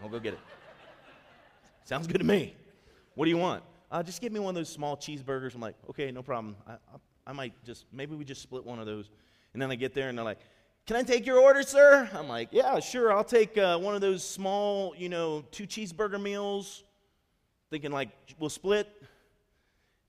I'll 0.02 0.10
go 0.10 0.20
get 0.20 0.34
it. 0.34 0.40
Sounds 1.86 2.08
good 2.08 2.20
to 2.20 2.24
me. 2.24 2.56
What 3.16 3.26
do 3.26 3.32
you 3.32 3.38
want? 3.38 3.64
Uh, 3.92 4.02
just 4.02 4.22
give 4.22 4.32
me 4.32 4.40
one 4.40 4.50
of 4.50 4.56
those 4.56 4.70
small 4.70 4.98
cheeseburgers. 4.98 5.54
I'm 5.54 5.62
like, 5.62 5.76
okay, 5.90 6.12
no 6.12 6.24
problem. 6.24 6.56
I, 6.66 6.74
I, 6.74 6.78
I 7.28 7.34
might 7.34 7.54
just, 7.64 7.86
maybe 7.92 8.16
we 8.16 8.26
just 8.26 8.42
split 8.42 8.66
one 8.66 8.80
of 8.80 8.86
those. 8.86 9.10
And 9.54 9.62
then 9.62 9.70
I 9.70 9.76
get 9.76 9.94
there 9.94 10.10
and 10.10 10.18
they're 10.18 10.26
like, 10.26 10.40
can 10.86 10.98
I 10.98 11.04
take 11.04 11.26
your 11.26 11.40
order, 11.40 11.64
sir? 11.64 12.10
I'm 12.14 12.28
like, 12.28 12.50
yeah, 12.52 12.80
sure. 12.80 13.14
I'll 13.14 13.24
take 13.24 13.58
uh, 13.58 13.78
one 13.78 13.96
of 13.96 14.02
those 14.02 14.28
small, 14.28 14.94
you 14.98 15.10
know, 15.10 15.44
two 15.52 15.66
cheeseburger 15.66 16.22
meals. 16.22 16.84
Thinking 17.70 17.92
like, 17.92 18.10
we'll 18.40 18.50
split. 18.50 18.90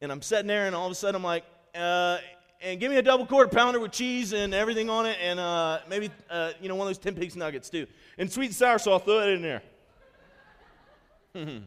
And 0.01 0.11
I'm 0.11 0.23
sitting 0.23 0.47
there 0.47 0.67
and 0.67 0.75
all 0.75 0.87
of 0.87 0.93
a 0.93 0.95
sudden 0.95 1.17
I'm 1.17 1.23
like, 1.23 1.45
uh, 1.75 2.19
and 2.65 2.81
give 2.81 2.91
me 2.91 2.97
a 2.97 3.03
double 3.03 3.27
quarter 3.27 3.49
pounder 3.49 3.79
with 3.79 3.93
cheese 3.93 4.33
and 4.33 4.55
everything 4.55 4.89
on 4.89 5.05
it, 5.07 5.19
and 5.23 5.39
uh, 5.39 5.81
maybe 5.89 6.11
uh, 6.31 6.53
you 6.61 6.69
know 6.69 6.75
one 6.75 6.87
of 6.87 6.89
those 6.89 6.99
ten 6.99 7.15
piece 7.15 7.37
nuggets 7.37 7.69
too, 7.69 7.87
and 8.17 8.33
sweet 8.33 8.47
and 8.47 8.55
sour 8.55 8.79
sauce. 8.79 9.03
Throw 9.05 9.21
it 9.21 9.29
in 9.35 9.43
there. 9.43 9.63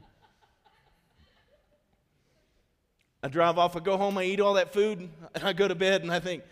I 3.24 3.28
drive 3.28 3.58
off. 3.60 3.76
I 3.76 3.80
go 3.80 3.98
home. 3.98 4.18
I 4.18 4.24
eat 4.24 4.40
all 4.40 4.56
that 4.56 4.74
food, 4.74 5.00
and 5.36 5.44
I 5.44 5.54
go 5.54 5.68
to 5.68 5.76
bed. 5.76 6.02
And 6.02 6.12
I 6.12 6.20
think 6.20 6.44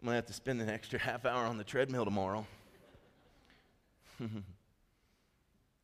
I'm 0.00 0.06
gonna 0.06 0.16
have 0.16 0.26
to 0.26 0.32
spend 0.32 0.60
an 0.60 0.68
extra 0.68 0.98
half 0.98 1.26
hour 1.26 1.44
on 1.44 1.58
the 1.58 1.64
treadmill 1.64 2.04
tomorrow. 2.04 2.46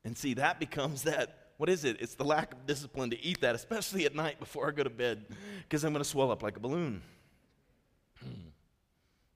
and 0.04 0.16
see, 0.16 0.34
that 0.34 0.60
becomes 0.60 1.02
that. 1.02 1.34
What 1.56 1.68
is 1.68 1.84
it? 1.84 1.96
It's 2.00 2.14
the 2.14 2.24
lack 2.24 2.52
of 2.52 2.66
discipline 2.66 3.10
to 3.10 3.20
eat 3.24 3.40
that, 3.40 3.56
especially 3.56 4.06
at 4.06 4.14
night 4.14 4.38
before 4.38 4.68
I 4.68 4.70
go 4.70 4.84
to 4.84 4.90
bed, 4.90 5.24
because 5.62 5.82
I'm 5.82 5.92
to 5.94 6.04
swell 6.04 6.30
up 6.30 6.44
like 6.44 6.56
a 6.56 6.60
balloon. 6.60 7.02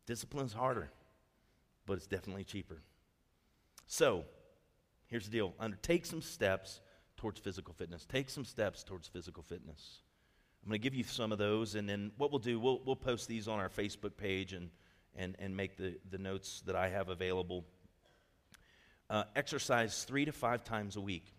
Discipline's 0.06 0.52
harder, 0.52 0.90
but 1.86 1.94
it's 1.94 2.06
definitely 2.06 2.44
cheaper. 2.44 2.82
So, 3.86 4.24
here's 5.06 5.26
the 5.26 5.32
deal 5.32 5.54
undertake 5.60 6.06
some 6.06 6.22
steps 6.22 6.80
towards 7.16 7.38
physical 7.40 7.74
fitness. 7.74 8.04
Take 8.04 8.30
some 8.30 8.44
steps 8.44 8.82
towards 8.82 9.06
physical 9.08 9.42
fitness. 9.42 10.00
I'm 10.62 10.70
going 10.70 10.80
to 10.80 10.82
give 10.82 10.94
you 10.94 11.04
some 11.04 11.32
of 11.32 11.38
those, 11.38 11.74
and 11.74 11.88
then 11.88 12.12
what 12.16 12.30
we'll 12.30 12.38
do, 12.38 12.58
we'll, 12.58 12.80
we'll 12.84 12.96
post 12.96 13.28
these 13.28 13.48
on 13.48 13.58
our 13.58 13.68
Facebook 13.68 14.16
page 14.16 14.52
and, 14.52 14.70
and, 15.16 15.36
and 15.38 15.56
make 15.56 15.76
the, 15.76 15.98
the 16.10 16.18
notes 16.18 16.62
that 16.66 16.76
I 16.76 16.88
have 16.88 17.08
available. 17.08 17.64
Uh, 19.10 19.24
exercise 19.34 20.04
three 20.04 20.24
to 20.24 20.32
five 20.32 20.64
times 20.64 20.96
a 20.96 21.00
week. 21.00 21.34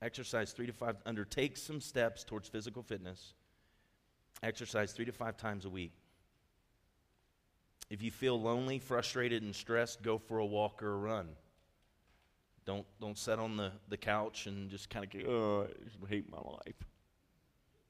Exercise 0.00 0.52
three 0.52 0.66
to 0.66 0.72
five, 0.72 0.96
undertake 1.06 1.56
some 1.56 1.80
steps 1.80 2.24
towards 2.24 2.48
physical 2.48 2.82
fitness. 2.82 3.34
Exercise 4.42 4.92
three 4.92 5.04
to 5.04 5.12
five 5.12 5.36
times 5.36 5.64
a 5.64 5.70
week. 5.70 5.92
If 7.92 8.02
you 8.02 8.10
feel 8.10 8.40
lonely, 8.40 8.78
frustrated, 8.78 9.42
and 9.42 9.54
stressed, 9.54 10.02
go 10.02 10.16
for 10.16 10.38
a 10.38 10.46
walk 10.46 10.82
or 10.82 10.94
a 10.94 10.96
run. 10.96 11.28
Don't, 12.64 12.86
don't 13.02 13.18
sit 13.18 13.38
on 13.38 13.58
the, 13.58 13.70
the 13.90 13.98
couch 13.98 14.46
and 14.46 14.70
just 14.70 14.88
kind 14.88 15.04
of 15.04 15.10
go, 15.10 15.30
oh, 15.30 15.66
I 16.02 16.08
hate 16.08 16.32
my 16.32 16.38
life. 16.38 16.88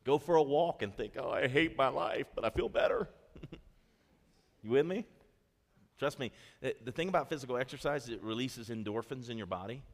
Go 0.02 0.18
for 0.18 0.34
a 0.34 0.42
walk 0.42 0.82
and 0.82 0.92
think, 0.92 1.12
oh, 1.16 1.30
I 1.30 1.46
hate 1.46 1.78
my 1.78 1.86
life, 1.86 2.26
but 2.34 2.44
I 2.44 2.50
feel 2.50 2.68
better. 2.68 3.08
you 4.64 4.70
with 4.70 4.86
me? 4.86 5.06
Trust 6.00 6.18
me. 6.18 6.32
The 6.60 6.90
thing 6.90 7.08
about 7.08 7.28
physical 7.28 7.56
exercise, 7.56 8.08
is 8.08 8.08
it 8.08 8.24
releases 8.24 8.70
endorphins 8.70 9.30
in 9.30 9.38
your 9.38 9.46
body. 9.46 9.84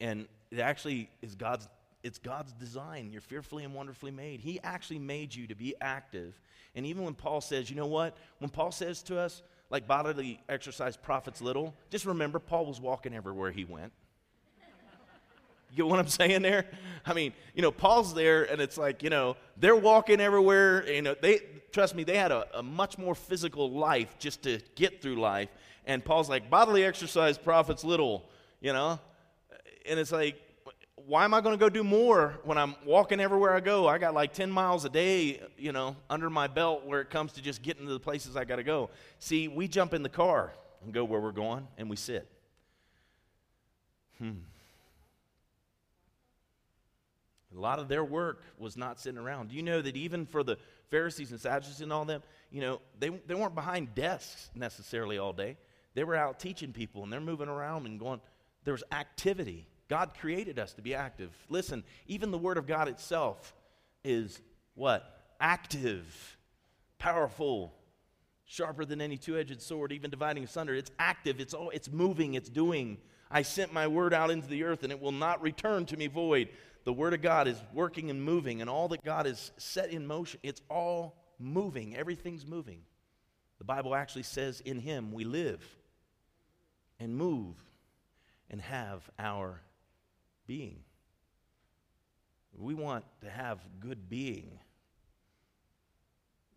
And 0.00 0.26
it 0.50 0.60
actually 0.60 1.10
is 1.20 1.34
God's 1.34 1.68
it's 2.02 2.18
God's 2.18 2.52
design. 2.52 3.10
You're 3.12 3.20
fearfully 3.20 3.64
and 3.64 3.74
wonderfully 3.74 4.10
made. 4.10 4.40
He 4.40 4.60
actually 4.62 4.98
made 4.98 5.34
you 5.34 5.46
to 5.46 5.54
be 5.54 5.74
active. 5.80 6.40
And 6.74 6.86
even 6.86 7.04
when 7.04 7.14
Paul 7.14 7.40
says, 7.40 7.70
you 7.70 7.76
know 7.76 7.86
what? 7.86 8.16
When 8.38 8.50
Paul 8.50 8.72
says 8.72 9.02
to 9.04 9.18
us, 9.18 9.42
like 9.70 9.86
bodily 9.86 10.40
exercise 10.48 10.96
profits 10.96 11.40
little, 11.40 11.74
just 11.90 12.04
remember 12.04 12.38
Paul 12.38 12.66
was 12.66 12.80
walking 12.80 13.14
everywhere 13.14 13.50
he 13.50 13.64
went. 13.64 13.92
You 15.70 15.76
get 15.76 15.86
what 15.86 15.98
I'm 16.00 16.08
saying 16.08 16.42
there? 16.42 16.66
I 17.06 17.14
mean, 17.14 17.32
you 17.54 17.62
know, 17.62 17.70
Paul's 17.70 18.12
there, 18.12 18.44
and 18.44 18.60
it's 18.60 18.76
like, 18.76 19.02
you 19.02 19.08
know, 19.08 19.38
they're 19.56 19.74
walking 19.74 20.20
everywhere. 20.20 20.86
You 20.86 21.00
know, 21.00 21.14
they 21.18 21.40
trust 21.72 21.94
me, 21.94 22.04
they 22.04 22.18
had 22.18 22.30
a, 22.30 22.46
a 22.58 22.62
much 22.62 22.98
more 22.98 23.14
physical 23.14 23.70
life 23.70 24.18
just 24.18 24.42
to 24.42 24.60
get 24.74 25.00
through 25.00 25.16
life. 25.16 25.48
And 25.86 26.04
Paul's 26.04 26.28
like, 26.28 26.50
bodily 26.50 26.84
exercise 26.84 27.38
profits 27.38 27.84
little, 27.84 28.28
you 28.60 28.74
know? 28.74 29.00
And 29.88 29.98
it's 29.98 30.12
like, 30.12 30.38
why 31.06 31.24
am 31.24 31.34
I 31.34 31.40
going 31.40 31.56
to 31.56 31.58
go 31.58 31.68
do 31.68 31.84
more 31.84 32.38
when 32.44 32.58
I'm 32.58 32.74
walking 32.84 33.20
everywhere 33.20 33.54
I 33.54 33.60
go? 33.60 33.88
I 33.88 33.98
got 33.98 34.14
like 34.14 34.32
10 34.32 34.50
miles 34.50 34.84
a 34.84 34.88
day, 34.88 35.40
you 35.56 35.72
know, 35.72 35.96
under 36.08 36.30
my 36.30 36.46
belt 36.46 36.84
where 36.84 37.00
it 37.00 37.10
comes 37.10 37.32
to 37.32 37.42
just 37.42 37.62
getting 37.62 37.86
to 37.86 37.92
the 37.92 38.00
places 38.00 38.36
I 38.36 38.44
got 38.44 38.56
to 38.56 38.62
go. 38.62 38.90
See, 39.18 39.48
we 39.48 39.68
jump 39.68 39.94
in 39.94 40.02
the 40.02 40.08
car 40.08 40.52
and 40.84 40.92
go 40.92 41.04
where 41.04 41.20
we're 41.20 41.32
going 41.32 41.66
and 41.76 41.88
we 41.90 41.96
sit. 41.96 42.28
Hmm. 44.18 44.30
A 47.54 47.60
lot 47.60 47.78
of 47.78 47.88
their 47.88 48.04
work 48.04 48.42
was 48.58 48.76
not 48.76 48.98
sitting 48.98 49.18
around. 49.18 49.50
Do 49.50 49.56
you 49.56 49.62
know 49.62 49.82
that 49.82 49.96
even 49.96 50.24
for 50.24 50.42
the 50.42 50.56
Pharisees 50.90 51.32
and 51.32 51.40
Sadducees 51.40 51.80
and 51.80 51.92
all 51.92 52.04
them, 52.04 52.22
you 52.50 52.60
know, 52.60 52.80
they, 52.98 53.08
they 53.08 53.34
weren't 53.34 53.54
behind 53.54 53.94
desks 53.94 54.50
necessarily 54.54 55.18
all 55.18 55.32
day. 55.32 55.56
They 55.94 56.04
were 56.04 56.14
out 56.14 56.38
teaching 56.40 56.72
people 56.72 57.02
and 57.02 57.12
they're 57.12 57.20
moving 57.20 57.48
around 57.48 57.86
and 57.86 57.98
going, 57.98 58.20
there 58.64 58.72
was 58.72 58.84
activity. 58.92 59.66
God 59.92 60.12
created 60.18 60.58
us 60.58 60.72
to 60.72 60.80
be 60.80 60.94
active. 60.94 61.30
Listen, 61.50 61.84
even 62.06 62.30
the 62.30 62.38
Word 62.38 62.56
of 62.56 62.66
God 62.66 62.88
itself 62.88 63.54
is 64.02 64.40
what? 64.74 65.20
Active, 65.38 66.38
powerful, 66.96 67.74
sharper 68.46 68.86
than 68.86 69.02
any 69.02 69.18
two 69.18 69.36
edged 69.36 69.60
sword, 69.60 69.92
even 69.92 70.10
dividing 70.10 70.44
asunder. 70.44 70.74
It's 70.74 70.90
active, 70.98 71.40
it's, 71.40 71.52
all, 71.52 71.68
it's 71.74 71.92
moving, 71.92 72.32
it's 72.32 72.48
doing. 72.48 72.96
I 73.30 73.42
sent 73.42 73.74
my 73.74 73.86
word 73.86 74.14
out 74.14 74.30
into 74.30 74.48
the 74.48 74.64
earth 74.64 74.82
and 74.82 74.90
it 74.90 74.98
will 74.98 75.12
not 75.12 75.42
return 75.42 75.84
to 75.84 75.96
me 75.98 76.06
void. 76.06 76.48
The 76.84 76.92
word 76.94 77.12
of 77.12 77.20
God 77.20 77.46
is 77.46 77.62
working 77.74 78.08
and 78.08 78.24
moving, 78.24 78.62
and 78.62 78.70
all 78.70 78.88
that 78.88 79.04
God 79.04 79.26
has 79.26 79.52
set 79.58 79.90
in 79.90 80.06
motion, 80.06 80.40
it's 80.42 80.62
all 80.70 81.18
moving. 81.38 81.94
Everything's 81.94 82.46
moving. 82.46 82.80
The 83.58 83.64
Bible 83.64 83.94
actually 83.94 84.22
says, 84.22 84.62
In 84.62 84.78
Him 84.78 85.12
we 85.12 85.24
live 85.24 85.62
and 86.98 87.14
move 87.14 87.56
and 88.48 88.62
have 88.62 89.10
our 89.18 89.60
being. 90.46 90.80
We 92.56 92.74
want 92.74 93.04
to 93.22 93.30
have 93.30 93.60
good 93.80 94.08
being. 94.08 94.58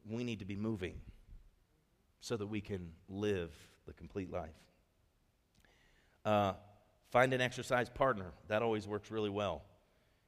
We 0.09 0.23
need 0.23 0.39
to 0.39 0.45
be 0.45 0.55
moving 0.55 0.99
so 2.19 2.37
that 2.37 2.47
we 2.47 2.61
can 2.61 2.91
live 3.07 3.51
the 3.85 3.93
complete 3.93 4.31
life. 4.31 4.49
Uh, 6.23 6.53
find 7.11 7.33
an 7.33 7.41
exercise 7.41 7.89
partner. 7.89 8.31
That 8.47 8.61
always 8.61 8.87
works 8.87 9.11
really 9.11 9.29
well. 9.29 9.63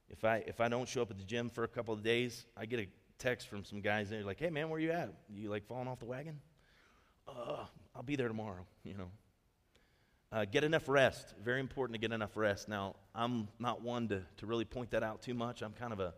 If 0.08 0.24
I, 0.24 0.36
if 0.46 0.60
I 0.60 0.68
don't 0.68 0.88
show 0.88 1.02
up 1.02 1.10
at 1.10 1.18
the 1.18 1.24
gym 1.24 1.50
for 1.50 1.64
a 1.64 1.68
couple 1.68 1.92
of 1.92 2.02
days, 2.02 2.46
I 2.56 2.66
get 2.66 2.80
a 2.80 2.88
text 3.18 3.48
from 3.48 3.64
some 3.64 3.80
guys 3.80 4.10
and 4.10 4.20
they're 4.20 4.26
like, 4.26 4.38
hey 4.38 4.48
man, 4.48 4.70
where 4.70 4.80
you 4.80 4.92
at? 4.92 5.12
You 5.28 5.50
like 5.50 5.66
falling 5.66 5.88
off 5.88 5.98
the 5.98 6.06
wagon? 6.06 6.40
Uh, 7.26 7.64
I'll 7.94 8.02
be 8.02 8.16
there 8.16 8.28
tomorrow, 8.28 8.64
you 8.84 8.94
know. 8.94 9.10
Uh, 10.30 10.44
get 10.44 10.62
enough 10.62 10.88
rest. 10.88 11.34
Very 11.42 11.60
important 11.60 11.94
to 11.94 11.98
get 11.98 12.12
enough 12.12 12.36
rest. 12.36 12.68
Now, 12.68 12.96
I'm 13.14 13.48
not 13.58 13.80
one 13.80 14.08
to, 14.08 14.22
to 14.38 14.46
really 14.46 14.66
point 14.66 14.90
that 14.90 15.02
out 15.02 15.22
too 15.22 15.32
much. 15.32 15.62
I'm 15.62 15.72
kind 15.72 15.92
of 15.92 16.00
a 16.00 16.12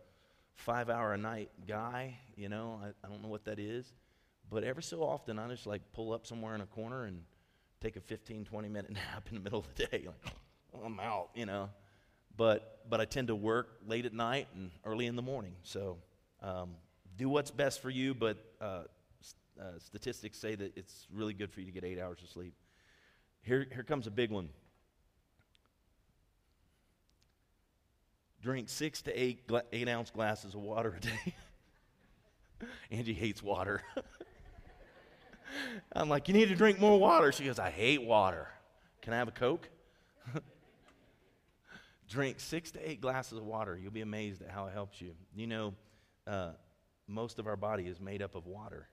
five 0.55 0.89
hour 0.89 1.13
a 1.13 1.17
night 1.17 1.49
guy, 1.65 2.17
you 2.35 2.49
know. 2.49 2.79
I, 2.83 2.87
I 3.05 3.09
don't 3.09 3.21
know 3.21 3.29
what 3.29 3.45
that 3.45 3.57
is. 3.57 3.93
But 4.49 4.65
every 4.65 4.83
so 4.83 5.01
often, 5.01 5.39
I 5.39 5.47
just 5.47 5.65
like 5.65 5.81
pull 5.93 6.11
up 6.11 6.27
somewhere 6.27 6.55
in 6.55 6.61
a 6.61 6.65
corner 6.65 7.05
and 7.05 7.23
take 7.79 7.95
a 7.95 8.01
15, 8.01 8.43
20 8.43 8.67
minute 8.67 8.91
nap 9.13 9.27
in 9.29 9.35
the 9.35 9.41
middle 9.41 9.59
of 9.59 9.75
the 9.75 9.85
day. 9.85 10.05
Like, 10.05 10.33
I'm 10.85 10.99
out, 10.99 11.29
you 11.33 11.45
know. 11.45 11.69
But, 12.35 12.81
but 12.89 12.99
I 12.99 13.05
tend 13.05 13.29
to 13.29 13.35
work 13.35 13.79
late 13.87 14.05
at 14.05 14.13
night 14.13 14.47
and 14.55 14.71
early 14.83 15.05
in 15.05 15.15
the 15.15 15.21
morning. 15.21 15.53
So 15.63 15.97
um, 16.41 16.75
do 17.17 17.29
what's 17.29 17.51
best 17.51 17.81
for 17.81 17.89
you, 17.89 18.13
but 18.13 18.37
uh, 18.59 18.83
uh, 19.59 19.63
statistics 19.79 20.37
say 20.37 20.55
that 20.55 20.75
it's 20.75 21.07
really 21.13 21.33
good 21.33 21.51
for 21.51 21.61
you 21.61 21.65
to 21.67 21.71
get 21.71 21.85
eight 21.85 21.99
hours 21.99 22.19
of 22.21 22.29
sleep. 22.29 22.53
Here, 23.43 23.67
here 23.73 23.83
comes 23.83 24.07
a 24.07 24.11
big 24.11 24.31
one. 24.31 24.49
Drink 28.41 28.69
six 28.69 29.01
to 29.03 29.11
eight, 29.19 29.47
gla- 29.47 29.63
eight 29.71 29.87
ounce 29.87 30.09
glasses 30.09 30.55
of 30.55 30.61
water 30.61 30.95
a 30.97 30.99
day. 30.99 31.35
Angie 32.91 33.13
hates 33.13 33.41
water. 33.43 33.81
I'm 35.93 36.09
like, 36.09 36.27
you 36.27 36.33
need 36.33 36.49
to 36.49 36.55
drink 36.55 36.79
more 36.79 36.99
water. 36.99 37.31
She 37.31 37.43
goes, 37.43 37.59
I 37.59 37.69
hate 37.69 38.03
water. 38.03 38.47
Can 39.01 39.13
I 39.13 39.17
have 39.17 39.27
a 39.27 39.31
Coke? 39.31 39.69
drink 42.09 42.39
six 42.39 42.71
to 42.71 42.89
eight 42.89 43.01
glasses 43.01 43.37
of 43.37 43.45
water. 43.45 43.77
You'll 43.81 43.91
be 43.91 44.01
amazed 44.01 44.41
at 44.41 44.49
how 44.49 44.67
it 44.67 44.73
helps 44.73 45.01
you. 45.01 45.13
You 45.35 45.47
know, 45.47 45.73
uh, 46.27 46.51
most 47.07 47.39
of 47.39 47.47
our 47.47 47.57
body 47.57 47.87
is 47.87 47.99
made 47.99 48.21
up 48.21 48.35
of 48.35 48.45
water, 48.47 48.87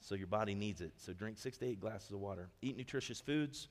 so 0.00 0.14
your 0.14 0.26
body 0.26 0.54
needs 0.54 0.80
it. 0.80 0.92
So 0.96 1.12
drink 1.12 1.38
six 1.38 1.58
to 1.58 1.66
eight 1.66 1.80
glasses 1.80 2.12
of 2.12 2.20
water. 2.20 2.48
Eat 2.62 2.76
nutritious 2.76 3.20
foods. 3.20 3.68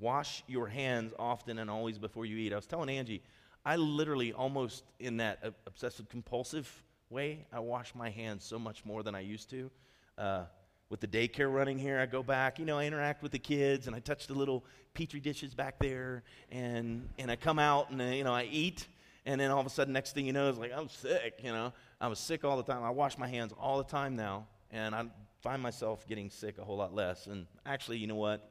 Wash 0.00 0.42
your 0.48 0.66
hands 0.66 1.12
often 1.18 1.58
and 1.58 1.70
always 1.70 1.98
before 1.98 2.24
you 2.24 2.36
eat. 2.38 2.52
I 2.52 2.56
was 2.56 2.66
telling 2.66 2.88
Angie, 2.88 3.22
I 3.64 3.76
literally 3.76 4.32
almost 4.32 4.84
in 4.98 5.18
that 5.18 5.44
obsessive 5.66 6.08
compulsive 6.08 6.82
way, 7.10 7.46
I 7.52 7.60
wash 7.60 7.94
my 7.94 8.08
hands 8.08 8.44
so 8.44 8.58
much 8.58 8.84
more 8.84 9.02
than 9.02 9.14
I 9.14 9.20
used 9.20 9.50
to. 9.50 9.70
Uh, 10.16 10.44
with 10.88 11.00
the 11.00 11.06
daycare 11.06 11.52
running 11.52 11.78
here, 11.78 12.00
I 12.00 12.06
go 12.06 12.22
back, 12.22 12.58
you 12.58 12.64
know, 12.64 12.78
I 12.78 12.86
interact 12.86 13.22
with 13.22 13.32
the 13.32 13.38
kids 13.38 13.86
and 13.86 13.94
I 13.94 14.00
touch 14.00 14.26
the 14.26 14.34
little 14.34 14.64
petri 14.94 15.20
dishes 15.20 15.54
back 15.54 15.78
there 15.78 16.22
and, 16.50 17.08
and 17.18 17.30
I 17.30 17.36
come 17.36 17.58
out 17.58 17.90
and, 17.90 18.00
uh, 18.00 18.04
you 18.04 18.24
know, 18.24 18.32
I 18.32 18.48
eat. 18.50 18.88
And 19.26 19.40
then 19.40 19.50
all 19.50 19.60
of 19.60 19.66
a 19.66 19.70
sudden, 19.70 19.92
next 19.92 20.14
thing 20.14 20.26
you 20.26 20.32
know, 20.32 20.48
it's 20.48 20.58
like, 20.58 20.72
I'm 20.74 20.88
sick, 20.88 21.40
you 21.44 21.52
know. 21.52 21.72
I 22.00 22.08
was 22.08 22.18
sick 22.18 22.44
all 22.44 22.56
the 22.56 22.62
time. 22.62 22.82
I 22.82 22.90
wash 22.90 23.18
my 23.18 23.28
hands 23.28 23.52
all 23.60 23.78
the 23.78 23.84
time 23.84 24.16
now. 24.16 24.46
And 24.70 24.94
I 24.94 25.04
find 25.42 25.62
myself 25.62 26.06
getting 26.08 26.30
sick 26.30 26.58
a 26.58 26.64
whole 26.64 26.78
lot 26.78 26.94
less. 26.94 27.26
And 27.26 27.46
actually, 27.66 27.98
you 27.98 28.06
know 28.06 28.16
what? 28.16 28.50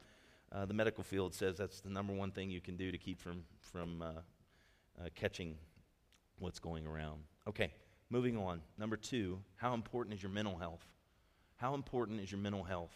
Uh, 0.52 0.66
the 0.66 0.74
medical 0.74 1.04
field 1.04 1.34
says 1.34 1.58
that's 1.58 1.82
the 1.82 1.90
number 1.90 2.14
one 2.14 2.32
thing 2.32 2.50
you 2.50 2.62
can 2.62 2.76
do 2.76 2.92
to 2.92 2.98
keep 2.98 3.20
from, 3.20 3.44
from 3.60 4.02
uh, 4.02 4.06
uh, 5.00 5.10
catching 5.16 5.56
what's 6.40 6.60
going 6.60 6.88
around. 6.88 7.22
Okay, 7.48 7.72
moving 8.10 8.38
on. 8.38 8.62
Number 8.78 8.98
two, 8.98 9.40
how 9.56 9.74
important 9.74 10.16
is 10.16 10.24
your 10.24 10.32
mental 10.32 10.58
health? 10.58 10.86
How 11.58 11.76
important 11.76 12.20
is 12.20 12.32
your 12.32 12.40
mental 12.40 12.64
health? 12.64 12.94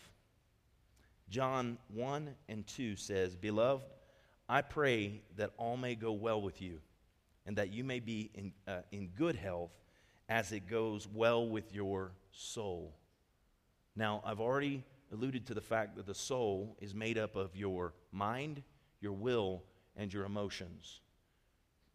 John 1.30 1.78
1 1.94 2.30
and 2.50 2.66
2 2.68 2.96
says, 2.96 3.36
Beloved, 3.36 3.84
I 4.50 4.62
pray 4.62 5.22
that 5.38 5.52
all 5.58 5.78
may 5.78 5.96
go 5.96 6.12
well 6.12 6.42
with 6.42 6.62
you, 6.62 6.80
and 7.46 7.56
that 7.58 7.72
you 7.72 7.84
may 7.84 8.00
be 8.00 8.32
in, 8.34 8.54
uh, 8.68 8.82
in 8.92 9.08
good 9.16 9.36
health 9.36 9.72
as 10.30 10.52
it 10.52 10.68
goes 10.68 11.08
well 11.08 11.48
with 11.48 11.74
your 11.74 12.12
soul. 12.32 12.96
Now, 13.96 14.22
I've 14.26 14.40
already 14.40 14.84
alluded 15.14 15.46
to 15.48 15.54
the 15.54 15.62
fact 15.62 15.96
that 15.96 16.06
the 16.06 16.16
soul 16.16 16.76
is 16.82 16.94
made 16.94 17.18
up 17.18 17.36
of 17.36 17.56
your 17.56 17.94
mind, 18.12 18.64
your 19.00 19.14
will, 19.14 19.64
and 19.96 20.12
your 20.12 20.26
emotions. 20.26 21.02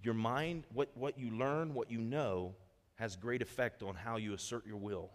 Your 0.03 0.15
mind, 0.15 0.65
what, 0.73 0.91
what 0.95 1.19
you 1.19 1.31
learn, 1.31 1.75
what 1.75 1.91
you 1.91 1.99
know, 1.99 2.55
has 2.95 3.17
great 3.17 3.43
effect 3.43 3.83
on 3.83 3.95
how 3.95 4.17
you 4.17 4.35
assert 4.35 4.67
your 4.67 4.77
will. 4.77 5.11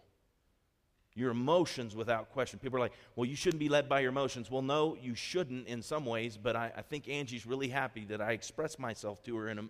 Your 1.14 1.30
emotions, 1.30 1.94
without 1.94 2.30
question. 2.32 2.58
People 2.58 2.78
are 2.78 2.80
like, 2.80 2.92
well, 3.14 3.24
you 3.24 3.36
shouldn't 3.36 3.60
be 3.60 3.68
led 3.68 3.88
by 3.88 4.00
your 4.00 4.10
emotions. 4.10 4.50
Well, 4.50 4.62
no, 4.62 4.96
you 5.00 5.14
shouldn't 5.14 5.68
in 5.68 5.80
some 5.80 6.04
ways, 6.04 6.36
but 6.36 6.56
I, 6.56 6.72
I 6.76 6.82
think 6.82 7.08
Angie's 7.08 7.46
really 7.46 7.68
happy 7.68 8.04
that 8.06 8.20
I 8.20 8.32
express 8.32 8.78
myself 8.78 9.22
to 9.24 9.36
her 9.36 9.48
in, 9.48 9.58
a, 9.58 9.62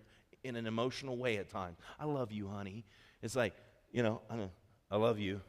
in 0.43 0.55
an 0.55 0.65
emotional 0.65 1.17
way 1.17 1.37
at 1.37 1.49
times. 1.49 1.77
I 1.99 2.05
love 2.05 2.31
you, 2.31 2.47
honey. 2.47 2.83
It's 3.21 3.35
like, 3.35 3.53
you 3.91 4.01
know, 4.01 4.21
I, 4.29 4.49
I 4.89 4.97
love 4.97 5.19
you. 5.19 5.41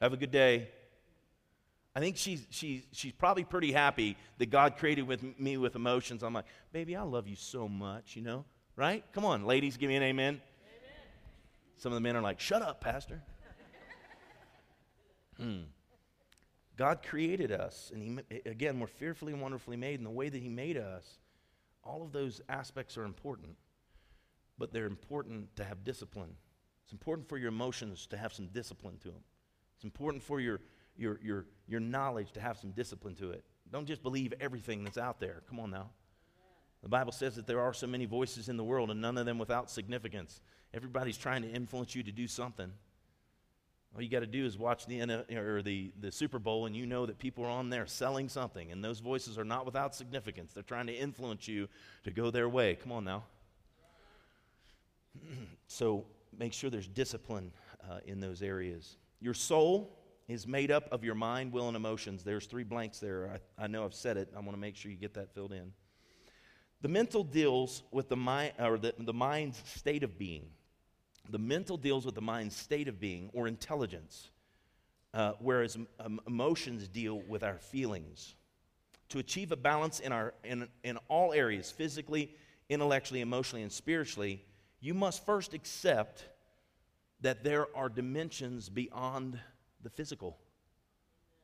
Have 0.00 0.12
a 0.12 0.16
good 0.16 0.30
day. 0.30 0.68
I 1.94 2.00
think 2.00 2.18
she's, 2.18 2.46
she's, 2.50 2.82
she's 2.92 3.12
probably 3.12 3.44
pretty 3.44 3.72
happy 3.72 4.16
that 4.36 4.50
God 4.50 4.76
created 4.76 5.06
with 5.06 5.22
me 5.38 5.56
with 5.56 5.76
emotions. 5.76 6.22
I'm 6.22 6.34
like, 6.34 6.44
baby, 6.70 6.94
I 6.94 7.02
love 7.02 7.26
you 7.26 7.36
so 7.36 7.68
much, 7.68 8.16
you 8.16 8.22
know? 8.22 8.44
Right? 8.76 9.02
Come 9.12 9.24
on, 9.24 9.46
ladies, 9.46 9.78
give 9.78 9.88
me 9.88 9.96
an 9.96 10.02
amen. 10.02 10.34
amen. 10.34 10.40
Some 11.78 11.92
of 11.92 11.96
the 11.96 12.02
men 12.02 12.14
are 12.14 12.20
like, 12.20 12.38
shut 12.38 12.60
up, 12.60 12.82
Pastor. 12.82 13.22
hmm. 15.38 15.62
God 16.76 17.02
created 17.02 17.50
us, 17.50 17.90
and 17.94 18.02
he, 18.02 18.40
again, 18.44 18.78
we're 18.78 18.86
fearfully 18.86 19.32
and 19.32 19.40
wonderfully 19.40 19.78
made, 19.78 19.98
and 19.98 20.04
the 20.04 20.10
way 20.10 20.28
that 20.28 20.42
He 20.42 20.50
made 20.50 20.76
us, 20.76 21.18
all 21.82 22.02
of 22.02 22.12
those 22.12 22.42
aspects 22.50 22.98
are 22.98 23.04
important, 23.04 23.56
but 24.58 24.72
they're 24.72 24.84
important 24.86 25.56
to 25.56 25.64
have 25.64 25.84
discipline. 25.84 26.36
It's 26.84 26.92
important 26.92 27.28
for 27.28 27.38
your 27.38 27.48
emotions 27.48 28.06
to 28.08 28.18
have 28.18 28.34
some 28.34 28.48
discipline 28.48 28.98
to 28.98 29.08
them. 29.08 29.22
It's 29.76 29.84
important 29.84 30.22
for 30.22 30.40
your, 30.40 30.60
your, 30.96 31.20
your, 31.22 31.46
your 31.68 31.80
knowledge 31.80 32.32
to 32.32 32.40
have 32.40 32.58
some 32.58 32.70
discipline 32.70 33.14
to 33.16 33.30
it. 33.30 33.44
Don't 33.70 33.86
just 33.86 34.02
believe 34.02 34.32
everything 34.40 34.84
that's 34.84 34.98
out 34.98 35.20
there. 35.20 35.42
Come 35.48 35.60
on 35.60 35.70
now. 35.70 35.90
The 36.82 36.88
Bible 36.88 37.12
says 37.12 37.34
that 37.36 37.46
there 37.46 37.60
are 37.60 37.74
so 37.74 37.86
many 37.86 38.04
voices 38.04 38.48
in 38.48 38.56
the 38.56 38.64
world 38.64 38.90
and 38.90 39.00
none 39.00 39.18
of 39.18 39.26
them 39.26 39.38
without 39.38 39.70
significance. 39.70 40.40
Everybody's 40.72 41.18
trying 41.18 41.42
to 41.42 41.48
influence 41.48 41.94
you 41.94 42.02
to 42.02 42.12
do 42.12 42.26
something. 42.28 42.70
All 43.94 44.02
you 44.02 44.10
got 44.10 44.20
to 44.20 44.26
do 44.26 44.44
is 44.44 44.58
watch 44.58 44.86
the, 44.86 45.00
or 45.34 45.62
the, 45.62 45.90
the 46.00 46.12
Super 46.12 46.38
Bowl 46.38 46.66
and 46.66 46.76
you 46.76 46.86
know 46.86 47.06
that 47.06 47.18
people 47.18 47.44
are 47.44 47.50
on 47.50 47.70
there 47.70 47.86
selling 47.86 48.28
something, 48.28 48.70
and 48.70 48.84
those 48.84 49.00
voices 49.00 49.38
are 49.38 49.44
not 49.44 49.64
without 49.64 49.94
significance. 49.94 50.52
They're 50.52 50.62
trying 50.62 50.86
to 50.88 50.94
influence 50.94 51.48
you 51.48 51.66
to 52.04 52.10
go 52.10 52.30
their 52.30 52.48
way. 52.48 52.74
Come 52.74 52.92
on 52.92 53.04
now. 53.04 53.24
so 55.66 56.04
make 56.38 56.52
sure 56.52 56.68
there's 56.68 56.88
discipline 56.88 57.52
uh, 57.90 58.00
in 58.06 58.20
those 58.20 58.42
areas. 58.42 58.96
Your 59.20 59.34
soul 59.34 59.96
is 60.28 60.46
made 60.46 60.70
up 60.70 60.88
of 60.92 61.04
your 61.04 61.14
mind, 61.14 61.52
will, 61.52 61.68
and 61.68 61.76
emotions. 61.76 62.24
There's 62.24 62.46
three 62.46 62.64
blanks 62.64 62.98
there. 62.98 63.40
I, 63.58 63.64
I 63.64 63.66
know 63.66 63.84
I've 63.84 63.94
said 63.94 64.16
it. 64.16 64.28
I 64.36 64.40
want 64.40 64.52
to 64.52 64.60
make 64.60 64.76
sure 64.76 64.90
you 64.90 64.96
get 64.96 65.14
that 65.14 65.32
filled 65.34 65.52
in. 65.52 65.72
The 66.82 66.88
mental 66.88 67.24
deals 67.24 67.82
with 67.90 68.08
the 68.08 68.16
mind, 68.16 68.52
or 68.58 68.78
the, 68.78 68.94
the 68.98 69.12
mind's 69.12 69.62
state 69.66 70.02
of 70.02 70.18
being. 70.18 70.46
The 71.30 71.38
mental 71.38 71.76
deals 71.76 72.04
with 72.04 72.14
the 72.14 72.20
mind's 72.20 72.56
state 72.56 72.88
of 72.88 73.00
being 73.00 73.30
or 73.32 73.48
intelligence, 73.48 74.30
uh, 75.14 75.32
whereas 75.40 75.76
um, 75.98 76.20
emotions 76.26 76.86
deal 76.88 77.22
with 77.28 77.42
our 77.42 77.58
feelings. 77.58 78.34
To 79.10 79.18
achieve 79.18 79.52
a 79.52 79.56
balance 79.56 80.00
in, 80.00 80.12
our, 80.12 80.34
in, 80.44 80.68
in 80.84 80.98
all 81.08 81.32
areas, 81.32 81.70
physically, 81.70 82.34
intellectually, 82.68 83.20
emotionally, 83.20 83.62
and 83.62 83.72
spiritually, 83.72 84.44
you 84.80 84.94
must 84.94 85.24
first 85.24 85.54
accept 85.54 86.24
that 87.20 87.44
there 87.44 87.66
are 87.76 87.88
dimensions 87.88 88.68
beyond 88.68 89.38
the 89.82 89.90
physical. 89.90 90.36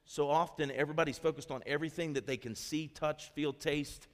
So 0.04 0.28
often, 0.28 0.70
everybody's 0.70 1.18
focused 1.18 1.50
on 1.50 1.62
everything 1.66 2.14
that 2.14 2.26
they 2.26 2.36
can 2.36 2.54
see, 2.54 2.88
touch, 2.88 3.30
feel, 3.30 3.52
taste. 3.52 4.08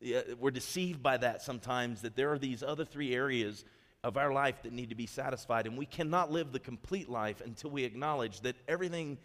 Yeah, 0.00 0.20
we're 0.38 0.50
deceived 0.50 1.02
by 1.02 1.16
that 1.16 1.42
sometimes, 1.42 2.02
that 2.02 2.14
there 2.14 2.32
are 2.32 2.38
these 2.38 2.62
other 2.62 2.84
three 2.84 3.14
areas 3.14 3.64
of 4.04 4.16
our 4.16 4.32
life 4.32 4.62
that 4.62 4.72
need 4.72 4.90
to 4.90 4.94
be 4.94 5.06
satisfied. 5.06 5.66
And 5.66 5.76
we 5.76 5.86
cannot 5.86 6.30
live 6.30 6.52
the 6.52 6.60
complete 6.60 7.08
life 7.08 7.40
until 7.44 7.70
we 7.70 7.84
acknowledge 7.84 8.40
that 8.42 8.54
everything, 8.68 9.18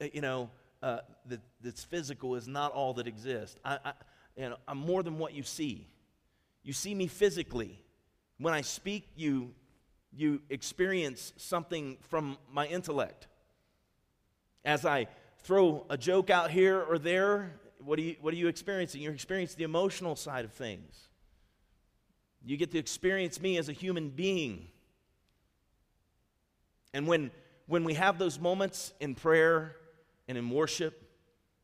uh, 0.00 0.06
you 0.12 0.20
know, 0.20 0.50
uh, 0.82 0.98
that, 1.26 1.40
that's 1.62 1.82
physical 1.82 2.34
is 2.34 2.46
not 2.46 2.72
all 2.72 2.94
that 2.94 3.06
exists. 3.06 3.56
I, 3.64 3.78
I, 3.84 3.92
you 4.36 4.50
know, 4.50 4.56
I'm 4.68 4.78
more 4.78 5.02
than 5.02 5.18
what 5.18 5.34
you 5.34 5.42
see. 5.42 5.88
You 6.62 6.72
see 6.72 6.94
me 6.94 7.06
physically. 7.06 7.82
When 8.38 8.54
I 8.54 8.60
speak, 8.60 9.08
you, 9.16 9.54
you 10.14 10.42
experience 10.50 11.32
something 11.36 11.96
from 12.02 12.36
my 12.50 12.66
intellect. 12.66 13.28
As 14.64 14.84
I 14.84 15.06
throw 15.38 15.86
a 15.90 15.96
joke 15.96 16.30
out 16.30 16.50
here 16.50 16.80
or 16.80 16.98
there, 16.98 17.52
what, 17.78 17.98
are 17.98 18.02
you, 18.02 18.16
what 18.20 18.32
are 18.32 18.36
you 18.36 18.48
experiencing? 18.48 19.00
You're 19.00 19.14
experiencing 19.14 19.58
the 19.58 19.64
emotional 19.64 20.14
side 20.16 20.44
of 20.44 20.52
things. 20.52 21.08
You 22.44 22.56
get 22.56 22.70
to 22.72 22.78
experience 22.78 23.40
me 23.40 23.56
as 23.56 23.68
a 23.68 23.72
human 23.72 24.10
being. 24.10 24.68
And 26.92 27.06
when, 27.06 27.30
when 27.66 27.84
we 27.84 27.94
have 27.94 28.18
those 28.18 28.38
moments 28.38 28.92
in 29.00 29.14
prayer 29.14 29.76
and 30.28 30.36
in 30.36 30.50
worship, 30.50 31.02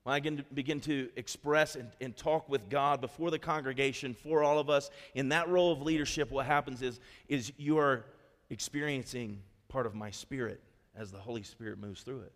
when 0.04 0.14
I 0.14 0.20
begin 0.20 0.36
to, 0.38 0.44
begin 0.54 0.80
to 0.80 1.10
express 1.16 1.76
and, 1.76 1.90
and 2.00 2.16
talk 2.16 2.48
with 2.48 2.70
God 2.70 3.00
before 3.00 3.30
the 3.30 3.38
congregation, 3.38 4.14
for 4.14 4.42
all 4.42 4.58
of 4.58 4.70
us, 4.70 4.90
in 5.14 5.28
that 5.30 5.48
role 5.48 5.70
of 5.70 5.82
leadership, 5.82 6.30
what 6.30 6.46
happens 6.46 6.80
is, 6.80 6.98
is 7.28 7.52
you 7.58 7.78
are 7.78 8.06
experiencing 8.50 9.42
part 9.68 9.86
of 9.86 9.94
my 9.94 10.10
spirit 10.10 10.62
as 10.96 11.10
the 11.10 11.18
Holy 11.18 11.42
Spirit 11.42 11.78
moves 11.78 12.02
through 12.02 12.20
it. 12.20 12.32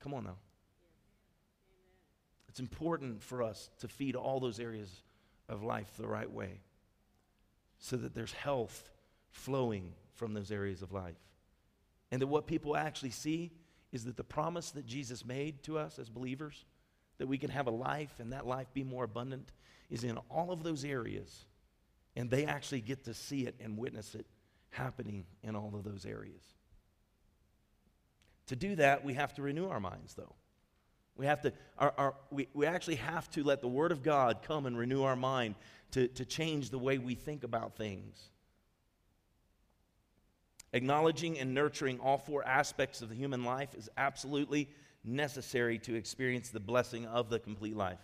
Come 0.00 0.14
on 0.14 0.24
now. 0.24 0.36
It's 2.48 2.60
important 2.60 3.22
for 3.22 3.42
us 3.42 3.70
to 3.78 3.88
feed 3.88 4.16
all 4.16 4.40
those 4.40 4.58
areas 4.58 5.02
of 5.48 5.62
life 5.62 5.90
the 5.96 6.08
right 6.08 6.30
way 6.30 6.60
so 7.78 7.96
that 7.96 8.14
there's 8.14 8.32
health 8.32 8.90
flowing 9.30 9.92
from 10.14 10.34
those 10.34 10.50
areas 10.50 10.82
of 10.82 10.92
life. 10.92 11.16
And 12.10 12.20
that 12.20 12.26
what 12.26 12.46
people 12.46 12.76
actually 12.76 13.10
see 13.10 13.52
is 13.92 14.04
that 14.04 14.16
the 14.16 14.24
promise 14.24 14.70
that 14.72 14.86
Jesus 14.86 15.24
made 15.24 15.62
to 15.64 15.78
us 15.78 15.98
as 15.98 16.08
believers, 16.08 16.64
that 17.18 17.26
we 17.26 17.38
can 17.38 17.50
have 17.50 17.66
a 17.66 17.72
life 17.72 18.14
and 18.18 18.32
that 18.32 18.46
life 18.46 18.66
be 18.74 18.84
more 18.84 19.04
abundant, 19.04 19.52
is 19.88 20.04
in 20.04 20.18
all 20.28 20.50
of 20.50 20.62
those 20.62 20.84
areas. 20.84 21.46
And 22.16 22.30
they 22.30 22.44
actually 22.44 22.80
get 22.80 23.04
to 23.04 23.14
see 23.14 23.46
it 23.46 23.54
and 23.60 23.78
witness 23.78 24.14
it 24.14 24.26
happening 24.70 25.24
in 25.42 25.56
all 25.56 25.72
of 25.74 25.84
those 25.84 26.06
areas. 26.06 26.42
To 28.46 28.56
do 28.56 28.76
that, 28.76 29.04
we 29.04 29.14
have 29.14 29.34
to 29.34 29.42
renew 29.42 29.68
our 29.68 29.80
minds, 29.80 30.14
though. 30.14 30.34
We 31.16 31.26
have 31.26 31.42
to, 31.42 31.52
our, 31.78 31.94
our, 31.98 32.14
we, 32.30 32.48
we 32.54 32.66
actually 32.66 32.96
have 32.96 33.30
to 33.32 33.44
let 33.44 33.60
the 33.60 33.68
Word 33.68 33.92
of 33.92 34.02
God 34.02 34.38
come 34.42 34.66
and 34.66 34.76
renew 34.76 35.02
our 35.02 35.16
mind 35.16 35.54
to, 35.92 36.08
to 36.08 36.24
change 36.24 36.70
the 36.70 36.78
way 36.78 36.98
we 36.98 37.14
think 37.14 37.44
about 37.44 37.76
things. 37.76 38.30
Acknowledging 40.72 41.38
and 41.38 41.52
nurturing 41.52 41.98
all 41.98 42.16
four 42.16 42.46
aspects 42.46 43.02
of 43.02 43.08
the 43.08 43.14
human 43.14 43.44
life 43.44 43.74
is 43.74 43.88
absolutely 43.96 44.68
necessary 45.04 45.78
to 45.78 45.94
experience 45.94 46.50
the 46.50 46.60
blessing 46.60 47.06
of 47.06 47.28
the 47.28 47.38
complete 47.38 47.76
life. 47.76 47.98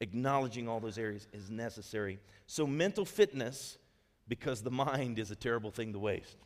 Acknowledging 0.00 0.68
all 0.68 0.80
those 0.80 0.98
areas 0.98 1.28
is 1.32 1.50
necessary. 1.50 2.18
So, 2.46 2.66
mental 2.66 3.04
fitness, 3.04 3.78
because 4.28 4.62
the 4.62 4.70
mind 4.70 5.18
is 5.18 5.30
a 5.30 5.36
terrible 5.36 5.70
thing 5.70 5.92
to 5.92 5.98
waste. 5.98 6.36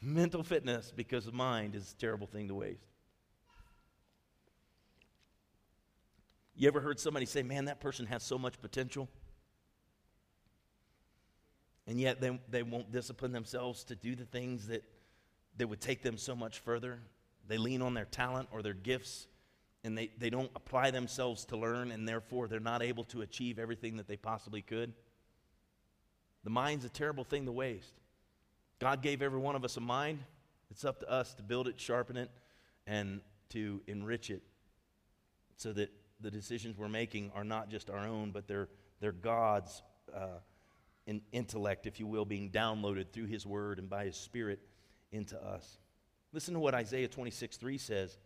Mental 0.00 0.42
fitness, 0.42 0.92
because 0.94 1.26
the 1.26 1.32
mind 1.32 1.74
is 1.74 1.92
a 1.92 2.00
terrible 2.00 2.26
thing 2.26 2.48
to 2.48 2.54
waste. 2.54 2.86
You 6.56 6.68
ever 6.68 6.80
heard 6.80 6.98
somebody 6.98 7.26
say, 7.26 7.42
man, 7.42 7.66
that 7.66 7.80
person 7.80 8.06
has 8.06 8.22
so 8.22 8.38
much 8.38 8.60
potential? 8.60 9.08
And 11.86 11.98
yet 11.98 12.20
they, 12.20 12.38
they 12.50 12.62
won't 12.62 12.92
discipline 12.92 13.32
themselves 13.32 13.84
to 13.84 13.94
do 13.94 14.14
the 14.14 14.24
things 14.24 14.68
that, 14.68 14.84
that 15.56 15.66
would 15.66 15.80
take 15.80 16.02
them 16.02 16.16
so 16.16 16.34
much 16.34 16.58
further. 16.58 17.00
They 17.48 17.58
lean 17.58 17.82
on 17.82 17.94
their 17.94 18.04
talent 18.04 18.48
or 18.52 18.62
their 18.62 18.74
gifts 18.74 19.26
and 19.84 19.96
they, 19.96 20.10
they 20.18 20.30
don't 20.30 20.50
apply 20.54 20.90
themselves 20.90 21.44
to 21.46 21.56
learn, 21.56 21.90
and 21.90 22.06
therefore 22.06 22.48
they're 22.48 22.60
not 22.60 22.82
able 22.82 23.04
to 23.04 23.22
achieve 23.22 23.58
everything 23.58 23.96
that 23.96 24.06
they 24.06 24.16
possibly 24.16 24.60
could. 24.60 24.92
The 26.44 26.50
mind's 26.50 26.84
a 26.84 26.88
terrible 26.88 27.24
thing 27.24 27.46
to 27.46 27.52
waste. 27.52 27.94
God 28.78 29.02
gave 29.02 29.22
every 29.22 29.38
one 29.38 29.56
of 29.56 29.64
us 29.64 29.76
a 29.76 29.80
mind. 29.80 30.20
It's 30.70 30.84
up 30.84 31.00
to 31.00 31.10
us 31.10 31.34
to 31.34 31.42
build 31.42 31.68
it, 31.68 31.78
sharpen 31.78 32.16
it, 32.16 32.30
and 32.86 33.20
to 33.50 33.82
enrich 33.86 34.30
it 34.30 34.42
so 35.56 35.72
that 35.74 35.90
the 36.20 36.30
decisions 36.30 36.78
we're 36.78 36.88
making 36.88 37.30
are 37.34 37.44
not 37.44 37.68
just 37.68 37.90
our 37.90 38.06
own, 38.06 38.30
but 38.30 38.46
they're, 38.46 38.68
they're 39.00 39.12
God's 39.12 39.82
uh, 40.14 40.38
in 41.06 41.20
intellect, 41.32 41.86
if 41.86 41.98
you 41.98 42.06
will, 42.06 42.24
being 42.24 42.50
downloaded 42.50 43.10
through 43.12 43.26
His 43.26 43.46
Word 43.46 43.78
and 43.78 43.88
by 43.88 44.04
His 44.04 44.16
Spirit 44.16 44.60
into 45.12 45.36
us. 45.42 45.78
Listen 46.32 46.54
to 46.54 46.60
what 46.60 46.74
Isaiah 46.74 47.08
26 47.08 47.56
3 47.56 47.78
says 47.78 48.18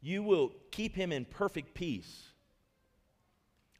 You 0.00 0.22
will 0.22 0.52
keep 0.70 0.94
him 0.94 1.12
in 1.12 1.24
perfect 1.24 1.74
peace. 1.74 2.29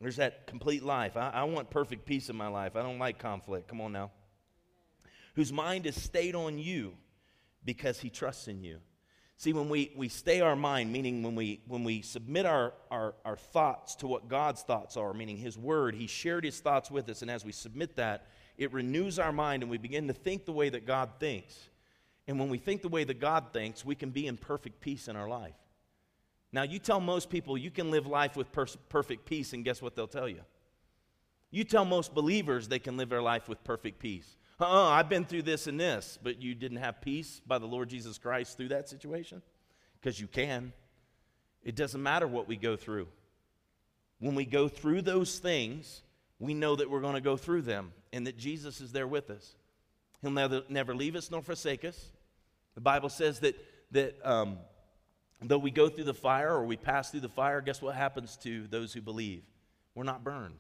There's 0.01 0.17
that 0.17 0.47
complete 0.47 0.83
life. 0.83 1.17
I, 1.17 1.31
I 1.31 1.45
want 1.45 1.71
perfect 1.71 2.07
peace 2.07 2.31
in 2.31 2.37
my 2.37 2.49
life. 2.49 2.75
I 2.77 2.83
don't 2.83 2.99
like 2.99 3.19
conflict. 3.19 3.69
Come 3.69 3.81
on 3.81 3.93
now. 3.93 4.11
Whose 5.35 5.53
mind 5.53 5.87
is 5.87 6.01
stayed 6.01 6.35
on 6.35 6.59
you 6.59 6.95
because 7.65 8.01
he 8.01 8.11
trusts 8.11 8.49
in 8.49 8.63
you. 8.63 8.79
See, 9.37 9.55
when 9.55 9.71
we, 9.71 9.91
we 9.97 10.09
stay 10.09 10.43
our 10.43 10.55
mind, 10.55 10.93
meaning 10.93 11.23
when 11.23 11.35
we, 11.35 11.63
when 11.67 11.83
we 11.83 12.03
submit 12.03 12.45
our, 12.45 12.75
our, 12.91 13.15
our 13.25 13.37
thoughts 13.37 13.95
to 13.97 14.07
what 14.07 14.29
God's 14.29 14.61
thoughts 14.61 14.99
are, 14.99 15.15
meaning 15.15 15.39
His 15.39 15.57
Word, 15.57 15.95
He 15.95 16.07
shared 16.07 16.45
His 16.45 16.61
thoughts 16.61 16.91
with 16.91 17.09
us, 17.09 17.23
and 17.23 17.31
as 17.31 17.43
we 17.43 17.53
submit 17.53 17.97
that, 17.97 18.27
it 18.59 18.71
renews 18.75 19.19
our 19.19 19.33
mind 19.33 19.63
and 19.63 19.71
we 19.71 19.79
begin 19.79 20.09
to 20.09 20.13
think 20.13 20.45
the 20.45 20.53
way 20.53 20.69
that 20.69 20.87
God 20.87 21.13
thinks. 21.19 21.71
And 22.29 22.39
when 22.39 22.51
we 22.51 22.59
think 22.59 22.83
the 22.83 22.91
way 22.91 23.05
that 23.05 23.19
God 23.19 23.47
thinks, 23.51 23.83
we 23.83 23.95
can 23.95 24.11
be 24.11 24.27
in 24.27 24.37
perfect 24.37 24.79
peace 24.79 25.09
in 25.09 25.17
our 25.17 25.27
life. 25.27 25.57
Now, 26.53 26.63
you 26.63 26.79
tell 26.79 27.01
most 27.01 27.31
people 27.31 27.57
you 27.57 27.71
can 27.71 27.91
live 27.91 28.07
life 28.07 28.37
with 28.37 28.51
per- 28.53 28.67
perfect 28.89 29.25
peace, 29.25 29.53
and 29.53 29.65
guess 29.65 29.81
what 29.81 29.95
they'll 29.95 30.09
tell 30.09 30.29
you? 30.29 30.41
You 31.51 31.65
tell 31.65 31.85
most 31.85 32.15
believers 32.15 32.69
they 32.69 32.79
can 32.79 32.97
live 32.97 33.09
their 33.09 33.23
life 33.23 33.49
with 33.49 33.63
perfect 33.65 33.99
peace. 33.99 34.37
Uh-uh, 34.61 34.91
I've 34.91 35.09
been 35.09 35.25
through 35.25 35.43
this 35.43 35.67
and 35.67 35.81
this, 35.81 36.19
but 36.23 36.43
you 36.43 36.55
didn't 36.55 36.79
have 36.79 37.01
peace 37.01 37.41
by 37.47 37.59
the 37.59 37.67
Lord 37.67 37.89
Jesus 37.89 38.19
Christ 38.19 38.57
through 38.57 38.69
that 38.69 38.89
situation? 38.89 39.43
Because 40.01 40.21
you 40.21 40.27
can. 40.27 40.73
It 41.63 41.77
doesn't 41.77 42.03
matter 42.03 42.27
what 42.27 42.47
we 42.47 42.57
go 42.57 42.77
through. 42.77 43.09
When 44.19 44.35
we 44.35 44.45
go 44.45 44.69
through 44.69 45.03
those 45.03 45.39
things, 45.39 46.03
we 46.39 46.55
know 46.55 46.77
that 46.77 46.91
we're 46.91 47.01
going 47.01 47.15
to 47.15 47.21
go 47.21 47.37
through 47.37 47.63
them 47.63 47.93
and 48.13 48.27
that 48.27 48.37
Jesus 48.37 48.81
is 48.81 48.93
there 48.93 49.07
with 49.07 49.31
us. 49.31 49.57
He'll 50.21 50.31
never, 50.31 50.63
never 50.69 50.95
leave 50.95 51.17
us 51.17 51.31
nor 51.31 51.43
forsake 51.43 51.85
us. 51.85 52.13
The 52.75 52.81
Bible 52.81 53.09
says 53.09 53.41
that, 53.41 53.57
that 53.93 54.19
um, 54.25 54.59
though 55.49 55.59
we 55.59 55.71
go 55.71 55.89
through 55.89 56.05
the 56.05 56.15
fire 56.15 56.53
or 56.53 56.65
we 56.65 56.77
pass 56.77 57.11
through 57.11 57.21
the 57.21 57.29
fire, 57.29 57.61
guess 57.61 57.81
what 57.81 57.95
happens 57.95 58.37
to 58.39 58.67
those 58.67 58.93
who 58.93 59.01
believe? 59.01 59.43
We're 59.95 60.05
not 60.05 60.23
burned. 60.23 60.59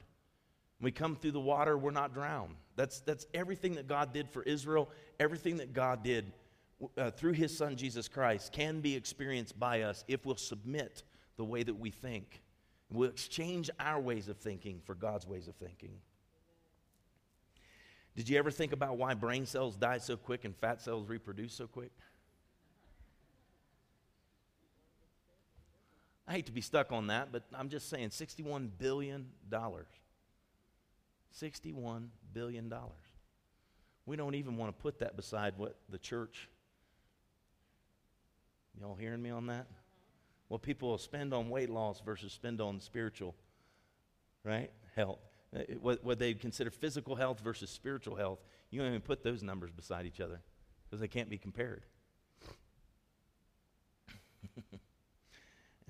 When 0.78 0.86
we 0.86 0.92
come 0.92 1.16
through 1.16 1.32
the 1.32 1.40
water, 1.40 1.76
we're 1.76 1.90
not 1.90 2.14
drowned. 2.14 2.54
That's, 2.76 3.00
that's 3.00 3.26
everything 3.34 3.74
that 3.74 3.86
God 3.86 4.14
did 4.14 4.30
for 4.30 4.42
Israel, 4.42 4.88
everything 5.18 5.58
that 5.58 5.74
God 5.74 6.02
did 6.02 6.32
uh, 6.96 7.10
through 7.10 7.32
his 7.32 7.54
son 7.54 7.76
Jesus 7.76 8.08
Christ 8.08 8.52
can 8.52 8.80
be 8.80 8.96
experienced 8.96 9.58
by 9.58 9.82
us 9.82 10.04
if 10.08 10.24
we'll 10.24 10.37
submit 10.37 11.02
the 11.37 11.44
way 11.44 11.62
that 11.62 11.78
we 11.78 11.90
think. 11.90 12.42
We'll 12.90 13.10
exchange 13.10 13.70
our 13.78 14.00
ways 14.00 14.28
of 14.28 14.38
thinking 14.38 14.81
for 14.85 14.94
God's 14.94 15.26
ways 15.26 15.46
of 15.46 15.54
thinking. 15.56 15.92
Did 18.16 18.28
you 18.28 18.38
ever 18.38 18.50
think 18.50 18.72
about 18.72 18.96
why 18.96 19.14
brain 19.14 19.46
cells 19.46 19.76
die 19.76 19.98
so 19.98 20.16
quick 20.16 20.44
and 20.44 20.56
fat 20.56 20.81
cells 20.81 21.08
reproduce 21.08 21.52
so 21.52 21.66
quick? 21.66 21.92
I 26.31 26.35
hate 26.35 26.46
to 26.46 26.52
be 26.52 26.60
stuck 26.60 26.92
on 26.92 27.08
that, 27.08 27.33
but 27.33 27.42
I'm 27.52 27.68
just 27.68 27.90
saying 27.90 28.10
$61 28.10 28.68
billion. 28.78 29.26
$61 29.52 29.81
billion. 32.33 32.72
We 34.06 34.16
don't 34.16 34.37
even 34.37 34.56
want 34.56 34.76
to 34.76 34.81
put 34.81 35.00
that 35.00 35.16
beside 35.16 35.54
what 35.56 35.74
the 35.88 35.98
church. 35.98 36.48
Y'all 38.81 38.94
hearing 38.94 39.20
me 39.20 39.31
on 39.31 39.48
that? 39.48 39.66
What 40.46 40.62
people 40.62 40.90
will 40.90 40.98
spend 40.98 41.35
on 41.35 41.50
weight 41.50 41.68
loss 41.68 42.00
versus 42.00 42.33
spend 42.33 42.60
on 42.60 42.81
spiritual, 42.81 43.35
right? 44.44 44.70
Health. 44.94 45.18
Uh, 45.52 45.62
what, 45.81 46.04
what 46.04 46.20
they 46.20 46.35
consider 46.35 46.70
physical 46.70 47.16
health 47.16 47.40
versus 47.40 47.70
spiritual 47.70 48.14
health, 48.14 48.38
you 48.70 48.78
don't 48.78 48.90
even 48.90 49.00
put 49.00 49.24
those 49.24 49.42
numbers 49.42 49.72
beside 49.72 50.06
each 50.06 50.20
other 50.20 50.40
because 50.85 51.00
they 51.00 51.08
can't 51.08 51.28
be 51.28 51.38
compared. 51.38 51.83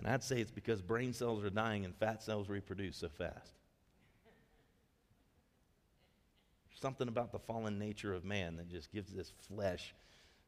and 0.01 0.13
I'd 0.13 0.25
say 0.25 0.41
it's 0.41 0.51
because 0.51 0.81
brain 0.81 1.13
cells 1.13 1.45
are 1.45 1.51
dying 1.51 1.85
and 1.85 1.95
fat 1.95 2.23
cells 2.23 2.49
reproduce 2.49 2.97
so 2.97 3.09
fast. 3.09 3.53
something 6.81 7.09
about 7.09 7.31
the 7.31 7.39
fallen 7.39 7.79
nature 7.79 8.15
of 8.15 8.25
man 8.25 8.57
that 8.57 8.67
just 8.69 8.91
gives 8.91 9.13
this 9.13 9.33
flesh 9.49 9.95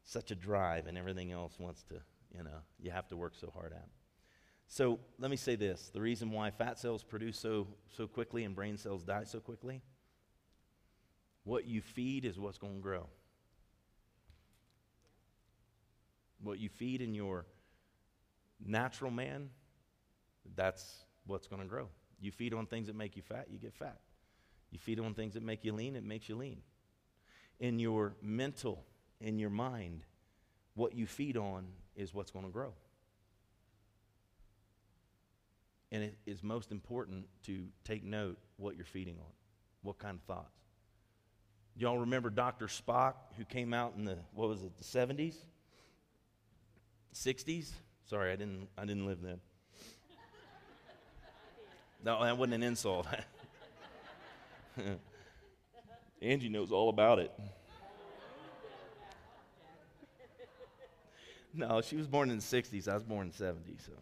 such 0.03 0.31
a 0.31 0.35
drive 0.35 0.87
and 0.87 0.97
everything 0.97 1.31
else 1.31 1.59
wants 1.59 1.83
to, 1.83 1.95
you 2.35 2.43
know, 2.43 2.57
you 2.79 2.89
have 2.89 3.07
to 3.07 3.15
work 3.15 3.33
so 3.39 3.51
hard 3.53 3.71
at. 3.71 3.87
So 4.67 4.99
let 5.19 5.29
me 5.29 5.37
say 5.37 5.55
this 5.55 5.91
the 5.93 6.01
reason 6.01 6.31
why 6.31 6.49
fat 6.49 6.79
cells 6.79 7.03
produce 7.03 7.37
so, 7.37 7.67
so 7.95 8.07
quickly 8.07 8.43
and 8.43 8.55
brain 8.55 8.77
cells 8.77 9.03
die 9.03 9.25
so 9.25 9.39
quickly 9.39 9.81
what 11.43 11.65
you 11.65 11.81
feed 11.81 12.25
is 12.25 12.39
what's 12.39 12.57
going 12.57 12.75
to 12.75 12.81
grow. 12.81 13.07
What 16.41 16.57
you 16.59 16.69
feed 16.69 17.01
in 17.01 17.13
your 17.13 17.45
natural 18.65 19.11
man, 19.11 19.49
that's 20.55 21.05
what's 21.25 21.47
going 21.47 21.61
to 21.61 21.67
grow. 21.67 21.87
You 22.19 22.31
feed 22.31 22.53
on 22.53 22.65
things 22.65 22.87
that 22.87 22.95
make 22.95 23.15
you 23.15 23.21
fat, 23.21 23.47
you 23.49 23.57
get 23.57 23.73
fat. 23.73 23.99
You 24.71 24.79
feed 24.79 24.99
on 24.99 25.13
things 25.13 25.35
that 25.35 25.43
make 25.43 25.63
you 25.63 25.73
lean, 25.73 25.95
it 25.95 26.03
makes 26.03 26.27
you 26.27 26.35
lean. 26.35 26.61
In 27.59 27.79
your 27.79 28.15
mental, 28.21 28.83
in 29.21 29.39
your 29.39 29.49
mind, 29.49 30.03
what 30.73 30.95
you 30.95 31.05
feed 31.05 31.37
on 31.37 31.67
is 31.95 32.13
what's 32.13 32.31
going 32.31 32.45
to 32.45 32.51
grow. 32.51 32.73
And 35.91 36.03
it 36.03 36.17
is 36.25 36.41
most 36.41 36.71
important 36.71 37.27
to 37.43 37.67
take 37.83 38.03
note 38.03 38.39
what 38.57 38.75
you're 38.75 38.85
feeding 38.85 39.17
on, 39.19 39.31
what 39.83 39.99
kind 39.99 40.17
of 40.17 40.23
thoughts. 40.23 40.57
Y'all 41.75 41.99
remember 41.99 42.29
Dr. 42.29 42.65
Spock 42.65 43.13
who 43.37 43.45
came 43.45 43.73
out 43.73 43.93
in 43.97 44.05
the, 44.05 44.17
what 44.33 44.49
was 44.49 44.63
it, 44.63 44.71
the 44.77 44.83
70s? 44.83 45.35
60s? 47.13 47.71
Sorry, 48.05 48.31
I 48.31 48.35
didn't, 48.35 48.67
I 48.77 48.85
didn't 48.85 49.05
live 49.05 49.21
then. 49.21 49.39
No, 52.03 52.21
that 52.23 52.37
wasn't 52.37 52.55
an 52.55 52.63
insult. 52.63 53.07
Angie 56.21 56.49
knows 56.49 56.71
all 56.71 56.89
about 56.89 57.19
it. 57.19 57.31
No, 61.53 61.81
she 61.81 61.95
was 61.95 62.07
born 62.07 62.29
in 62.29 62.37
the 62.37 62.43
60s. 62.43 62.87
I 62.87 62.95
was 62.95 63.03
born 63.03 63.27
in 63.27 63.31
the 63.31 63.43
70s. 63.43 63.85
So. 63.85 63.93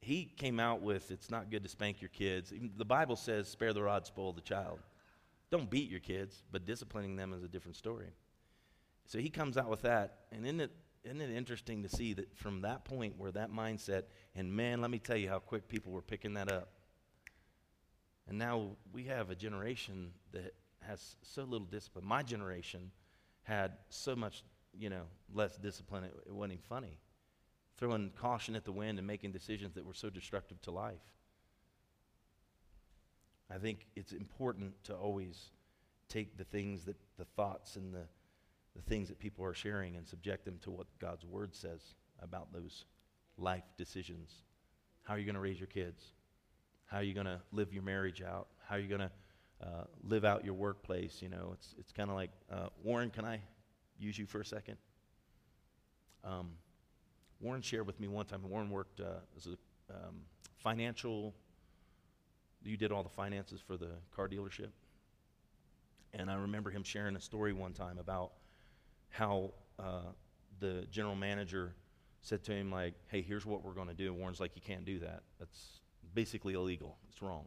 He 0.00 0.24
came 0.24 0.58
out 0.58 0.80
with 0.82 1.10
it's 1.10 1.30
not 1.30 1.50
good 1.50 1.62
to 1.64 1.68
spank 1.68 2.00
your 2.00 2.08
kids. 2.08 2.52
The 2.76 2.84
Bible 2.84 3.16
says, 3.16 3.48
spare 3.48 3.72
the 3.72 3.82
rod, 3.82 4.06
spoil 4.06 4.32
the 4.32 4.40
child. 4.40 4.78
Don't 5.50 5.68
beat 5.68 5.90
your 5.90 6.00
kids, 6.00 6.42
but 6.50 6.64
disciplining 6.64 7.16
them 7.16 7.32
is 7.32 7.42
a 7.42 7.48
different 7.48 7.76
story. 7.76 8.08
So 9.04 9.18
he 9.18 9.28
comes 9.28 9.56
out 9.56 9.68
with 9.68 9.82
that. 9.82 10.20
And 10.32 10.44
isn't 10.44 10.60
it, 10.60 10.72
isn't 11.06 11.20
it 11.20 11.30
interesting 11.30 11.82
to 11.84 11.88
see 11.88 12.12
that 12.14 12.36
from 12.36 12.62
that 12.62 12.84
point 12.84 13.14
where 13.16 13.30
that 13.32 13.52
mindset, 13.52 14.02
and 14.34 14.52
man, 14.52 14.80
let 14.80 14.90
me 14.90 14.98
tell 14.98 15.16
you 15.16 15.28
how 15.28 15.38
quick 15.38 15.68
people 15.68 15.92
were 15.92 16.02
picking 16.02 16.34
that 16.34 16.50
up. 16.50 16.68
And 18.28 18.38
now 18.38 18.70
we 18.92 19.04
have 19.04 19.30
a 19.30 19.36
generation 19.36 20.10
that 20.32 20.54
has 20.80 21.16
so 21.22 21.44
little 21.44 21.66
discipline. 21.66 22.04
My 22.04 22.22
generation 22.22 22.90
had 23.44 23.72
so 23.88 24.16
much, 24.16 24.42
you 24.76 24.90
know, 24.90 25.02
less 25.32 25.56
discipline, 25.56 26.04
it, 26.04 26.14
it 26.26 26.34
wasn't 26.34 26.54
even 26.54 26.64
funny. 26.68 26.98
Throwing 27.78 28.10
caution 28.16 28.56
at 28.56 28.64
the 28.64 28.72
wind 28.72 28.98
and 28.98 29.06
making 29.06 29.30
decisions 29.30 29.74
that 29.74 29.84
were 29.84 29.94
so 29.94 30.10
destructive 30.10 30.60
to 30.62 30.72
life. 30.72 31.12
I 33.48 33.58
think 33.58 33.86
it's 33.94 34.12
important 34.12 34.72
to 34.84 34.94
always 34.94 35.50
take 36.08 36.36
the 36.36 36.44
things 36.44 36.84
that 36.84 36.96
the 37.16 37.24
thoughts 37.36 37.76
and 37.76 37.94
the, 37.94 38.06
the 38.76 38.82
things 38.82 39.08
that 39.08 39.18
people 39.18 39.44
are 39.44 39.54
sharing 39.54 39.96
and 39.96 40.06
subject 40.06 40.44
them 40.44 40.58
to 40.62 40.70
what 40.70 40.86
God's 41.00 41.24
word 41.24 41.54
says 41.54 41.80
about 42.20 42.52
those 42.52 42.84
life 43.38 43.64
decisions. 43.76 44.42
How 45.02 45.14
are 45.14 45.18
you 45.18 45.24
going 45.24 45.34
to 45.34 45.40
raise 45.40 45.58
your 45.58 45.66
kids? 45.66 46.02
How 46.84 46.98
are 46.98 47.02
you 47.02 47.14
going 47.14 47.26
to 47.26 47.40
live 47.52 47.72
your 47.72 47.82
marriage 47.82 48.22
out? 48.22 48.48
How 48.68 48.76
are 48.76 48.78
you 48.78 48.88
going 48.88 49.00
to 49.00 49.10
uh, 49.62 49.84
live 50.04 50.24
out 50.24 50.44
your 50.44 50.54
workplace? 50.54 51.20
You 51.20 51.28
know, 51.28 51.50
it's, 51.54 51.74
it's 51.78 51.92
kind 51.92 52.10
of 52.10 52.16
like, 52.16 52.30
uh, 52.52 52.68
Warren, 52.82 53.10
can 53.10 53.24
I 53.24 53.40
use 53.98 54.18
you 54.18 54.26
for 54.26 54.40
a 54.40 54.44
second? 54.44 54.76
Um, 56.22 56.50
Warren 57.40 57.62
shared 57.62 57.86
with 57.86 57.98
me 57.98 58.08
one 58.08 58.26
time, 58.26 58.42
Warren 58.48 58.70
worked 58.70 59.00
uh, 59.00 59.20
as 59.36 59.46
a 59.46 59.56
um, 59.92 60.16
financial 60.58 61.34
you 62.66 62.76
did 62.76 62.92
all 62.92 63.02
the 63.02 63.08
finances 63.08 63.60
for 63.60 63.76
the 63.76 63.90
car 64.14 64.28
dealership. 64.28 64.70
And 66.12 66.30
I 66.30 66.34
remember 66.34 66.70
him 66.70 66.82
sharing 66.82 67.16
a 67.16 67.20
story 67.20 67.52
one 67.52 67.72
time 67.72 67.98
about 67.98 68.32
how 69.10 69.52
uh, 69.78 70.12
the 70.60 70.86
general 70.90 71.14
manager 71.14 71.74
said 72.22 72.42
to 72.44 72.52
him, 72.52 72.70
like, 72.70 72.94
hey, 73.08 73.22
here's 73.22 73.46
what 73.46 73.64
we're 73.64 73.72
going 73.72 73.88
to 73.88 73.94
do. 73.94 74.12
Warren's 74.12 74.40
like, 74.40 74.56
you 74.56 74.62
can't 74.62 74.84
do 74.84 74.98
that. 75.00 75.22
That's 75.38 75.80
basically 76.14 76.54
illegal. 76.54 76.98
It's 77.08 77.22
wrong. 77.22 77.46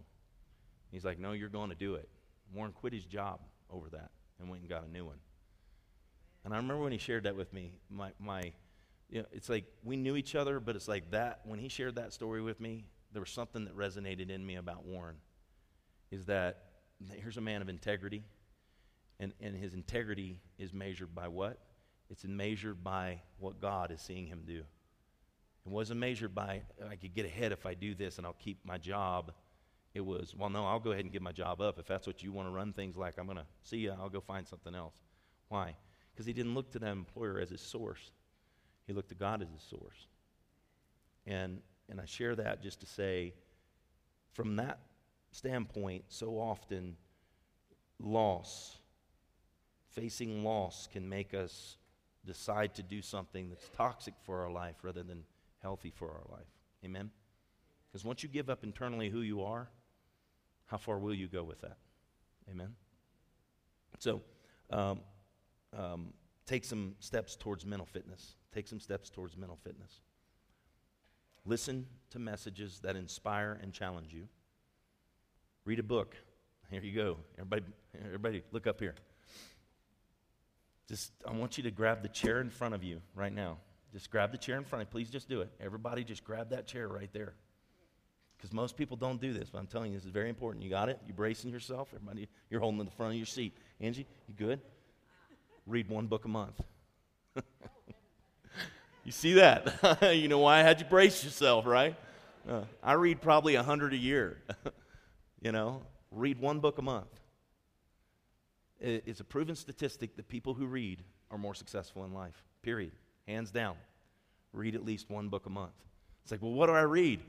He's 0.91 1.05
like, 1.05 1.19
no, 1.19 1.33
you're 1.33 1.49
going 1.49 1.69
to 1.69 1.75
do 1.75 1.95
it. 1.95 2.09
Warren 2.53 2.71
quit 2.71 2.93
his 2.93 3.05
job 3.05 3.41
over 3.69 3.89
that 3.89 4.11
and 4.39 4.49
went 4.49 4.61
and 4.61 4.69
got 4.69 4.85
a 4.85 4.89
new 4.89 5.05
one. 5.05 5.17
And 6.45 6.53
I 6.53 6.57
remember 6.57 6.81
when 6.81 6.91
he 6.91 6.97
shared 6.97 7.23
that 7.23 7.35
with 7.35 7.51
me, 7.53 7.73
my, 7.89 8.11
my 8.19 8.53
you 9.09 9.19
know, 9.19 9.25
it's 9.31 9.49
like 9.49 9.65
we 9.83 9.97
knew 9.97 10.15
each 10.15 10.35
other, 10.35 10.59
but 10.59 10.75
it's 10.75 10.87
like 10.87 11.11
that, 11.11 11.41
when 11.43 11.59
he 11.59 11.67
shared 11.67 11.95
that 11.95 12.13
story 12.13 12.41
with 12.41 12.59
me, 12.59 12.85
there 13.11 13.21
was 13.21 13.31
something 13.31 13.65
that 13.65 13.75
resonated 13.75 14.29
in 14.29 14.45
me 14.45 14.55
about 14.55 14.85
Warren 14.85 15.15
is 16.11 16.25
that 16.25 16.63
here's 17.15 17.37
a 17.37 17.41
man 17.41 17.61
of 17.61 17.69
integrity, 17.69 18.23
and, 19.19 19.33
and 19.41 19.55
his 19.55 19.73
integrity 19.73 20.39
is 20.57 20.73
measured 20.73 21.13
by 21.13 21.27
what? 21.27 21.57
It's 22.09 22.23
measured 22.23 22.83
by 22.83 23.21
what 23.37 23.61
God 23.61 23.91
is 23.91 24.01
seeing 24.01 24.27
him 24.27 24.43
do. 24.45 24.63
It 25.65 25.71
wasn't 25.71 25.99
measured 25.99 26.33
by, 26.33 26.61
I 26.89 26.95
could 26.95 27.13
get 27.13 27.25
ahead 27.25 27.51
if 27.51 27.65
I 27.65 27.73
do 27.73 27.93
this 27.93 28.17
and 28.17 28.25
I'll 28.25 28.33
keep 28.33 28.65
my 28.65 28.77
job. 28.77 29.31
It 29.93 30.01
was, 30.01 30.33
well, 30.35 30.49
no, 30.49 30.65
I'll 30.65 30.79
go 30.79 30.91
ahead 30.91 31.03
and 31.03 31.11
give 31.11 31.21
my 31.21 31.31
job 31.31 31.61
up. 31.61 31.77
If 31.77 31.87
that's 31.87 32.07
what 32.07 32.23
you 32.23 32.31
want 32.31 32.47
to 32.47 32.51
run 32.51 32.73
things 32.73 32.95
like, 32.95 33.17
I'm 33.17 33.25
going 33.25 33.37
to 33.37 33.45
see 33.63 33.77
you, 33.77 33.93
I'll 33.99 34.09
go 34.09 34.21
find 34.21 34.47
something 34.47 34.73
else. 34.73 34.95
Why? 35.49 35.75
Because 36.11 36.25
he 36.25 36.33
didn't 36.33 36.53
look 36.53 36.71
to 36.71 36.79
that 36.79 36.91
employer 36.91 37.39
as 37.39 37.49
his 37.49 37.61
source, 37.61 38.11
he 38.87 38.93
looked 38.93 39.09
to 39.09 39.15
God 39.15 39.41
as 39.41 39.49
his 39.49 39.61
source. 39.61 40.07
And 41.27 41.61
and 41.89 41.99
I 41.99 42.05
share 42.05 42.35
that 42.35 42.61
just 42.61 42.79
to 42.81 42.85
say, 42.85 43.33
from 44.33 44.55
that 44.57 44.79
standpoint, 45.31 46.05
so 46.07 46.39
often 46.39 46.95
loss, 47.99 48.77
facing 49.91 50.43
loss, 50.43 50.87
can 50.91 51.07
make 51.07 51.33
us 51.33 51.77
decide 52.25 52.75
to 52.75 52.83
do 52.83 53.01
something 53.01 53.49
that's 53.49 53.69
toxic 53.75 54.13
for 54.23 54.43
our 54.43 54.51
life 54.51 54.75
rather 54.83 55.03
than 55.03 55.23
healthy 55.61 55.89
for 55.89 56.09
our 56.09 56.37
life. 56.37 56.47
Amen? 56.83 57.09
Because 57.87 58.05
once 58.05 58.23
you 58.23 58.29
give 58.29 58.49
up 58.49 58.63
internally 58.63 59.09
who 59.09 59.21
you 59.21 59.41
are, 59.43 59.69
how 60.65 60.77
far 60.77 60.99
will 60.99 61.13
you 61.13 61.27
go 61.27 61.43
with 61.43 61.61
that? 61.61 61.77
Amen? 62.49 62.75
So, 63.97 64.21
um, 64.69 65.01
um, 65.75 66.13
take 66.45 66.63
some 66.63 66.95
steps 66.99 67.35
towards 67.35 67.65
mental 67.65 67.85
fitness. 67.85 68.35
Take 68.53 68.67
some 68.67 68.79
steps 68.79 69.09
towards 69.09 69.35
mental 69.35 69.57
fitness. 69.63 70.01
Listen 71.45 71.85
to 72.11 72.19
messages 72.19 72.79
that 72.83 72.95
inspire 72.95 73.59
and 73.61 73.73
challenge 73.73 74.13
you. 74.13 74.27
Read 75.65 75.79
a 75.79 75.83
book. 75.83 76.15
Here 76.69 76.81
you 76.83 76.93
go. 76.93 77.17
Everybody, 77.37 77.63
everybody 78.05 78.43
look 78.51 78.67
up 78.67 78.79
here. 78.79 78.95
Just, 80.89 81.11
I 81.25 81.31
want 81.31 81.57
you 81.57 81.63
to 81.63 81.71
grab 81.71 82.01
the 82.01 82.09
chair 82.09 82.41
in 82.41 82.49
front 82.49 82.73
of 82.73 82.83
you 82.83 83.01
right 83.15 83.33
now. 83.33 83.57
Just 83.93 84.09
grab 84.09 84.31
the 84.31 84.37
chair 84.37 84.57
in 84.57 84.65
front 84.65 84.81
of 84.81 84.87
you. 84.87 84.91
Please 84.91 85.09
just 85.09 85.29
do 85.29 85.41
it. 85.41 85.49
Everybody 85.61 86.03
just 86.03 86.23
grab 86.23 86.49
that 86.49 86.67
chair 86.67 86.87
right 86.87 87.09
there. 87.13 87.33
Because 88.37 88.51
most 88.51 88.75
people 88.75 88.97
don't 88.97 89.21
do 89.21 89.31
this, 89.31 89.49
but 89.49 89.59
I'm 89.59 89.67
telling 89.67 89.91
you, 89.91 89.97
this 89.97 90.05
is 90.05 90.11
very 90.11 90.29
important. 90.29 90.63
You 90.63 90.69
got 90.69 90.89
it? 90.89 90.99
You 91.07 91.13
bracing 91.13 91.51
yourself? 91.51 91.89
Everybody, 91.93 92.27
you're 92.49 92.59
holding 92.59 92.83
the 92.83 92.91
front 92.91 93.13
of 93.13 93.17
your 93.17 93.25
seat. 93.25 93.55
Angie, 93.79 94.07
you 94.27 94.33
good? 94.35 94.59
Read 95.67 95.89
one 95.89 96.07
book 96.07 96.25
a 96.25 96.29
month. 96.29 96.59
You 99.09 99.13
see 99.13 99.33
that? 99.33 99.97
you 100.15 100.27
know 100.27 100.37
why 100.37 100.59
I 100.59 100.61
had 100.61 100.79
you 100.79 100.85
brace 100.85 101.23
yourself, 101.23 101.65
right? 101.65 101.95
Uh, 102.47 102.61
I 102.83 102.93
read 102.93 103.21
probably 103.21 103.55
a 103.55 103.63
hundred 103.63 103.93
a 103.93 103.97
year. 103.97 104.37
you 105.41 105.51
know, 105.51 105.81
read 106.11 106.39
one 106.39 106.59
book 106.59 106.77
a 106.77 106.83
month. 106.83 107.07
It's 108.79 109.19
a 109.19 109.25
proven 109.25 109.55
statistic 109.55 110.15
that 110.15 110.27
people 110.27 110.53
who 110.53 110.65
read 110.65 111.03
are 111.31 111.37
more 111.37 111.53
successful 111.53 112.05
in 112.05 112.13
life. 112.13 112.43
Period. 112.61 112.93
Hands 113.27 113.49
down. 113.51 113.75
Read 114.53 114.75
at 114.75 114.85
least 114.85 115.09
one 115.09 115.27
book 115.27 115.45
a 115.45 115.49
month. 115.49 115.73
It's 116.23 116.31
like, 116.31 116.41
well, 116.41 116.53
what 116.53 116.67
do 116.67 116.73
I 116.73 116.81
read? 116.81 117.21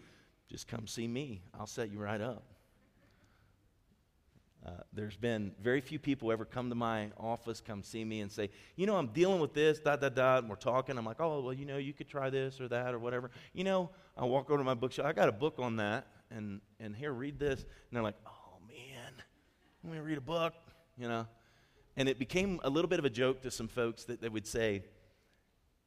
Just 0.48 0.68
come 0.68 0.86
see 0.86 1.08
me. 1.08 1.42
I'll 1.58 1.66
set 1.66 1.90
you 1.90 1.98
right 1.98 2.20
up. 2.20 2.44
Uh, 4.64 4.70
there's 4.92 5.16
been 5.16 5.52
very 5.62 5.80
few 5.80 5.98
people 5.98 6.30
ever 6.30 6.44
come 6.44 6.68
to 6.68 6.74
my 6.74 7.08
office, 7.16 7.62
come 7.62 7.82
see 7.82 8.04
me, 8.04 8.20
and 8.20 8.30
say, 8.30 8.50
you 8.76 8.86
know, 8.86 8.96
I'm 8.96 9.06
dealing 9.06 9.40
with 9.40 9.54
this, 9.54 9.80
da 9.80 9.96
da 9.96 10.10
da, 10.10 10.38
and 10.38 10.50
we're 10.50 10.56
talking. 10.56 10.98
I'm 10.98 11.06
like, 11.06 11.18
oh, 11.18 11.40
well, 11.40 11.54
you 11.54 11.64
know, 11.64 11.78
you 11.78 11.94
could 11.94 12.08
try 12.08 12.28
this 12.28 12.60
or 12.60 12.68
that 12.68 12.92
or 12.92 12.98
whatever. 12.98 13.30
You 13.54 13.64
know, 13.64 13.88
I 14.18 14.26
walk 14.26 14.50
over 14.50 14.58
to 14.58 14.64
my 14.64 14.74
bookshelf. 14.74 15.08
I 15.08 15.12
got 15.14 15.30
a 15.30 15.32
book 15.32 15.54
on 15.58 15.76
that, 15.76 16.06
and 16.30 16.60
and 16.78 16.94
here, 16.94 17.12
read 17.12 17.38
this. 17.38 17.60
And 17.60 17.68
they're 17.92 18.02
like, 18.02 18.18
oh 18.26 18.58
man, 18.68 19.12
let 19.82 19.92
me 19.94 19.98
read 19.98 20.18
a 20.18 20.22
book, 20.22 20.52
you 20.98 21.08
know. 21.08 21.26
And 22.00 22.08
it 22.08 22.18
became 22.18 22.60
a 22.64 22.70
little 22.70 22.88
bit 22.88 22.98
of 22.98 23.04
a 23.04 23.10
joke 23.10 23.42
to 23.42 23.50
some 23.50 23.68
folks 23.68 24.04
that 24.04 24.22
they 24.22 24.30
would 24.30 24.46
say, 24.46 24.84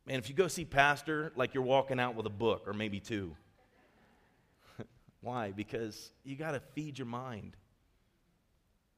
man, 0.05 0.20
if 0.20 0.30
you 0.30 0.36
go 0.36 0.47
see 0.47 0.64
pastor, 0.64 1.32
like 1.36 1.55
you're 1.55 1.64
walking 1.64 1.99
out 1.99 2.14
with 2.14 2.28
a 2.28 2.30
book 2.30 2.68
or 2.68 2.74
maybe 2.74 2.99
two. 2.99 3.36
Why? 5.22 5.53
Because 5.53 6.11
you 6.24 6.36
got 6.36 6.51
to 6.51 6.59
feed 6.59 6.99
your 6.99 7.07
mind. 7.07 7.57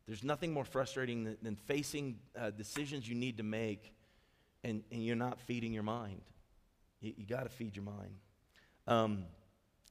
There's 0.08 0.26
nothing 0.26 0.52
more 0.52 0.66
frustrating 0.66 1.24
than, 1.24 1.38
than 1.42 1.56
facing 1.56 2.20
uh, 2.38 2.50
decisions 2.50 3.08
you 3.08 3.16
need 3.16 3.38
to 3.38 3.44
make 3.44 3.94
and, 4.66 4.84
and 4.92 5.02
you're 5.02 5.16
not 5.16 5.40
feeding 5.40 5.72
your 5.72 5.84
mind. 5.84 6.20
You, 7.00 7.14
you 7.16 7.26
got 7.26 7.44
to 7.44 7.50
feed 7.50 7.78
your 7.78 7.86
mind. 7.86 8.16
Um, 8.88 9.24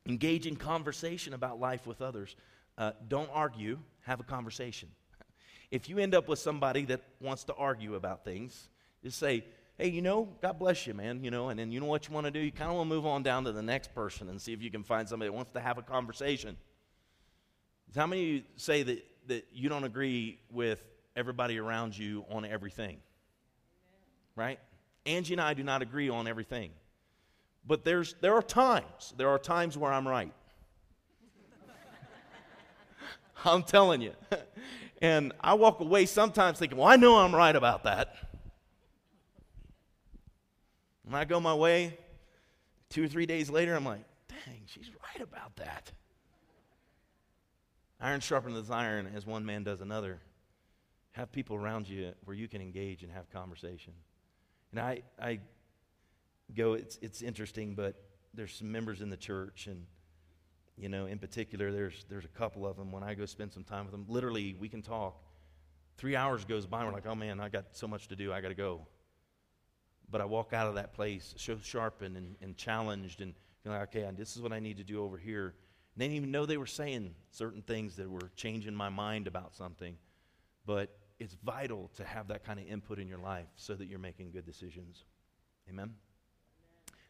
engage 0.07 0.47
in 0.47 0.57
conversation 0.57 1.33
about 1.33 1.59
life 1.59 1.87
with 1.87 2.03
others. 2.03 2.37
Uh, 2.77 2.93
don't 3.09 3.31
argue, 3.33 3.79
have 4.03 4.20
a 4.20 4.25
conversation. 4.25 4.91
If 5.75 5.89
you 5.89 5.99
end 5.99 6.14
up 6.14 6.29
with 6.29 6.39
somebody 6.39 6.85
that 6.85 7.01
wants 7.20 7.43
to 7.47 7.55
argue 7.55 7.97
about 7.97 8.25
things, 8.25 8.68
just 9.03 9.18
say, 9.18 9.45
hey, 9.77 9.89
you 9.89 10.03
know, 10.03 10.29
God 10.41 10.57
bless 10.57 10.87
you, 10.87 10.95
man, 10.95 11.25
you 11.25 11.33
know, 11.33 11.49
and 11.49 11.59
then 11.59 11.72
you 11.72 11.81
know 11.81 11.87
what 11.87 12.07
you 12.07 12.14
want 12.14 12.27
to 12.27 12.31
do? 12.31 12.39
You 12.39 12.53
kind 12.53 12.70
of 12.70 12.77
want 12.77 12.89
to 12.89 12.95
move 12.95 13.07
on 13.07 13.25
down 13.25 13.43
to 13.43 13.51
the 13.51 13.61
next 13.61 13.93
person 13.93 14.29
and 14.29 14.41
see 14.41 14.53
if 14.53 14.62
you 14.62 14.70
can 14.70 14.85
find 14.85 15.09
somebody 15.09 15.31
that 15.31 15.33
wants 15.33 15.51
to 15.51 15.59
have 15.59 15.77
a 15.77 15.83
conversation. 15.83 16.57
How 17.93 18.07
many 18.07 18.22
of 18.22 18.29
you 18.29 18.43
say 18.55 18.85
that, 18.85 19.05
that 19.27 19.49
you 19.53 19.68
don't 19.68 19.83
agree 19.83 20.39
with 20.53 20.79
everybody 21.16 21.59
around 21.59 21.99
you 21.99 22.25
on 22.31 22.45
everything? 22.45 22.99
Right? 24.37 24.61
Angie 25.07 25.35
and 25.35 25.41
I 25.41 25.55
do 25.55 25.64
not 25.64 25.83
agree 25.83 26.09
on 26.09 26.29
everything. 26.29 26.70
But 27.66 27.85
there's, 27.85 28.14
there 28.20 28.37
are 28.37 28.43
times, 28.43 29.12
there 29.16 29.31
are 29.31 29.41
times 29.41 29.77
where 29.77 29.93
I'm 29.93 30.07
right. 30.07 30.33
I'm 33.45 33.64
telling 33.64 34.03
you. 34.03 34.12
And 35.01 35.32
I 35.40 35.55
walk 35.55 35.80
away 35.80 36.07
sometimes 36.07 36.59
thinking, 36.59 36.78
well, 36.78 36.86
I 36.86 36.97
know 36.97 37.16
I'm 37.16 37.34
right 37.34 37.55
about 37.55 37.84
that. 37.84 38.14
And 41.07 41.14
I 41.14 41.24
go 41.24 41.40
my 41.40 41.55
way, 41.55 41.99
two 42.88 43.05
or 43.05 43.09
three 43.09 43.26
days 43.26 43.51
later, 43.51 43.74
I'm 43.74 43.84
like, 43.84 44.05
dang, 44.28 44.62
she's 44.66 44.90
right 44.90 45.22
about 45.22 45.57
that. 45.57 45.92
Iron 48.01 48.20
sharpens 48.20 48.70
iron 48.70 49.11
as 49.14 49.26
one 49.26 49.45
man 49.45 49.64
does 49.64 49.80
another. 49.80 50.20
Have 51.12 51.30
people 51.30 51.57
around 51.57 51.88
you 51.88 52.12
where 52.24 52.36
you 52.36 52.49
can 52.49 52.61
engage 52.61 53.03
and 53.03 53.12
have 53.12 53.30
conversation. 53.30 53.92
And 54.72 54.80
I, 54.80 55.03
I 55.20 55.40
go, 56.57 56.72
it's, 56.72 56.99
it's 57.03 57.22
interesting, 57.22 57.74
but 57.74 57.95
there's 58.32 58.55
some 58.55 58.72
members 58.72 59.01
in 59.01 59.11
the 59.11 59.16
church, 59.16 59.68
and, 59.68 59.86
you 60.77 60.89
know, 60.89 61.07
in 61.07 61.18
particular, 61.18 61.70
there's, 61.70 62.05
there's 62.09 62.25
a 62.25 62.29
couple 62.29 62.66
of 62.66 62.77
them. 62.77 62.91
When 62.91 63.03
I 63.03 63.14
go 63.14 63.27
spend 63.27 63.53
some 63.53 63.64
time 63.64 63.85
with 63.85 63.93
them, 63.93 64.07
literally, 64.09 64.57
we 64.59 64.68
can 64.68 64.83
talk. 64.83 65.22
Three 65.97 66.16
hours 66.16 66.45
goes 66.45 66.66
by, 66.66 66.81
and 66.81 66.89
we're 66.89 66.95
like, 66.95 67.07
oh 67.07 67.14
man, 67.14 67.41
I 67.41 67.49
got 67.49 67.66
so 67.72 67.87
much 67.87 68.09
to 68.09 68.16
do, 68.16 68.33
I 68.33 68.41
got 68.41 68.49
to 68.49 68.55
go. 68.55 68.87
But 70.11 70.20
I 70.20 70.25
walk 70.25 70.53
out 70.53 70.66
of 70.66 70.75
that 70.75 70.93
place 70.93 71.35
so 71.37 71.57
sharpened 71.62 72.16
and, 72.16 72.37
and 72.43 72.57
challenged, 72.57 73.20
and 73.20 73.35
like, 73.64 73.95
okay, 73.95 74.09
this 74.16 74.37
is 74.37 74.43
what 74.43 74.53
I 74.53 74.61
need 74.61 74.77
to 74.79 74.85
do 74.85 75.03
over 75.03 75.16
here. 75.16 75.55
And 75.95 76.03
they 76.03 76.07
didn't 76.07 76.16
even 76.16 76.31
know 76.33 76.45
they 76.45 76.57
were 76.57 76.66
saying 76.66 77.14
certain 77.31 77.62
things 77.62 77.97
that 77.97 78.11
were 78.11 78.31
changing 78.37 78.75
my 78.75 78.89
mind 78.89 79.27
about 79.27 79.55
something. 79.55 79.97
But 80.66 80.97
it's 81.20 81.37
vital 81.45 81.91
to 81.97 82.05
have 82.05 82.29
that 82.29 82.45
kind 82.45 82.59
of 82.59 82.66
input 82.66 82.99
in 82.99 83.09
your 83.09 83.18
life 83.18 83.47
so 83.57 83.75
that 83.75 83.87
you're 83.87 83.99
making 83.99 84.33
good 84.33 84.45
decisions. 84.45 85.05
Amen? 85.68 85.95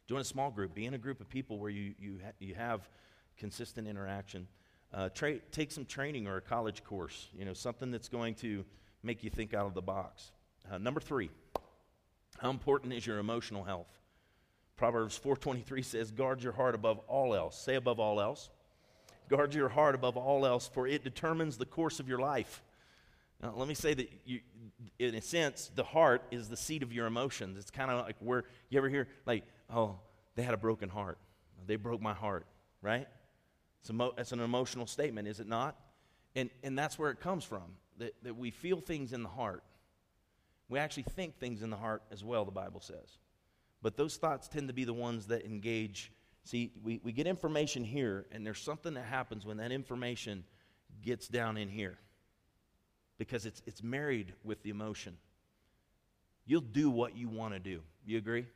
Join 0.07 0.21
a 0.21 0.25
small 0.25 0.51
group. 0.51 0.75
Be 0.75 0.85
in 0.85 0.95
a 0.95 0.99
group 0.99 1.21
of 1.21 1.29
people 1.29 1.59
where 1.59 1.71
you, 1.71 1.95
you, 1.99 2.21
ha- 2.23 2.33
you 2.39 2.55
have 2.55 2.89
consistent 3.39 3.87
interaction. 3.89 4.47
Uh, 4.93 5.09
tra- 5.09 5.41
take 5.51 5.72
some 5.72 5.85
training 5.85 6.26
or 6.26 6.37
a 6.37 6.41
college 6.41 6.85
course, 6.85 7.28
you 7.37 7.45
know, 7.45 7.53
something 7.53 7.91
that's 7.91 8.09
going 8.09 8.35
to 8.35 8.64
make 9.03 9.24
you 9.24 9.30
think 9.30 9.55
out 9.55 9.66
of 9.66 9.74
the 9.74 9.82
box. 9.82 10.32
Uh, 10.70 10.78
number 10.78 11.01
three, 11.01 11.30
how 12.39 12.51
important 12.51 12.93
is 12.93 13.07
your 13.07 13.18
emotional 13.18 13.64
health? 13.64 13.99
Proverbs 14.76 15.16
4:23 15.18 15.82
says, 15.82 16.11
"Guard 16.11 16.43
your 16.43 16.53
heart 16.53 16.74
above 16.74 16.99
all 17.01 17.35
else." 17.35 17.59
Say 17.59 17.76
above 17.76 18.01
all 18.01 18.20
else. 18.20 18.51
Guard 19.28 19.55
your 19.55 19.68
heart 19.68 19.95
above 19.95 20.16
all 20.16 20.45
else, 20.45 20.68
for 20.68 20.87
it 20.87 21.05
determines 21.05 21.57
the 21.57 21.66
course 21.66 22.01
of 22.01 22.09
your 22.09 22.18
life. 22.18 22.62
Now, 23.41 23.55
let 23.57 23.68
me 23.68 23.74
say 23.74 23.95
that, 23.95 24.11
you, 24.24 24.41
in 24.99 25.14
a 25.14 25.20
sense, 25.20 25.70
the 25.74 25.85
heart 25.85 26.22
is 26.30 26.49
the 26.49 26.57
seat 26.57 26.82
of 26.82 26.93
your 26.93 27.07
emotions. 27.07 27.59
It's 27.59 27.70
kind 27.70 27.91
of 27.91 28.05
like 28.05 28.16
where 28.18 28.45
you 28.68 28.78
ever 28.78 28.89
hear, 28.89 29.09
like, 29.26 29.45
oh, 29.70 29.99
they 30.35 30.43
had 30.43 30.55
a 30.55 30.59
broken 30.59 30.89
heart. 30.89 31.18
They 31.66 31.76
broke 31.76 32.01
my 32.01 32.14
heart, 32.14 32.47
right? 32.82 33.09
It's, 33.85 33.91
emo- 33.91 34.14
it's 34.16 34.32
an 34.32 34.41
emotional 34.41 34.87
statement, 34.87 35.28
is 35.28 35.41
it 35.41 35.47
not? 35.47 35.76
And, 36.35 36.49
and 36.62 36.78
that's 36.78 36.99
where 36.99 37.11
it 37.11 37.20
comes 37.20 37.45
from, 37.45 37.64
that, 37.99 38.14
that 38.22 38.35
we 38.35 38.51
feel 38.51 38.80
things 38.80 39.12
in 39.12 39.22
the 39.22 39.28
heart. 39.28 39.62
We 40.70 40.78
actually 40.78 41.03
think 41.03 41.39
things 41.39 41.61
in 41.61 41.68
the 41.68 41.76
heart 41.76 42.03
as 42.11 42.24
well, 42.24 42.47
the 42.47 42.51
Bible 42.51 42.80
says. 42.80 43.18
But 43.82 43.99
those 43.99 44.16
thoughts 44.16 44.49
tend 44.49 44.68
to 44.68 44.74
be 44.74 44.85
the 44.85 44.95
ones 44.95 45.26
that 45.26 45.45
engage. 45.45 46.11
See, 46.45 46.72
we, 46.82 46.99
we 47.05 47.12
get 47.12 47.26
information 47.26 47.85
here, 47.85 48.24
and 48.32 48.47
there's 48.47 48.59
something 48.59 48.95
that 48.95 49.05
happens 49.05 49.45
when 49.45 49.59
that 49.59 49.70
information 49.70 50.45
gets 51.03 51.28
down 51.28 51.59
in 51.59 51.68
here 51.68 51.99
because 53.18 53.45
it's, 53.45 53.61
it's 53.66 53.82
married 53.82 54.32
with 54.45 54.62
the 54.62 54.70
emotion. 54.70 55.18
You'll 56.47 56.62
do 56.62 56.89
what 56.89 57.14
you 57.18 57.28
want 57.28 57.53
to 57.53 57.61
do. 57.61 57.82
You 58.07 58.16
agree? 58.16 58.47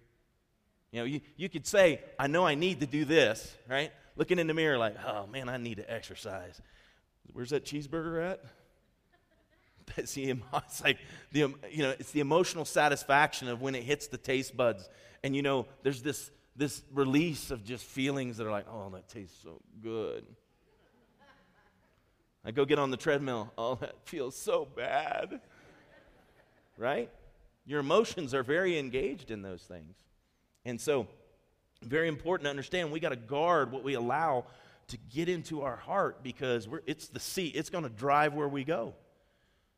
You 0.90 1.00
know, 1.00 1.04
you, 1.04 1.20
you 1.36 1.50
could 1.50 1.66
say, 1.66 2.00
I 2.18 2.28
know 2.28 2.46
I 2.46 2.54
need 2.54 2.80
to 2.80 2.86
do 2.86 3.04
this, 3.04 3.54
right? 3.68 3.92
Looking 4.18 4.40
in 4.40 4.48
the 4.48 4.54
mirror 4.54 4.76
like, 4.76 4.96
oh 5.06 5.28
man, 5.28 5.48
I 5.48 5.58
need 5.58 5.76
to 5.76 5.90
exercise. 5.90 6.60
Where's 7.32 7.50
that 7.50 7.64
cheeseburger 7.64 8.32
at? 8.32 8.44
That's 9.96 10.12
the, 10.12 10.34
it's 10.56 10.82
like 10.82 10.98
the, 11.30 11.54
you 11.70 11.84
know, 11.84 11.94
it's 11.98 12.10
the 12.10 12.18
emotional 12.18 12.64
satisfaction 12.64 13.46
of 13.46 13.62
when 13.62 13.76
it 13.76 13.84
hits 13.84 14.08
the 14.08 14.18
taste 14.18 14.56
buds. 14.56 14.88
And 15.22 15.36
you 15.36 15.42
know, 15.42 15.66
there's 15.84 16.02
this, 16.02 16.32
this 16.56 16.82
release 16.92 17.52
of 17.52 17.64
just 17.64 17.84
feelings 17.84 18.38
that 18.38 18.46
are 18.46 18.50
like, 18.50 18.66
oh, 18.68 18.90
that 18.90 19.08
tastes 19.08 19.38
so 19.40 19.60
good. 19.80 20.26
I 22.44 22.50
go 22.50 22.64
get 22.64 22.80
on 22.80 22.90
the 22.90 22.96
treadmill. 22.96 23.52
Oh, 23.58 23.76
that 23.76 23.94
feels 24.04 24.36
so 24.36 24.66
bad. 24.66 25.40
Right? 26.76 27.08
Your 27.66 27.78
emotions 27.78 28.34
are 28.34 28.42
very 28.42 28.78
engaged 28.78 29.30
in 29.30 29.42
those 29.42 29.62
things. 29.62 29.96
And 30.64 30.80
so, 30.80 31.06
very 31.82 32.08
important 32.08 32.44
to 32.46 32.50
understand 32.50 32.90
we 32.90 33.00
got 33.00 33.10
to 33.10 33.16
guard 33.16 33.70
what 33.72 33.84
we 33.84 33.94
allow 33.94 34.46
to 34.88 34.96
get 35.14 35.28
into 35.28 35.62
our 35.62 35.76
heart 35.76 36.22
because 36.22 36.66
it's 36.86 37.08
the 37.08 37.20
seat, 37.20 37.54
it's 37.54 37.70
going 37.70 37.84
to 37.84 37.90
drive 37.90 38.34
where 38.34 38.48
we 38.48 38.64
go. 38.64 38.94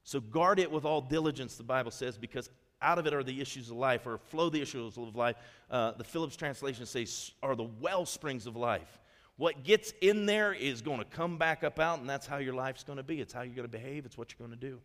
So, 0.05 0.20
guard 0.20 0.59
it 0.59 0.70
with 0.70 0.84
all 0.84 1.01
diligence, 1.01 1.57
the 1.57 1.62
Bible 1.62 1.90
says, 1.90 2.16
because 2.16 2.48
out 2.80 2.98
of 2.98 3.07
it 3.07 3.12
are 3.12 3.22
the 3.22 3.40
issues 3.40 3.70
of 3.70 3.76
life, 3.76 4.07
or 4.07 4.18
flow 4.18 4.48
the 4.48 4.61
issues 4.61 4.96
of 4.96 5.14
life. 5.14 5.36
Uh, 5.70 5.92
the 5.92 6.05
Phillips 6.05 6.36
translation 6.36 6.86
says, 6.86 7.32
are 7.42 7.55
the 7.55 7.68
well 7.80 8.07
springs 8.07 8.46
of 8.46 8.57
life. 8.57 8.98
What 9.36 9.64
gets 9.64 9.92
in 10.01 10.26
there 10.26 10.53
is 10.53 10.82
going 10.82 10.98
to 10.98 11.05
come 11.05 11.38
back 11.38 11.64
up 11.64 11.78
out, 11.78 12.01
and 12.01 12.09
that's 12.09 12.26
how 12.26 12.38
your 12.38 12.55
life's 12.55 12.84
going 12.84 12.98
to 12.98 13.03
be. 13.03 13.20
It's 13.20 13.32
how 13.32 13.42
you're 13.42 13.55
going 13.55 13.68
to 13.68 13.72
behave, 13.72 14.07
it's 14.07 14.16
what 14.16 14.32
you're 14.32 14.46
going 14.46 14.59
to 14.59 14.66
do. 14.66 14.80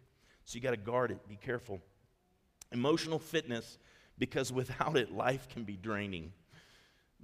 So 0.45 0.55
you 0.55 0.61
got 0.61 0.71
to 0.71 0.77
guard 0.77 1.11
it, 1.11 1.27
be 1.27 1.37
careful. 1.37 1.81
Emotional 2.71 3.19
fitness, 3.19 3.77
because 4.17 4.51
without 4.53 4.97
it, 4.97 5.11
life 5.13 5.47
can 5.49 5.63
be 5.63 5.77
draining. 5.77 6.31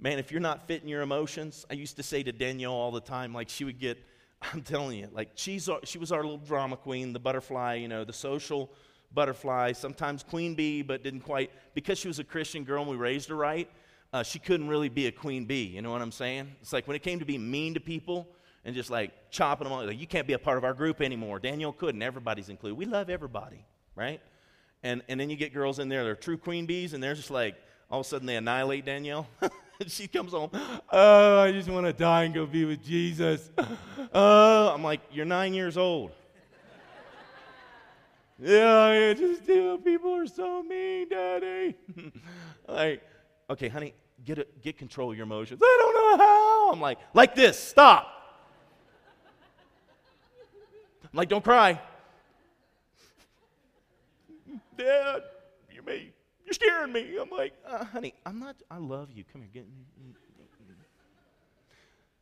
Man, 0.02 0.18
if 0.18 0.32
you're 0.32 0.40
not 0.40 0.66
fitting 0.66 0.88
your 0.88 1.02
emotions, 1.02 1.64
I 1.70 1.74
used 1.74 1.94
to 1.96 2.02
say 2.02 2.24
to 2.24 2.32
Danielle 2.32 2.72
all 2.72 2.90
the 2.90 3.00
time, 3.00 3.32
like 3.32 3.48
she 3.48 3.62
would 3.62 3.78
get, 3.78 4.04
I'm 4.52 4.62
telling 4.62 4.98
you, 4.98 5.08
like 5.12 5.30
she's 5.36 5.68
our, 5.68 5.78
she 5.84 5.98
was 5.98 6.10
our 6.10 6.22
little 6.22 6.38
drama 6.38 6.76
queen, 6.76 7.12
the 7.12 7.20
butterfly, 7.20 7.74
you 7.74 7.86
know, 7.86 8.02
the 8.02 8.12
social 8.12 8.72
butterfly, 9.14 9.70
sometimes 9.70 10.24
queen 10.24 10.56
bee, 10.56 10.82
but 10.82 11.04
didn't 11.04 11.20
quite, 11.20 11.52
because 11.74 11.98
she 11.98 12.08
was 12.08 12.18
a 12.18 12.24
Christian 12.24 12.64
girl 12.64 12.82
and 12.82 12.90
we 12.90 12.96
raised 12.96 13.28
her 13.28 13.36
right, 13.36 13.70
uh, 14.12 14.24
she 14.24 14.40
couldn't 14.40 14.66
really 14.66 14.88
be 14.88 15.06
a 15.06 15.12
queen 15.12 15.44
bee. 15.44 15.66
You 15.66 15.82
know 15.82 15.92
what 15.92 16.02
I'm 16.02 16.10
saying? 16.10 16.50
It's 16.60 16.72
like 16.72 16.88
when 16.88 16.96
it 16.96 17.02
came 17.04 17.20
to 17.20 17.24
being 17.24 17.48
mean 17.48 17.72
to 17.74 17.80
people 17.80 18.26
and 18.64 18.74
just 18.74 18.90
like 18.90 19.12
chopping 19.30 19.66
them 19.66 19.72
off, 19.72 19.86
like, 19.86 20.00
you 20.00 20.08
can't 20.08 20.26
be 20.26 20.32
a 20.32 20.38
part 20.38 20.58
of 20.58 20.64
our 20.64 20.74
group 20.74 21.00
anymore. 21.00 21.38
Danielle 21.38 21.72
couldn't. 21.72 22.02
Everybody's 22.02 22.48
included. 22.48 22.74
We 22.74 22.86
love 22.86 23.08
everybody, 23.08 23.64
right? 23.94 24.20
And, 24.82 25.00
and 25.08 25.20
then 25.20 25.30
you 25.30 25.36
get 25.36 25.54
girls 25.54 25.78
in 25.78 25.88
there, 25.88 26.02
they're 26.02 26.16
true 26.16 26.38
queen 26.38 26.66
bees, 26.66 26.92
and 26.92 27.00
they're 27.00 27.14
just 27.14 27.30
like, 27.30 27.54
all 27.88 28.00
of 28.00 28.06
a 28.06 28.08
sudden 28.08 28.26
they 28.26 28.34
annihilate 28.34 28.84
Danielle. 28.84 29.28
she 29.88 30.08
comes 30.08 30.32
home, 30.32 30.50
oh, 30.90 31.40
I 31.40 31.52
just 31.52 31.68
want 31.68 31.86
to 31.86 31.92
die 31.92 32.24
and 32.24 32.34
go 32.34 32.46
be 32.46 32.64
with 32.64 32.84
Jesus. 32.84 33.50
Oh, 34.14 34.68
I'm 34.74 34.82
like, 34.82 35.00
you're 35.10 35.24
nine 35.24 35.54
years 35.54 35.78
old. 35.78 36.10
yeah, 38.38 38.80
I 38.82 39.14
just 39.14 39.46
do. 39.46 39.78
People 39.78 40.14
are 40.16 40.26
so 40.26 40.62
mean, 40.62 41.08
Daddy. 41.08 41.74
like, 42.68 43.02
okay, 43.48 43.68
honey, 43.68 43.94
get, 44.22 44.38
a, 44.38 44.46
get 44.60 44.76
control 44.76 45.10
of 45.10 45.16
your 45.16 45.24
emotions. 45.24 45.62
I 45.64 45.76
don't 45.80 45.94
know 45.94 46.24
how. 46.24 46.72
I'm 46.72 46.80
like, 46.80 46.98
like 47.14 47.34
this, 47.34 47.58
stop. 47.58 48.06
I'm 51.04 51.16
like, 51.16 51.30
don't 51.30 51.44
cry. 51.44 51.80
Dad, 54.76 55.22
you 55.72 55.82
may, 55.82 56.11
me. 56.86 57.16
I'm 57.20 57.30
like, 57.30 57.52
uh, 57.66 57.84
honey, 57.84 58.14
I'm 58.24 58.38
not, 58.38 58.56
I 58.70 58.78
love 58.78 59.10
you. 59.12 59.24
Come 59.32 59.42
here, 59.42 59.50
get 59.52 59.66
me. 59.66 59.84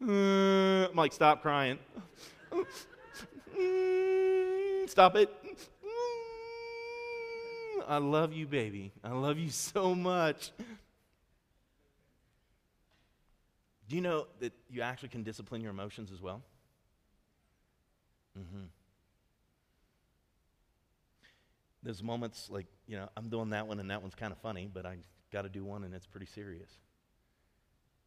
Uh, 0.02 0.88
I'm 0.88 0.96
like, 0.96 1.12
stop 1.12 1.42
crying. 1.42 1.78
stop 4.86 5.16
it. 5.16 5.30
I 7.86 7.98
love 7.98 8.32
you, 8.32 8.46
baby. 8.46 8.92
I 9.02 9.11
love 9.11 9.38
you 9.38 9.50
so 9.50 9.94
much. 9.94 10.52
Do 13.88 13.96
you 13.96 14.02
know 14.02 14.26
that 14.38 14.52
you 14.70 14.82
actually 14.82 15.08
can 15.08 15.24
discipline 15.24 15.61
your 15.61 15.72
emotions 15.72 16.12
as 16.12 16.22
well? 16.22 16.42
Mm-hmm. 18.38 18.66
There's 21.83 22.03
moments 22.03 22.49
like, 22.51 22.66
you 22.87 22.97
know, 22.97 23.09
I'm 23.16 23.28
doing 23.28 23.51
that 23.51 23.66
one 23.66 23.81
and 23.81 23.91
that 23.91 24.03
one's 24.03 24.14
kind 24.14 24.33
of 24.33 24.39
funny, 24.39 24.68
but 24.72 24.85
I 24.85 24.99
got 25.33 25.43
to 25.43 25.49
do 25.49 25.64
one 25.64 25.85
and 25.85 25.95
it's 25.95 26.07
pretty 26.07 26.26
serious. 26.26 26.70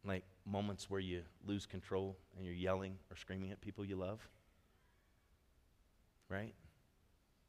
Like 0.04 0.24
moments 0.46 0.90
where 0.90 1.00
you 1.00 1.22
lose 1.46 1.66
control 1.66 2.16
and 2.36 2.44
you're 2.44 2.54
yelling 2.54 2.98
or 3.10 3.16
screaming 3.16 3.50
at 3.50 3.60
people 3.60 3.84
you 3.84 3.96
love. 3.96 4.20
Right? 6.28 6.54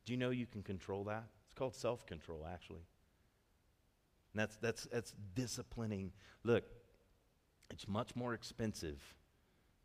Do 0.05 0.13
you 0.13 0.17
know 0.17 0.29
you 0.29 0.45
can 0.45 0.63
control 0.63 1.03
that? 1.05 1.25
It's 1.47 1.57
called 1.57 1.75
self 1.75 2.05
control, 2.05 2.45
actually. 2.51 2.85
And 4.33 4.41
that's, 4.41 4.55
that's, 4.57 4.87
that's 4.91 5.13
disciplining. 5.33 6.11
Look, 6.43 6.63
it's 7.69 7.87
much 7.87 8.15
more 8.15 8.33
expensive 8.33 9.01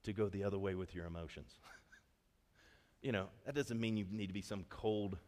to 0.02 0.12
go 0.12 0.28
the 0.28 0.44
other 0.44 0.58
way 0.58 0.74
with 0.74 0.94
your 0.94 1.06
emotions. 1.06 1.52
you 3.02 3.12
know, 3.12 3.26
that 3.46 3.54
doesn't 3.54 3.80
mean 3.80 3.96
you 3.96 4.06
need 4.10 4.26
to 4.26 4.32
be 4.32 4.42
some 4.42 4.64
cold, 4.68 5.18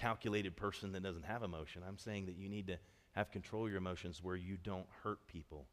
calculated 0.00 0.56
person 0.56 0.92
that 0.92 1.02
doesn't 1.02 1.24
have 1.24 1.42
emotion. 1.42 1.82
I'm 1.86 1.98
saying 1.98 2.26
that 2.26 2.36
you 2.36 2.48
need 2.48 2.66
to 2.68 2.78
have 3.12 3.30
control 3.30 3.66
of 3.66 3.70
your 3.70 3.78
emotions 3.78 4.20
where 4.22 4.36
you 4.36 4.56
don't 4.62 4.86
hurt 5.02 5.18
people, 5.26 5.66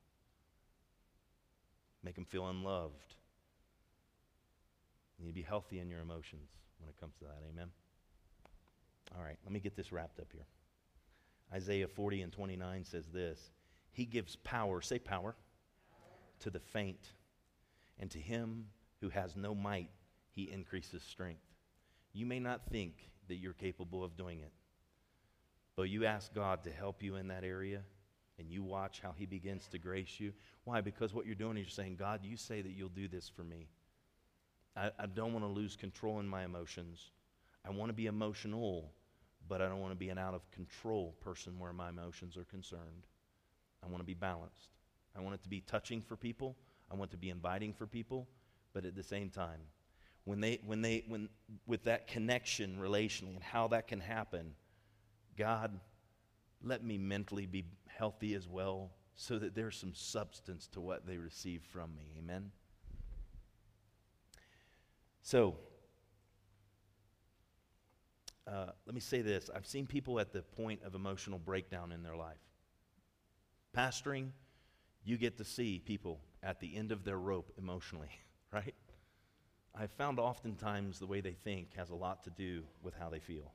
make 2.04 2.16
them 2.16 2.26
feel 2.26 2.48
unloved. 2.48 3.16
You 5.18 5.26
need 5.26 5.32
to 5.32 5.36
be 5.36 5.42
healthy 5.42 5.80
in 5.80 5.90
your 5.90 6.02
emotions 6.02 6.50
when 6.80 6.90
it 6.90 7.00
comes 7.00 7.16
to 7.20 7.26
that. 7.26 7.42
Amen? 7.50 7.70
All 9.16 9.24
right, 9.24 9.38
let 9.46 9.54
me 9.54 9.60
get 9.60 9.76
this 9.76 9.92
wrapped 9.92 10.20
up 10.20 10.28
here. 10.34 10.46
Isaiah 11.54 11.88
40 11.88 12.24
and 12.24 12.34
29 12.34 12.84
says 12.84 13.06
this 13.08 13.52
He 13.92 14.06
gives 14.06 14.36
power, 14.36 14.82
say 14.82 15.00
power, 15.00 15.36
to 16.42 16.50
the 16.50 16.60
faint, 16.60 17.14
and 17.98 18.12
to 18.12 18.20
him 18.20 18.66
who 19.00 19.10
has 19.10 19.36
no 19.36 19.56
might, 19.56 19.90
he 20.32 20.52
increases 20.52 21.02
strength. 21.02 21.42
You 22.14 22.26
may 22.26 22.40
not 22.40 22.62
think 22.70 23.10
that 23.28 23.36
you're 23.36 23.54
capable 23.54 24.04
of 24.04 24.18
doing 24.18 24.40
it, 24.40 24.52
but 25.76 25.84
you 25.84 26.06
ask 26.06 26.34
God 26.34 26.64
to 26.64 26.72
help 26.72 27.04
you 27.04 27.16
in 27.16 27.28
that 27.28 27.44
area, 27.44 27.82
and 28.40 28.52
you 28.52 28.64
watch 28.64 29.00
how 29.02 29.14
he 29.18 29.26
begins 29.26 29.68
to 29.68 29.78
grace 29.78 30.20
you. 30.20 30.32
Why? 30.64 30.82
Because 30.82 31.14
what 31.14 31.26
you're 31.26 31.36
doing 31.36 31.58
is 31.58 31.64
you're 31.64 31.70
saying, 31.70 31.96
God, 31.98 32.22
you 32.24 32.38
say 32.38 32.62
that 32.62 32.72
you'll 32.72 32.90
do 32.90 33.08
this 33.08 33.30
for 33.30 33.44
me. 33.44 33.68
I, 34.76 34.92
I 35.00 35.06
don't 35.08 35.34
want 35.34 35.44
to 35.44 35.50
lose 35.50 35.76
control 35.76 36.20
in 36.20 36.28
my 36.28 36.46
emotions. 36.46 37.12
I 37.66 37.72
want 37.72 37.90
to 37.90 37.94
be 37.94 38.06
emotional, 38.06 38.92
but 39.48 39.62
I 39.62 39.68
don't 39.68 39.80
want 39.80 39.92
to 39.92 39.98
be 39.98 40.10
an 40.10 40.18
out 40.18 40.34
of 40.34 40.50
control 40.52 41.16
person 41.20 41.58
where 41.58 41.74
my 41.74 41.90
emotions 41.90 42.38
are 42.38 42.44
concerned. 42.46 43.08
I 43.84 43.88
want 43.88 44.00
to 44.00 44.06
be 44.06 44.14
balanced. 44.14 44.70
I 45.16 45.22
want 45.22 45.36
it 45.36 45.44
to 45.44 45.50
be 45.50 45.62
touching 45.62 46.02
for 46.02 46.16
people. 46.16 46.56
I 46.92 46.96
want 46.96 47.12
to 47.12 47.18
be 47.18 47.30
inviting 47.30 47.74
for 47.74 47.88
people, 47.88 48.28
but 48.74 48.86
at 48.86 48.96
the 48.96 49.04
same 49.04 49.30
time, 49.30 49.60
when 50.28 50.42
they, 50.42 50.60
when 50.66 50.82
they, 50.82 51.06
when, 51.08 51.30
with 51.68 51.86
that 51.86 52.06
connection 52.06 52.78
relationally 52.82 53.36
and 53.36 53.44
how 53.44 53.70
that 53.70 53.88
can 53.88 54.02
happen, 54.02 54.54
God, 55.38 55.80
let 56.62 56.84
me 56.84 56.98
mentally 56.98 57.46
be 57.46 57.64
healthy 57.88 58.34
as 58.34 58.46
well 58.46 58.92
so 59.16 59.40
that 59.40 59.56
there's 59.56 59.78
some 59.78 59.94
substance 59.94 60.68
to 60.74 60.82
what 60.82 61.08
they 61.08 61.18
receive 61.18 61.62
from 61.72 61.96
me. 61.96 62.14
Amen? 62.18 62.52
So, 65.22 65.56
uh, 68.46 68.72
let 68.86 68.94
me 68.94 69.00
say 69.00 69.22
this 69.22 69.50
I've 69.56 69.66
seen 69.66 69.88
people 69.88 70.20
at 70.20 70.34
the 70.34 70.42
point 70.42 70.82
of 70.84 70.94
emotional 70.94 71.40
breakdown 71.40 71.94
in 71.94 72.04
their 72.04 72.18
life. 72.18 72.36
Pastoring, 73.74 74.32
you 75.06 75.16
get 75.18 75.38
to 75.38 75.46
see 75.46 75.80
people 75.80 76.20
at 76.44 76.60
the 76.60 76.76
end 76.76 76.92
of 76.92 77.06
their 77.06 77.18
rope 77.18 77.54
emotionally, 77.58 78.12
right? 78.52 78.76
I've 79.80 79.92
found 79.92 80.20
oftentimes 80.20 80.98
the 80.98 81.06
way 81.06 81.22
they 81.22 81.34
think 81.44 81.76
has 81.76 81.92
a 81.92 81.96
lot 81.96 82.24
to 82.24 82.32
do 82.32 82.64
with 82.82 82.96
how 82.96 83.10
they 83.10 83.20
feel. 83.20 83.54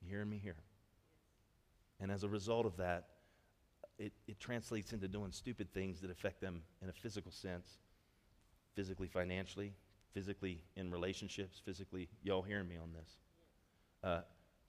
You 0.00 0.10
hearing 0.10 0.30
me 0.30 0.38
here? 0.38 0.56
And 1.98 2.12
as 2.12 2.22
a 2.22 2.28
result 2.28 2.66
of 2.66 2.76
that, 2.76 3.08
it, 3.98 4.12
it 4.28 4.38
translates 4.38 4.92
into 4.92 5.08
doing 5.08 5.32
stupid 5.32 5.72
things 5.74 6.00
that 6.02 6.10
affect 6.12 6.40
them 6.40 6.62
in 6.80 6.88
a 6.88 6.92
physical 6.92 7.32
sense, 7.32 7.78
physically, 8.76 9.08
financially, 9.08 9.72
physically 10.14 10.60
in 10.76 10.88
relationships, 10.92 11.60
physically. 11.64 12.08
Y'all 12.22 12.42
hearing 12.42 12.68
me 12.68 12.76
on 12.76 12.92
this? 12.92 13.16
Uh, 14.04 14.20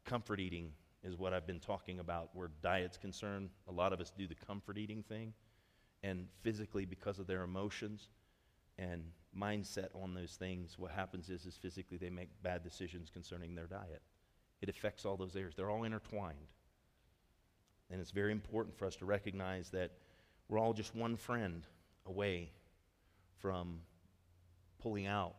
comfort 0.04 0.40
eating 0.40 0.72
is 1.04 1.16
what 1.16 1.32
I've 1.32 1.46
been 1.46 1.60
talking 1.60 2.00
about 2.00 2.30
where 2.34 2.50
diet's 2.64 2.98
concerned. 2.98 3.52
A 3.68 3.72
lot 3.72 3.94
of 3.94 4.02
us 4.02 4.12
do 4.18 4.26
the 4.26 4.36
comfort 4.36 4.80
eating 4.80 5.04
thing. 5.04 5.34
And 6.02 6.28
physically, 6.42 6.86
because 6.86 7.20
of 7.20 7.28
their 7.28 7.44
emotions 7.44 8.10
and 8.80 9.04
mindset 9.38 9.90
on 10.02 10.14
those 10.14 10.32
things, 10.32 10.80
what 10.80 10.92
happens 10.92 11.30
is, 11.30 11.46
is 11.46 11.56
physically 11.56 11.98
they 11.98 12.10
make 12.10 12.30
bad 12.42 12.64
decisions 12.64 13.10
concerning 13.10 13.54
their 13.54 13.68
diet. 13.68 14.02
It 14.62 14.70
affects 14.70 15.06
all 15.06 15.18
those 15.18 15.36
areas. 15.36 15.54
They're 15.56 15.70
all 15.70 15.84
intertwined. 15.84 16.38
And 17.92 18.00
it's 18.00 18.12
very 18.12 18.32
important 18.32 18.78
for 18.78 18.86
us 18.86 18.96
to 18.98 19.06
recognize 19.06 19.70
that 19.72 19.92
we're 20.48 20.60
all 20.60 20.74
just 20.74 20.96
one 20.96 21.18
friend 21.18 21.66
away 22.06 22.52
from 23.38 23.82
pulling 24.82 25.08
out 25.08 25.36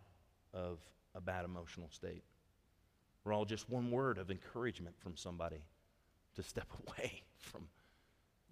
of 0.52 0.78
a 1.14 1.20
bad 1.20 1.44
emotional 1.44 1.88
state. 1.90 2.24
We're 3.24 3.32
all 3.32 3.44
just 3.44 3.68
one 3.68 3.90
word 3.90 4.18
of 4.18 4.30
encouragement 4.30 4.96
from 4.98 5.16
somebody 5.16 5.64
to 6.36 6.42
step 6.42 6.66
away 6.86 7.22
from 7.38 7.68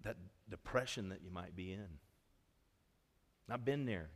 that 0.03 0.17
depression 0.49 1.09
that 1.09 1.21
you 1.23 1.31
might 1.31 1.55
be 1.55 1.73
in. 1.73 1.87
I've 3.51 3.65
been 3.65 3.85
there. 3.85 4.09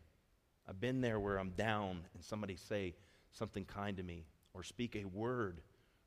I've 0.67 0.79
been 0.79 1.01
there 1.01 1.19
where 1.19 1.37
I'm 1.37 1.51
down 1.51 2.01
and 2.13 2.23
somebody 2.23 2.55
say 2.55 2.95
something 3.31 3.65
kind 3.65 3.97
to 3.97 4.03
me 4.03 4.25
or 4.53 4.63
speak 4.63 4.95
a 4.95 5.05
word 5.05 5.61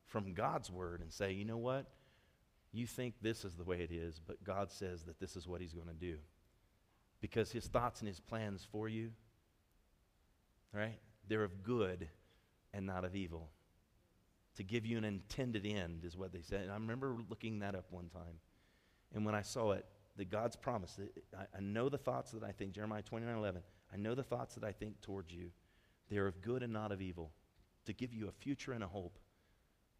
from 0.06 0.32
God's 0.32 0.70
word 0.70 1.00
and 1.00 1.12
say, 1.12 1.32
you 1.32 1.44
know 1.44 1.58
what? 1.58 1.86
You 2.72 2.86
think 2.86 3.14
this 3.20 3.44
is 3.44 3.54
the 3.54 3.64
way 3.64 3.80
it 3.80 3.90
is, 3.90 4.20
but 4.24 4.42
God 4.44 4.70
says 4.70 5.02
that 5.04 5.18
this 5.18 5.36
is 5.36 5.48
what 5.48 5.60
He's 5.60 5.72
going 5.72 5.88
to 5.88 5.94
do. 5.94 6.16
Because 7.20 7.50
His 7.50 7.66
thoughts 7.66 8.00
and 8.00 8.08
His 8.08 8.20
plans 8.20 8.66
for 8.70 8.88
you, 8.88 9.12
right? 10.72 10.98
They're 11.28 11.44
of 11.44 11.62
good 11.62 12.08
and 12.72 12.86
not 12.86 13.04
of 13.04 13.16
evil. 13.16 13.50
To 14.56 14.62
give 14.62 14.86
you 14.86 14.96
an 14.96 15.04
intended 15.04 15.66
end 15.66 16.04
is 16.04 16.16
what 16.16 16.32
they 16.32 16.42
said. 16.42 16.62
And 16.62 16.70
I 16.70 16.74
remember 16.74 17.16
looking 17.28 17.58
that 17.60 17.74
up 17.74 17.86
one 17.90 18.08
time. 18.08 18.40
And 19.14 19.24
when 19.24 19.34
I 19.34 19.42
saw 19.42 19.72
it, 19.72 19.84
that 20.16 20.30
God's 20.30 20.56
promise, 20.56 20.98
I, 21.36 21.42
I 21.56 21.60
know 21.60 21.88
the 21.88 21.98
thoughts 21.98 22.32
that 22.32 22.42
I 22.42 22.52
think, 22.52 22.72
Jeremiah 22.72 23.02
29 23.02 23.36
11, 23.36 23.62
I 23.96 23.98
know 23.98 24.14
the 24.14 24.22
thoughts 24.22 24.54
that 24.56 24.64
I 24.64 24.72
think 24.72 25.00
towards 25.00 25.32
you. 25.32 25.50
They 26.10 26.18
are 26.18 26.26
of 26.26 26.42
good 26.42 26.62
and 26.62 26.72
not 26.72 26.92
of 26.92 27.00
evil, 27.00 27.32
to 27.86 27.94
give 27.94 28.12
you 28.12 28.28
a 28.28 28.32
future 28.32 28.72
and 28.72 28.84
a 28.84 28.86
hope. 28.86 29.18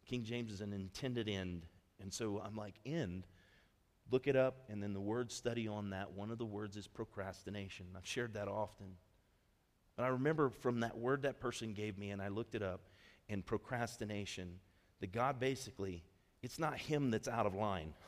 King 0.05 0.23
James 0.23 0.51
is 0.51 0.61
an 0.61 0.71
intended 0.71 1.27
end. 1.27 1.65
And 1.99 2.13
so 2.13 2.41
I'm 2.45 2.55
like, 2.55 2.75
end. 2.85 3.25
Look 4.11 4.27
it 4.27 4.35
up, 4.35 4.65
and 4.69 4.81
then 4.81 4.93
the 4.93 5.01
word 5.01 5.31
study 5.31 5.67
on 5.67 5.89
that. 5.89 6.11
One 6.11 6.29
of 6.29 6.37
the 6.37 6.45
words 6.45 6.77
is 6.77 6.87
procrastination. 6.87 7.87
I've 7.97 8.05
shared 8.05 8.35
that 8.35 8.47
often. 8.47 8.95
But 9.95 10.03
I 10.03 10.09
remember 10.09 10.49
from 10.49 10.81
that 10.81 10.97
word 10.97 11.23
that 11.23 11.39
person 11.39 11.73
gave 11.73 11.97
me, 11.97 12.11
and 12.11 12.21
I 12.21 12.27
looked 12.27 12.53
it 12.53 12.61
up, 12.61 12.81
and 13.27 13.43
procrastination, 13.43 14.59
that 15.01 15.11
God 15.11 15.39
basically, 15.39 16.03
it's 16.43 16.59
not 16.59 16.77
him 16.77 17.09
that's 17.09 17.27
out 17.27 17.47
of 17.47 17.55
line. 17.55 17.93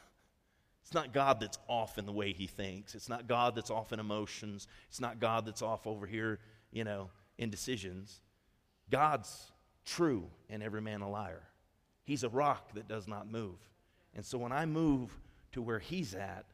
It's 0.82 0.94
not 0.94 1.14
God 1.14 1.40
that's 1.40 1.60
off 1.68 1.98
in 1.98 2.06
the 2.06 2.12
way 2.12 2.34
he 2.34 2.48
thinks. 2.48 2.96
It's 2.96 3.10
not 3.10 3.28
God 3.28 3.56
that's 3.56 3.70
off 3.70 3.94
in 3.94 4.00
emotions. 4.00 4.68
It's 4.88 5.00
not 5.00 5.20
God 5.20 5.46
that's 5.46 5.62
off 5.62 5.86
over 5.86 6.08
here, 6.08 6.40
you 6.72 6.84
know, 6.84 7.10
in 7.38 7.50
decisions. 7.50 8.22
God's 8.90 9.52
true 9.86 10.26
and 10.50 10.64
every 10.64 10.82
man 10.82 11.02
a 11.02 11.10
liar. 11.10 11.44
He's 12.04 12.24
a 12.24 12.30
rock 12.30 12.74
that 12.74 12.88
does 12.88 13.08
not 13.08 13.32
move. 13.32 13.58
And 14.16 14.26
so 14.26 14.38
when 14.38 14.52
I 14.52 14.66
move 14.66 15.16
to 15.52 15.62
where 15.62 15.80
he's 15.80 16.16
at, 16.16 16.46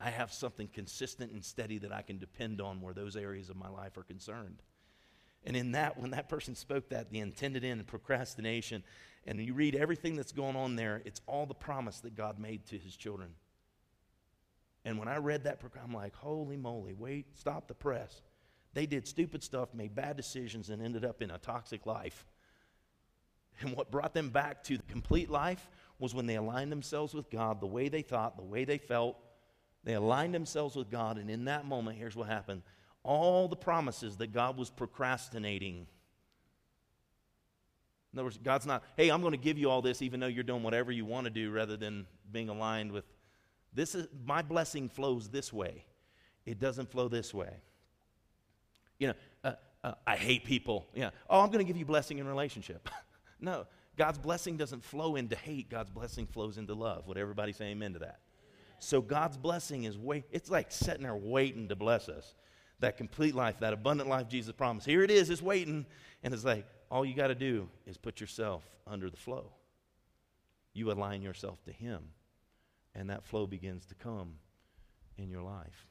I 0.00 0.10
have 0.10 0.32
something 0.32 0.68
consistent 0.68 1.32
and 1.32 1.44
steady 1.44 1.78
that 1.78 1.92
I 1.92 2.02
can 2.02 2.18
depend 2.18 2.60
on 2.60 2.80
where 2.80 2.92
those 2.92 3.16
areas 3.16 3.48
of 3.48 3.56
my 3.56 3.68
life 3.68 3.96
are 3.96 4.02
concerned. 4.02 4.62
And 5.44 5.56
in 5.56 5.72
that, 5.72 5.98
when 5.98 6.10
that 6.10 6.28
person 6.28 6.54
spoke 6.54 6.88
that, 6.88 7.10
the 7.10 7.20
intended 7.20 7.64
end, 7.64 7.86
procrastination, 7.86 8.82
and 9.26 9.40
you 9.40 9.54
read 9.54 9.74
everything 9.74 10.16
that's 10.16 10.32
going 10.32 10.56
on 10.56 10.76
there, 10.76 11.02
it's 11.04 11.20
all 11.26 11.46
the 11.46 11.54
promise 11.54 12.00
that 12.00 12.16
God 12.16 12.38
made 12.38 12.66
to 12.66 12.78
his 12.78 12.96
children. 12.96 13.30
And 14.86 14.98
when 15.00 15.08
I 15.08 15.16
read 15.16 15.44
that 15.44 15.60
I'm 15.82 15.92
like, 15.92 16.14
holy 16.14 16.56
moly, 16.56 16.94
wait, 16.94 17.36
stop 17.36 17.66
the 17.66 17.74
press. 17.74 18.22
They 18.72 18.86
did 18.86 19.08
stupid 19.08 19.42
stuff, 19.42 19.74
made 19.74 19.96
bad 19.96 20.16
decisions, 20.16 20.70
and 20.70 20.80
ended 20.80 21.04
up 21.04 21.20
in 21.20 21.32
a 21.32 21.38
toxic 21.38 21.86
life. 21.86 22.24
And 23.60 23.74
what 23.74 23.90
brought 23.90 24.14
them 24.14 24.30
back 24.30 24.62
to 24.64 24.76
the 24.76 24.82
complete 24.84 25.28
life 25.28 25.68
was 25.98 26.14
when 26.14 26.26
they 26.26 26.36
aligned 26.36 26.70
themselves 26.70 27.14
with 27.14 27.30
God, 27.30 27.60
the 27.60 27.66
way 27.66 27.88
they 27.88 28.02
thought, 28.02 28.36
the 28.36 28.44
way 28.44 28.64
they 28.64 28.78
felt. 28.78 29.16
They 29.82 29.94
aligned 29.94 30.34
themselves 30.34 30.76
with 30.76 30.90
God, 30.90 31.16
and 31.18 31.30
in 31.30 31.46
that 31.46 31.64
moment, 31.64 31.98
here's 31.98 32.14
what 32.14 32.28
happened 32.28 32.62
all 33.02 33.48
the 33.48 33.56
promises 33.56 34.16
that 34.18 34.32
God 34.32 34.56
was 34.56 34.68
procrastinating. 34.70 35.86
In 38.12 38.18
other 38.18 38.24
words, 38.24 38.38
God's 38.38 38.66
not, 38.66 38.84
hey, 38.96 39.10
I'm 39.10 39.20
going 39.20 39.32
to 39.32 39.38
give 39.38 39.58
you 39.58 39.70
all 39.70 39.82
this 39.82 40.02
even 40.02 40.20
though 40.20 40.26
you're 40.26 40.44
doing 40.44 40.62
whatever 40.62 40.92
you 40.92 41.04
want 41.04 41.24
to 41.24 41.30
do 41.30 41.50
rather 41.50 41.76
than 41.76 42.06
being 42.30 42.48
aligned 42.48 42.92
with 42.92 43.04
this 43.72 43.94
is 43.94 44.08
my 44.24 44.42
blessing 44.42 44.88
flows 44.88 45.28
this 45.28 45.52
way. 45.52 45.84
It 46.44 46.58
doesn't 46.58 46.90
flow 46.90 47.08
this 47.08 47.34
way. 47.34 47.50
You 48.98 49.08
know, 49.08 49.14
uh, 49.44 49.52
uh, 49.84 49.94
I 50.06 50.16
hate 50.16 50.44
people. 50.44 50.86
Yeah. 50.94 51.10
Oh, 51.28 51.40
I'm 51.40 51.48
going 51.48 51.64
to 51.64 51.64
give 51.64 51.76
you 51.76 51.84
blessing 51.84 52.18
in 52.18 52.26
relationship. 52.26 52.88
no, 53.40 53.66
God's 53.96 54.18
blessing 54.18 54.56
doesn't 54.56 54.84
flow 54.84 55.16
into 55.16 55.36
hate, 55.36 55.70
God's 55.70 55.90
blessing 55.90 56.26
flows 56.26 56.58
into 56.58 56.74
love. 56.74 57.06
Would 57.08 57.18
everybody 57.18 57.52
say 57.52 57.66
amen 57.66 57.94
to 57.94 57.98
that? 58.00 58.20
So 58.78 59.00
God's 59.00 59.36
blessing 59.36 59.84
is 59.84 59.96
wait, 59.96 60.24
it's 60.30 60.50
like 60.50 60.70
sitting 60.70 61.02
there 61.02 61.16
waiting 61.16 61.68
to 61.68 61.76
bless 61.76 62.08
us. 62.08 62.34
That 62.80 62.98
complete 62.98 63.34
life, 63.34 63.60
that 63.60 63.72
abundant 63.72 64.08
life 64.08 64.28
Jesus 64.28 64.52
promised. 64.52 64.86
Here 64.86 65.02
it 65.02 65.10
is, 65.10 65.30
it's 65.30 65.40
waiting. 65.40 65.86
And 66.22 66.34
it's 66.34 66.44
like, 66.44 66.66
all 66.90 67.04
you 67.04 67.14
got 67.14 67.28
to 67.28 67.34
do 67.34 67.68
is 67.86 67.96
put 67.96 68.20
yourself 68.20 68.64
under 68.86 69.08
the 69.08 69.16
flow. 69.16 69.50
You 70.74 70.90
align 70.92 71.22
yourself 71.22 71.64
to 71.64 71.72
Him, 71.72 72.02
and 72.96 73.10
that 73.10 73.24
flow 73.24 73.46
begins 73.46 73.84
to 73.86 73.94
come 73.94 74.34
in 75.18 75.30
your 75.30 75.42
life. 75.42 75.86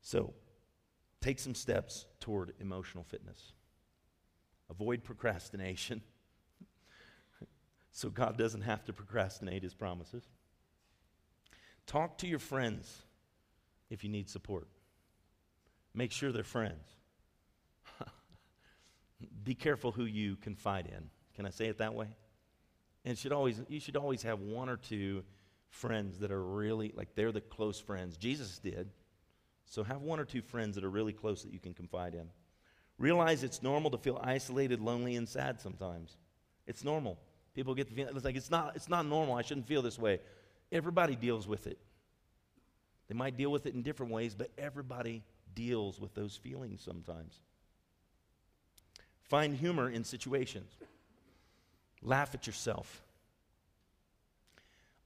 So, 0.00 0.32
take 1.20 1.38
some 1.38 1.54
steps 1.54 2.06
toward 2.18 2.54
emotional 2.58 3.04
fitness. 3.04 3.52
Avoid 4.70 5.04
procrastination 5.04 6.00
so 7.92 8.08
God 8.08 8.38
doesn't 8.38 8.62
have 8.62 8.84
to 8.86 8.92
procrastinate 8.92 9.62
his 9.62 9.74
promises. 9.74 10.24
Talk 11.86 12.18
to 12.18 12.26
your 12.26 12.38
friends 12.38 13.02
if 13.90 14.02
you 14.02 14.10
need 14.10 14.28
support. 14.28 14.68
Make 15.94 16.12
sure 16.12 16.32
they're 16.32 16.44
friends. 16.44 16.86
Be 19.44 19.54
careful 19.54 19.92
who 19.92 20.04
you 20.04 20.36
confide 20.36 20.86
in. 20.86 21.10
Can 21.34 21.46
I 21.46 21.50
say 21.50 21.66
it 21.66 21.78
that 21.78 21.94
way? 21.94 22.08
And 23.04 23.16
should 23.16 23.32
always, 23.32 23.60
you 23.68 23.80
should 23.80 23.96
always 23.96 24.22
have 24.22 24.40
one 24.40 24.68
or 24.68 24.76
two 24.76 25.22
friends 25.70 26.18
that 26.18 26.30
are 26.30 26.42
really, 26.42 26.92
like, 26.94 27.14
they're 27.14 27.32
the 27.32 27.40
close 27.40 27.78
friends. 27.80 28.16
Jesus 28.16 28.58
did. 28.58 28.90
So 29.66 29.82
have 29.82 30.02
one 30.02 30.18
or 30.18 30.24
two 30.24 30.42
friends 30.42 30.74
that 30.76 30.84
are 30.84 30.90
really 30.90 31.12
close 31.12 31.42
that 31.42 31.52
you 31.52 31.58
can 31.58 31.74
confide 31.74 32.14
in. 32.14 32.28
Realize 32.98 33.44
it's 33.44 33.62
normal 33.62 33.90
to 33.90 33.98
feel 33.98 34.20
isolated, 34.22 34.80
lonely, 34.80 35.16
and 35.16 35.28
sad 35.28 35.60
sometimes. 35.60 36.16
It's 36.66 36.84
normal. 36.84 37.18
People 37.54 37.74
get 37.74 37.88
the 37.88 37.94
feeling, 37.94 38.14
it's 38.14 38.24
like, 38.24 38.36
it's 38.36 38.50
not, 38.50 38.76
it's 38.76 38.88
not 38.88 39.06
normal. 39.06 39.34
I 39.34 39.42
shouldn't 39.42 39.66
feel 39.66 39.82
this 39.82 39.98
way. 39.98 40.20
Everybody 40.72 41.16
deals 41.16 41.46
with 41.46 41.66
it. 41.66 41.78
They 43.08 43.14
might 43.14 43.36
deal 43.36 43.50
with 43.50 43.66
it 43.66 43.74
in 43.74 43.82
different 43.82 44.12
ways, 44.12 44.34
but 44.34 44.50
everybody 44.58 45.22
deals 45.54 46.00
with 46.00 46.14
those 46.14 46.36
feelings 46.36 46.82
sometimes. 46.84 47.40
Find 49.22 49.56
humor 49.56 49.90
in 49.90 50.04
situations. 50.04 50.76
Laugh 52.02 52.34
at 52.34 52.46
yourself. 52.46 53.02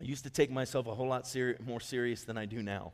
I 0.01 0.05
used 0.05 0.25
to 0.25 0.31
take 0.31 0.51
myself 0.51 0.87
a 0.87 0.95
whole 0.95 1.09
lot 1.09 1.27
seri- 1.27 1.57
more 1.65 1.81
serious 1.81 2.25
than 2.25 2.37
I 2.37 2.45
do 2.45 2.63
now. 2.63 2.93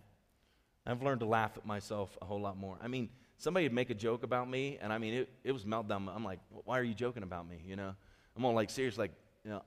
I've 0.86 1.03
learned 1.03 1.20
to 1.20 1.26
laugh 1.26 1.57
at 1.57 1.66
myself 1.66 2.16
a 2.22 2.24
whole 2.24 2.40
lot 2.40 2.57
more. 2.57 2.76
I 2.82 2.88
mean, 2.88 3.09
somebody 3.38 3.66
would 3.66 3.72
make 3.72 3.90
a 3.90 3.94
joke 3.94 4.22
about 4.22 4.49
me, 4.49 4.78
and 4.80 4.92
I 4.92 4.99
mean, 4.99 5.14
it, 5.14 5.30
it 5.44 5.53
was 5.53 5.64
meltdown. 5.64 6.09
I'm 6.14 6.24
like, 6.24 6.40
why 6.64 6.78
are 6.78 6.82
you 6.82 6.94
joking 6.94 7.22
about 7.22 7.49
me? 7.49 7.62
You 7.66 7.76
know, 7.76 7.94
I'm 8.36 8.44
all 8.44 8.55
like 8.55 8.70
serious, 8.70 8.99
like, 8.99 9.12
you 9.44 9.51
know, 9.51 9.62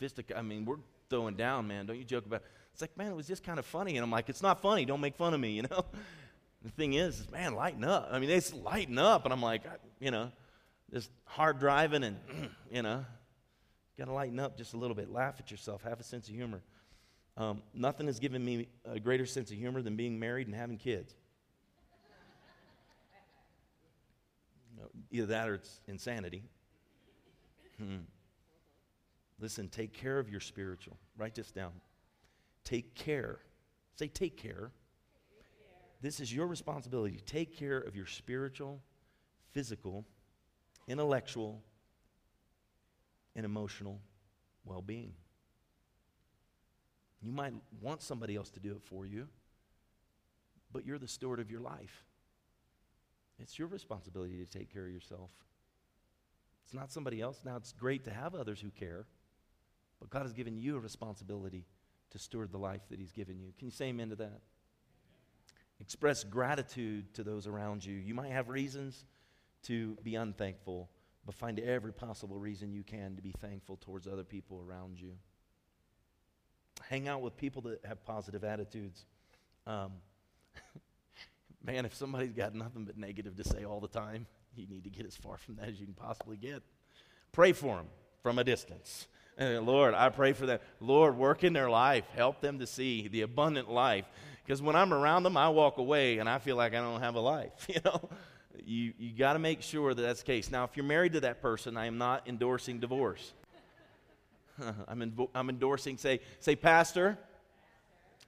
fistic. 0.00 0.36
I 0.36 0.42
mean, 0.42 0.64
we're 0.64 0.76
throwing 1.08 1.34
down, 1.36 1.68
man. 1.68 1.86
Don't 1.86 1.98
you 1.98 2.04
joke 2.04 2.26
about? 2.26 2.40
It. 2.40 2.46
It's 2.72 2.80
like, 2.80 2.96
man, 2.96 3.12
it 3.12 3.16
was 3.16 3.26
just 3.26 3.44
kind 3.44 3.58
of 3.58 3.66
funny, 3.66 3.96
and 3.96 4.04
I'm 4.04 4.10
like, 4.10 4.28
it's 4.28 4.42
not 4.42 4.60
funny. 4.60 4.84
Don't 4.84 5.00
make 5.00 5.16
fun 5.16 5.34
of 5.34 5.40
me, 5.40 5.50
you 5.56 5.62
know. 5.62 5.84
the 6.62 6.70
thing 6.70 6.94
is, 6.94 7.30
man, 7.30 7.54
lighten 7.54 7.84
up. 7.84 8.08
I 8.10 8.18
mean, 8.18 8.28
they 8.28 8.40
lighten 8.56 8.98
up, 8.98 9.24
and 9.24 9.32
I'm 9.32 9.42
like, 9.42 9.62
you 10.00 10.10
know, 10.10 10.32
just 10.92 11.10
hard 11.24 11.58
driving, 11.58 12.04
and 12.04 12.16
you 12.70 12.82
know, 12.82 13.04
got 13.98 14.04
to 14.06 14.12
lighten 14.12 14.38
up 14.38 14.56
just 14.56 14.74
a 14.74 14.76
little 14.76 14.94
bit. 14.94 15.10
Laugh 15.10 15.36
at 15.38 15.50
yourself. 15.50 15.82
Have 15.82 16.00
a 16.00 16.04
sense 16.04 16.28
of 16.28 16.34
humor. 16.34 16.62
Um, 17.36 17.62
nothing 17.72 18.06
has 18.06 18.18
given 18.18 18.44
me 18.44 18.68
a 18.84 19.00
greater 19.00 19.24
sense 19.24 19.50
of 19.50 19.56
humor 19.56 19.80
than 19.80 19.96
being 19.96 20.18
married 20.18 20.46
and 20.48 20.54
having 20.54 20.76
kids. 20.76 21.14
Either 25.10 25.26
that 25.26 25.48
or 25.48 25.54
it's 25.54 25.80
insanity. 25.86 26.42
Hmm. 27.78 28.00
Listen, 29.40 29.68
take 29.68 29.94
care 29.94 30.18
of 30.18 30.28
your 30.28 30.40
spiritual. 30.40 30.98
Write 31.16 31.34
this 31.34 31.50
down. 31.50 31.72
Take 32.64 32.94
care. 32.94 33.40
Say, 33.96 34.08
take 34.08 34.36
care. 34.36 34.52
Take 34.52 34.60
care. 34.60 34.70
This 36.00 36.20
is 36.20 36.32
your 36.32 36.46
responsibility. 36.46 37.20
Take 37.26 37.56
care 37.56 37.78
of 37.78 37.96
your 37.96 38.06
spiritual, 38.06 38.80
physical, 39.52 40.04
intellectual, 40.88 41.62
and 43.34 43.44
emotional 43.44 44.00
well 44.64 44.82
being. 44.82 45.12
You 47.22 47.32
might 47.32 47.54
want 47.80 48.02
somebody 48.02 48.36
else 48.36 48.50
to 48.50 48.60
do 48.60 48.72
it 48.72 48.82
for 48.82 49.06
you, 49.06 49.28
but 50.72 50.84
you're 50.84 50.98
the 50.98 51.08
steward 51.08 51.40
of 51.40 51.50
your 51.50 51.60
life. 51.60 52.04
It's 53.38 53.58
your 53.58 53.68
responsibility 53.68 54.44
to 54.44 54.46
take 54.46 54.72
care 54.72 54.86
of 54.86 54.92
yourself. 54.92 55.30
It's 56.64 56.74
not 56.74 56.92
somebody 56.92 57.20
else. 57.20 57.40
Now, 57.44 57.56
it's 57.56 57.72
great 57.72 58.04
to 58.04 58.10
have 58.10 58.34
others 58.34 58.60
who 58.60 58.70
care, 58.70 59.06
but 60.00 60.10
God 60.10 60.22
has 60.22 60.32
given 60.32 60.56
you 60.56 60.76
a 60.76 60.80
responsibility 60.80 61.64
to 62.10 62.18
steward 62.18 62.52
the 62.52 62.58
life 62.58 62.82
that 62.90 62.98
He's 62.98 63.12
given 63.12 63.40
you. 63.40 63.52
Can 63.58 63.66
you 63.66 63.72
say 63.72 63.86
amen 63.86 64.10
to 64.10 64.16
that? 64.16 64.40
Express 65.80 66.24
gratitude 66.24 67.12
to 67.14 67.24
those 67.24 67.46
around 67.46 67.84
you. 67.84 67.94
You 67.94 68.14
might 68.14 68.30
have 68.30 68.48
reasons 68.48 69.04
to 69.64 69.96
be 70.02 70.14
unthankful, 70.14 70.90
but 71.24 71.34
find 71.34 71.58
every 71.60 71.92
possible 71.92 72.38
reason 72.38 72.72
you 72.72 72.82
can 72.82 73.16
to 73.16 73.22
be 73.22 73.32
thankful 73.32 73.76
towards 73.76 74.06
other 74.06 74.24
people 74.24 74.62
around 74.66 75.00
you. 75.00 75.12
Hang 76.88 77.08
out 77.08 77.22
with 77.22 77.36
people 77.36 77.62
that 77.62 77.84
have 77.84 78.04
positive 78.04 78.44
attitudes. 78.44 79.04
Um, 79.66 79.92
man, 81.64 81.84
if 81.84 81.94
somebody's 81.94 82.32
got 82.32 82.54
nothing 82.54 82.84
but 82.84 82.98
negative 82.98 83.36
to 83.36 83.44
say 83.44 83.64
all 83.64 83.80
the 83.80 83.88
time, 83.88 84.26
you 84.56 84.66
need 84.66 84.84
to 84.84 84.90
get 84.90 85.06
as 85.06 85.16
far 85.16 85.36
from 85.36 85.56
that 85.56 85.68
as 85.68 85.80
you 85.80 85.86
can 85.86 85.94
possibly 85.94 86.36
get. 86.36 86.62
Pray 87.30 87.52
for 87.52 87.76
them 87.76 87.86
from 88.22 88.38
a 88.38 88.44
distance. 88.44 89.06
And 89.38 89.64
Lord, 89.64 89.94
I 89.94 90.10
pray 90.10 90.34
for 90.34 90.44
them. 90.44 90.58
Lord, 90.80 91.16
work 91.16 91.42
in 91.44 91.52
their 91.52 91.70
life. 91.70 92.04
Help 92.14 92.40
them 92.40 92.58
to 92.58 92.66
see 92.66 93.08
the 93.08 93.22
abundant 93.22 93.70
life. 93.70 94.04
Because 94.44 94.60
when 94.60 94.76
I'm 94.76 94.92
around 94.92 95.22
them, 95.22 95.36
I 95.36 95.48
walk 95.48 95.78
away 95.78 96.18
and 96.18 96.28
I 96.28 96.38
feel 96.38 96.56
like 96.56 96.74
I 96.74 96.80
don't 96.80 97.00
have 97.00 97.14
a 97.14 97.20
life. 97.20 97.52
You 97.68 97.80
know, 97.84 98.08
you, 98.66 98.92
you 98.98 99.16
got 99.16 99.34
to 99.34 99.38
make 99.38 99.62
sure 99.62 99.94
that 99.94 100.02
that's 100.02 100.20
the 100.20 100.26
case. 100.26 100.50
Now, 100.50 100.64
if 100.64 100.76
you're 100.76 100.84
married 100.84 101.12
to 101.14 101.20
that 101.20 101.40
person, 101.40 101.76
I 101.76 101.86
am 101.86 101.98
not 101.98 102.28
endorsing 102.28 102.80
divorce. 102.80 103.32
I'm, 104.88 105.28
I'm 105.34 105.48
endorsing, 105.48 105.96
say, 105.96 106.20
say, 106.40 106.56
Pastor, 106.56 107.18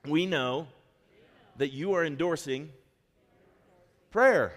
we 0.07 0.27
know 0.27 0.67
that 1.57 1.73
you 1.73 1.95
are 1.95 2.05
endorsing 2.05 2.71
prayer. 4.11 4.53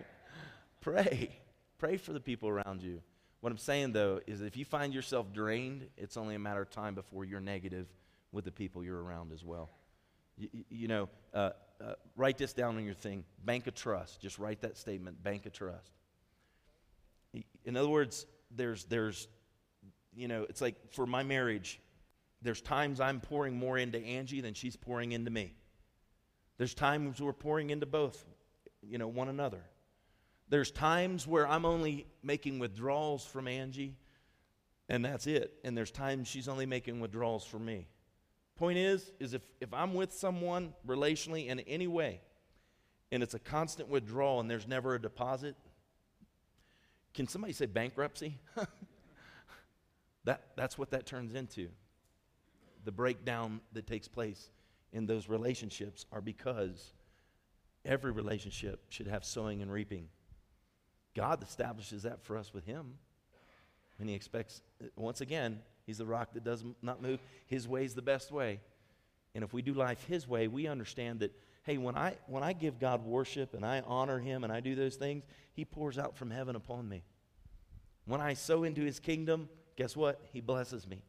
Pray. 0.80 1.30
Pray 1.78 1.96
for 1.96 2.12
the 2.12 2.20
people 2.20 2.48
around 2.48 2.82
you. 2.82 3.00
What 3.40 3.50
I'm 3.50 3.58
saying, 3.58 3.92
though, 3.92 4.20
is 4.26 4.40
if 4.40 4.56
you 4.56 4.64
find 4.64 4.92
yourself 4.92 5.32
drained, 5.32 5.86
it's 5.96 6.16
only 6.16 6.34
a 6.34 6.38
matter 6.38 6.60
of 6.60 6.70
time 6.70 6.94
before 6.94 7.24
you're 7.24 7.40
negative 7.40 7.86
with 8.32 8.44
the 8.44 8.50
people 8.50 8.82
you're 8.82 9.00
around 9.00 9.32
as 9.32 9.44
well. 9.44 9.70
You, 10.36 10.48
you 10.68 10.88
know, 10.88 11.08
uh, 11.32 11.50
uh, 11.84 11.92
write 12.16 12.38
this 12.38 12.52
down 12.52 12.76
on 12.76 12.84
your 12.84 12.94
thing 12.94 13.24
bank 13.44 13.66
of 13.66 13.74
trust. 13.74 14.20
Just 14.20 14.38
write 14.38 14.60
that 14.62 14.76
statement 14.76 15.22
bank 15.22 15.46
of 15.46 15.52
trust. 15.52 15.92
In 17.64 17.76
other 17.76 17.88
words, 17.88 18.26
there's, 18.50 18.84
there's, 18.84 19.28
you 20.14 20.28
know, 20.28 20.46
it's 20.48 20.60
like 20.60 20.74
for 20.92 21.06
my 21.06 21.22
marriage, 21.22 21.80
there's 22.42 22.60
times 22.60 23.00
I'm 23.00 23.20
pouring 23.20 23.56
more 23.56 23.78
into 23.78 23.98
Angie 23.98 24.40
than 24.40 24.54
she's 24.54 24.76
pouring 24.76 25.12
into 25.12 25.30
me. 25.30 25.54
There's 26.56 26.74
times 26.74 27.20
we're 27.20 27.32
pouring 27.32 27.70
into 27.70 27.86
both, 27.86 28.24
you 28.82 28.98
know, 28.98 29.08
one 29.08 29.28
another. 29.28 29.62
There's 30.48 30.70
times 30.70 31.26
where 31.26 31.46
I'm 31.46 31.64
only 31.64 32.06
making 32.22 32.58
withdrawals 32.58 33.24
from 33.24 33.46
Angie, 33.46 33.96
and 34.88 35.04
that's 35.04 35.26
it. 35.26 35.52
And 35.62 35.76
there's 35.76 35.90
times 35.90 36.26
she's 36.26 36.48
only 36.48 36.66
making 36.66 37.00
withdrawals 37.00 37.44
from 37.44 37.64
me. 37.64 37.86
Point 38.58 38.76
is, 38.76 39.12
is 39.20 39.34
if, 39.34 39.42
if 39.60 39.72
I'm 39.72 39.94
with 39.94 40.12
someone 40.12 40.74
relationally 40.86 41.46
in 41.46 41.60
any 41.60 41.86
way, 41.86 42.20
and 43.12 43.22
it's 43.22 43.34
a 43.34 43.38
constant 43.38 43.88
withdrawal 43.88 44.40
and 44.40 44.50
there's 44.50 44.66
never 44.66 44.96
a 44.96 45.00
deposit, 45.00 45.54
can 47.14 47.28
somebody 47.28 47.52
say 47.52 47.66
bankruptcy? 47.66 48.36
that, 50.24 50.42
that's 50.56 50.76
what 50.76 50.90
that 50.90 51.06
turns 51.06 51.34
into. 51.34 51.68
The 52.84 52.92
breakdown 52.92 53.60
that 53.74 53.86
takes 53.86 54.08
place 54.08 54.50
in 54.92 55.06
those 55.06 55.28
relationships 55.28 56.04
are 56.10 56.20
because 56.20 56.94
every 57.84 58.10
relationship 58.10 58.80
should 58.88 59.06
have 59.06 59.24
sowing 59.24 59.62
and 59.62 59.70
reaping. 59.70 60.08
God 61.14 61.44
establishes 61.44 62.02
that 62.02 62.24
for 62.24 62.36
us 62.36 62.52
with 62.52 62.66
Him. 62.66 62.94
And 64.00 64.08
He 64.08 64.16
expects, 64.16 64.62
once 64.96 65.20
again, 65.20 65.60
He's 65.88 65.96
the 65.96 66.04
rock 66.04 66.34
that 66.34 66.44
does 66.44 66.62
not 66.82 67.00
move. 67.00 67.18
His 67.46 67.66
way 67.66 67.82
is 67.82 67.94
the 67.94 68.02
best 68.02 68.30
way. 68.30 68.60
And 69.34 69.42
if 69.42 69.54
we 69.54 69.62
do 69.62 69.72
life 69.72 70.04
His 70.04 70.28
way, 70.28 70.46
we 70.46 70.66
understand 70.66 71.20
that, 71.20 71.34
hey, 71.62 71.78
when 71.78 71.96
I, 71.96 72.18
when 72.26 72.42
I 72.42 72.52
give 72.52 72.78
God 72.78 73.06
worship 73.06 73.54
and 73.54 73.64
I 73.64 73.80
honor 73.86 74.18
Him 74.18 74.44
and 74.44 74.52
I 74.52 74.60
do 74.60 74.74
those 74.74 74.96
things, 74.96 75.24
He 75.54 75.64
pours 75.64 75.98
out 75.98 76.14
from 76.14 76.30
heaven 76.30 76.56
upon 76.56 76.86
me. 76.90 77.04
When 78.04 78.20
I 78.20 78.34
sow 78.34 78.64
into 78.64 78.82
His 78.82 79.00
kingdom, 79.00 79.48
guess 79.76 79.96
what? 79.96 80.20
He 80.30 80.42
blesses 80.42 80.86
me. 80.86 81.00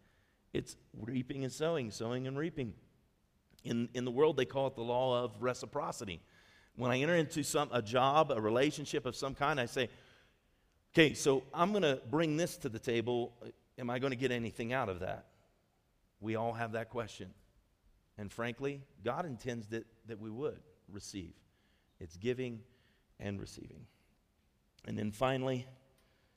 It's 0.54 0.78
reaping 0.98 1.44
and 1.44 1.52
sowing, 1.52 1.92
sowing 1.92 2.26
and 2.26 2.38
reaping. 2.38 2.74
In, 3.66 3.90
in 3.94 4.06
the 4.06 4.12
world, 4.12 4.38
they 4.38 4.46
call 4.46 4.68
it 4.68 4.76
the 4.78 4.82
law 4.82 5.22
of 5.22 5.34
reciprocity. 5.42 6.22
When 6.78 6.90
I 6.90 7.02
enter 7.02 7.16
into 7.16 7.44
some, 7.44 7.68
a 7.74 7.82
job, 7.82 8.32
a 8.32 8.40
relationship 8.40 9.06
of 9.06 9.18
some 9.18 9.36
kind, 9.36 9.60
I 9.60 9.66
say, 9.66 9.90
Okay, 10.94 11.14
so 11.14 11.44
I'm 11.54 11.72
going 11.72 11.84
to 11.84 12.00
bring 12.10 12.36
this 12.36 12.58
to 12.58 12.70
the 12.70 12.80
table. 12.80 13.34
Am 13.80 13.90
I 13.90 13.98
going 14.00 14.12
to 14.12 14.18
get 14.18 14.32
anything 14.32 14.74
out 14.74 14.90
of 14.90 15.00
that? 15.00 15.28
We 16.20 16.36
all 16.36 16.54
have 16.54 16.74
that 16.74 16.90
question. 16.90 17.30
And 18.18 18.32
frankly, 18.32 18.82
God 19.04 19.26
intends 19.26 19.68
that, 19.68 19.86
that 20.08 20.20
we 20.20 20.30
would 20.30 20.60
receive. 20.92 21.34
It's 22.00 22.18
giving 22.18 22.60
and 23.20 23.40
receiving. 23.40 23.86
And 24.86 24.98
then 24.98 25.12
finally, 25.12 25.66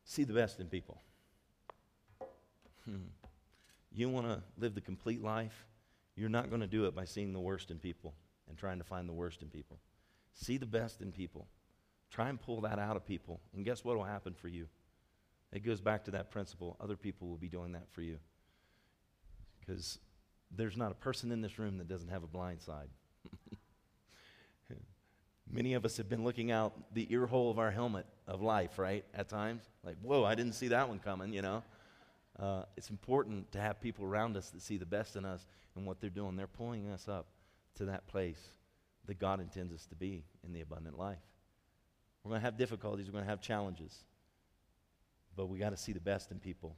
see 0.04 0.22
the 0.22 0.32
best 0.32 0.60
in 0.60 0.68
people. 0.68 1.02
Hmm. 2.84 3.08
You 3.92 4.08
want 4.08 4.26
to 4.26 4.42
live 4.56 4.74
the 4.74 4.80
complete 4.80 5.22
life? 5.22 5.66
You're 6.14 6.28
not 6.28 6.48
going 6.48 6.60
to 6.60 6.66
do 6.68 6.86
it 6.86 6.94
by 6.94 7.04
seeing 7.04 7.32
the 7.32 7.40
worst 7.40 7.70
in 7.70 7.78
people 7.78 8.14
and 8.48 8.56
trying 8.56 8.78
to 8.78 8.84
find 8.84 9.08
the 9.08 9.12
worst 9.12 9.42
in 9.42 9.48
people. 9.48 9.78
See 10.32 10.58
the 10.58 10.66
best 10.66 11.00
in 11.00 11.10
people. 11.10 11.48
Try 12.10 12.28
and 12.28 12.40
pull 12.40 12.60
that 12.62 12.78
out 12.78 12.96
of 12.96 13.06
people. 13.06 13.40
And 13.54 13.64
guess 13.64 13.84
what 13.84 13.96
will 13.96 14.04
happen 14.04 14.34
for 14.34 14.48
you? 14.48 14.68
It 15.52 15.64
goes 15.64 15.80
back 15.80 16.04
to 16.04 16.12
that 16.12 16.30
principle. 16.30 16.76
Other 16.80 16.96
people 16.96 17.28
will 17.28 17.36
be 17.36 17.48
doing 17.48 17.72
that 17.72 17.90
for 17.90 18.02
you. 18.02 18.18
Because 19.60 19.98
there's 20.54 20.76
not 20.76 20.92
a 20.92 20.94
person 20.94 21.30
in 21.30 21.40
this 21.40 21.58
room 21.58 21.78
that 21.78 21.88
doesn't 21.88 22.08
have 22.08 22.22
a 22.22 22.26
blind 22.26 22.62
side. 22.62 22.88
Many 25.50 25.74
of 25.74 25.84
us 25.84 25.98
have 25.98 26.08
been 26.08 26.24
looking 26.24 26.50
out 26.50 26.72
the 26.94 27.06
ear 27.12 27.26
hole 27.26 27.50
of 27.50 27.58
our 27.58 27.70
helmet 27.70 28.06
of 28.26 28.40
life, 28.40 28.78
right? 28.78 29.04
At 29.14 29.28
times. 29.28 29.62
Like, 29.84 29.96
whoa, 30.00 30.24
I 30.24 30.34
didn't 30.34 30.54
see 30.54 30.68
that 30.68 30.88
one 30.88 30.98
coming, 30.98 31.32
you 31.32 31.42
know? 31.42 31.62
Uh, 32.38 32.62
it's 32.76 32.88
important 32.88 33.52
to 33.52 33.60
have 33.60 33.80
people 33.80 34.06
around 34.06 34.36
us 34.36 34.48
that 34.50 34.62
see 34.62 34.78
the 34.78 34.86
best 34.86 35.16
in 35.16 35.24
us 35.26 35.44
and 35.76 35.84
what 35.84 36.00
they're 36.00 36.08
doing. 36.08 36.36
They're 36.36 36.46
pulling 36.46 36.88
us 36.90 37.08
up 37.08 37.26
to 37.76 37.84
that 37.86 38.06
place 38.06 38.40
that 39.06 39.18
God 39.18 39.40
intends 39.40 39.74
us 39.74 39.84
to 39.86 39.94
be 39.94 40.24
in 40.44 40.52
the 40.52 40.62
abundant 40.62 40.98
life. 40.98 41.18
We're 42.24 42.30
going 42.30 42.40
to 42.40 42.44
have 42.44 42.56
difficulties, 42.56 43.06
we're 43.06 43.12
going 43.12 43.24
to 43.24 43.30
have 43.30 43.40
challenges. 43.40 44.04
But 45.36 45.46
we 45.46 45.58
got 45.58 45.70
to 45.70 45.76
see 45.76 45.92
the 45.92 46.00
best 46.00 46.30
in 46.30 46.38
people 46.38 46.76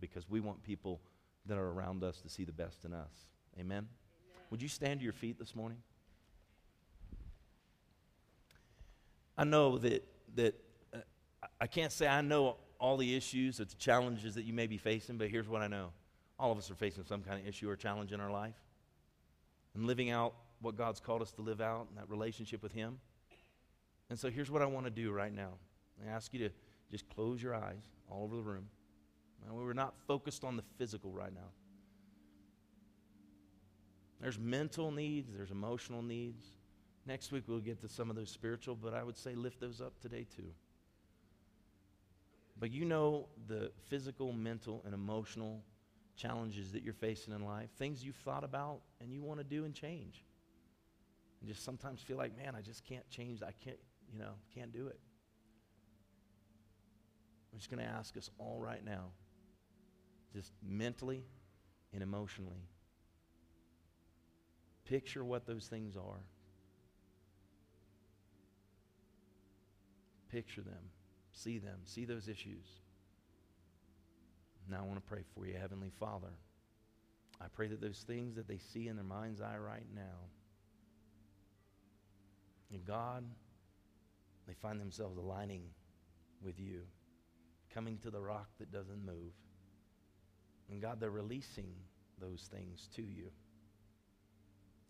because 0.00 0.28
we 0.28 0.40
want 0.40 0.62
people 0.62 1.00
that 1.46 1.58
are 1.58 1.70
around 1.70 2.02
us 2.02 2.20
to 2.22 2.28
see 2.28 2.44
the 2.44 2.52
best 2.52 2.84
in 2.84 2.92
us. 2.92 3.12
Amen? 3.58 3.66
Amen. 3.66 3.88
Would 4.50 4.62
you 4.62 4.68
stand 4.68 5.00
to 5.00 5.04
your 5.04 5.12
feet 5.12 5.38
this 5.38 5.54
morning? 5.54 5.78
I 9.38 9.44
know 9.44 9.78
that, 9.78 10.06
that 10.34 10.54
uh, 10.94 10.98
I 11.60 11.66
can't 11.66 11.92
say 11.92 12.06
I 12.06 12.20
know 12.20 12.56
all 12.78 12.96
the 12.96 13.14
issues, 13.16 13.60
or 13.60 13.64
the 13.64 13.74
challenges 13.76 14.34
that 14.34 14.44
you 14.44 14.52
may 14.52 14.66
be 14.66 14.76
facing, 14.76 15.16
but 15.16 15.28
here's 15.28 15.48
what 15.48 15.62
I 15.62 15.66
know. 15.66 15.90
All 16.38 16.52
of 16.52 16.58
us 16.58 16.70
are 16.70 16.74
facing 16.74 17.04
some 17.04 17.22
kind 17.22 17.40
of 17.40 17.46
issue 17.46 17.68
or 17.68 17.76
challenge 17.76 18.12
in 18.12 18.20
our 18.20 18.30
life. 18.30 18.54
And 19.74 19.86
living 19.86 20.10
out 20.10 20.34
what 20.60 20.76
God's 20.76 21.00
called 21.00 21.22
us 21.22 21.32
to 21.32 21.42
live 21.42 21.60
out 21.60 21.86
in 21.90 21.96
that 21.96 22.08
relationship 22.08 22.62
with 22.62 22.72
Him. 22.72 22.98
And 24.10 24.18
so 24.18 24.30
here's 24.30 24.50
what 24.50 24.62
I 24.62 24.66
want 24.66 24.86
to 24.86 24.90
do 24.90 25.10
right 25.10 25.32
now. 25.32 25.54
I 26.06 26.10
ask 26.10 26.32
you 26.34 26.40
to 26.40 26.50
just 26.90 27.08
close 27.08 27.42
your 27.42 27.54
eyes 27.54 27.82
all 28.10 28.24
over 28.24 28.36
the 28.36 28.42
room. 28.42 28.68
Now, 29.46 29.54
we're 29.54 29.72
not 29.72 29.94
focused 30.06 30.44
on 30.44 30.56
the 30.56 30.62
physical 30.78 31.12
right 31.12 31.32
now. 31.34 31.50
There's 34.20 34.38
mental 34.38 34.90
needs, 34.90 35.32
there's 35.34 35.50
emotional 35.50 36.02
needs. 36.02 36.44
Next 37.06 37.30
week 37.32 37.44
we'll 37.46 37.60
get 37.60 37.80
to 37.82 37.88
some 37.88 38.10
of 38.10 38.16
those 38.16 38.30
spiritual, 38.30 38.74
but 38.74 38.94
I 38.94 39.04
would 39.04 39.16
say 39.16 39.34
lift 39.34 39.60
those 39.60 39.80
up 39.80 40.00
today 40.00 40.26
too. 40.36 40.50
But 42.58 42.70
you 42.70 42.84
know 42.84 43.28
the 43.46 43.70
physical, 43.88 44.32
mental, 44.32 44.82
and 44.84 44.94
emotional 44.94 45.62
challenges 46.16 46.72
that 46.72 46.82
you're 46.82 46.94
facing 46.94 47.34
in 47.34 47.44
life, 47.44 47.68
things 47.78 48.02
you've 48.02 48.16
thought 48.16 48.42
about 48.42 48.80
and 49.00 49.12
you 49.12 49.22
want 49.22 49.38
to 49.38 49.44
do 49.44 49.64
and 49.64 49.74
change. 49.74 50.24
And 51.40 51.48
just 51.48 51.62
sometimes 51.62 52.00
feel 52.00 52.16
like, 52.16 52.36
man, 52.36 52.54
I 52.56 52.62
just 52.62 52.84
can't 52.84 53.08
change. 53.10 53.42
I 53.42 53.52
can't, 53.62 53.78
you 54.10 54.18
know, 54.18 54.32
can't 54.54 54.72
do 54.72 54.86
it. 54.86 54.98
I'm 57.56 57.60
just 57.60 57.70
going 57.70 57.82
to 57.82 57.90
ask 57.90 58.18
us 58.18 58.28
all 58.38 58.60
right 58.60 58.84
now, 58.84 59.12
just 60.34 60.52
mentally 60.62 61.24
and 61.94 62.02
emotionally, 62.02 62.68
picture 64.84 65.24
what 65.24 65.46
those 65.46 65.66
things 65.66 65.96
are. 65.96 66.20
Picture 70.28 70.60
them, 70.60 70.90
see 71.32 71.56
them, 71.56 71.78
see 71.86 72.04
those 72.04 72.28
issues. 72.28 72.66
Now 74.68 74.80
I 74.80 74.82
want 74.82 74.96
to 74.96 75.08
pray 75.08 75.22
for 75.34 75.46
you, 75.46 75.54
Heavenly 75.58 75.92
Father. 75.98 76.34
I 77.40 77.46
pray 77.54 77.68
that 77.68 77.80
those 77.80 78.04
things 78.06 78.36
that 78.36 78.46
they 78.46 78.58
see 78.58 78.88
in 78.88 78.96
their 78.96 79.04
mind's 79.06 79.40
eye 79.40 79.56
right 79.56 79.86
now, 79.94 80.28
and 82.70 82.84
God, 82.84 83.24
they 84.46 84.52
find 84.60 84.78
themselves 84.78 85.16
aligning 85.16 85.62
with 86.42 86.60
you, 86.60 86.82
coming 87.76 87.98
to 87.98 88.10
the 88.10 88.20
rock 88.20 88.48
that 88.58 88.72
doesn't 88.72 89.04
move. 89.04 89.34
And 90.70 90.80
God, 90.80 90.98
they're 90.98 91.10
releasing 91.10 91.68
those 92.18 92.48
things 92.50 92.88
to 92.96 93.02
you. 93.02 93.28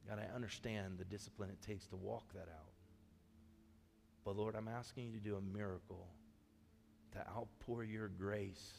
God, 0.09 0.21
I 0.21 0.33
understand 0.33 0.95
the 0.97 1.05
discipline 1.05 1.51
it 1.51 1.61
takes 1.67 1.87
to 1.89 1.97
walk 1.97 2.33
that 2.33 2.49
out. 2.49 2.73
But 4.25 4.37
Lord, 4.37 4.55
I'm 4.55 4.69
asking 4.69 5.07
you 5.07 5.13
to 5.15 5.19
do 5.19 5.35
a 5.35 5.57
miracle 5.57 6.07
to 7.13 7.19
outpour 7.37 7.83
your 7.83 8.07
grace 8.07 8.75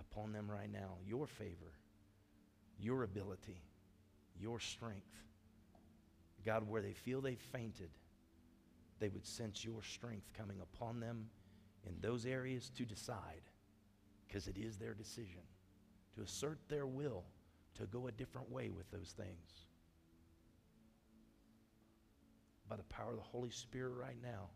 upon 0.00 0.32
them 0.32 0.50
right 0.50 0.70
now, 0.70 0.96
your 1.06 1.28
favor, 1.28 1.74
your 2.80 3.04
ability, 3.04 3.62
your 4.40 4.58
strength. 4.58 5.14
God, 6.44 6.68
where 6.68 6.82
they 6.82 6.92
feel 6.92 7.20
they've 7.20 7.38
fainted, 7.52 7.90
they 8.98 9.08
would 9.08 9.26
sense 9.26 9.64
your 9.64 9.82
strength 9.84 10.26
coming 10.36 10.56
upon 10.60 10.98
them 10.98 11.26
in 11.88 11.94
those 12.00 12.26
areas 12.26 12.70
to 12.76 12.84
decide, 12.84 13.42
because 14.26 14.46
it 14.46 14.58
is 14.58 14.76
their 14.76 14.94
decision, 14.94 15.40
to 16.14 16.22
assert 16.22 16.58
their 16.68 16.86
will 16.86 17.24
to 17.74 17.86
go 17.86 18.08
a 18.08 18.12
different 18.12 18.50
way 18.50 18.70
with 18.70 18.90
those 18.90 19.14
things. 19.16 19.66
By 22.68 22.76
the 22.76 22.82
power 22.84 23.10
of 23.10 23.16
the 23.16 23.22
Holy 23.22 23.50
Spirit 23.50 23.94
right 23.94 24.20
now, 24.22 24.50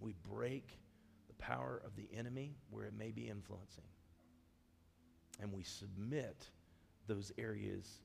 we 0.00 0.14
break 0.28 0.78
the 1.28 1.34
power 1.34 1.80
of 1.84 1.96
the 1.96 2.08
enemy 2.14 2.56
where 2.70 2.84
it 2.84 2.92
may 2.98 3.10
be 3.10 3.28
influencing. 3.28 3.84
And 5.40 5.52
we 5.52 5.62
submit 5.62 6.48
those 7.06 7.32
areas 7.38 8.00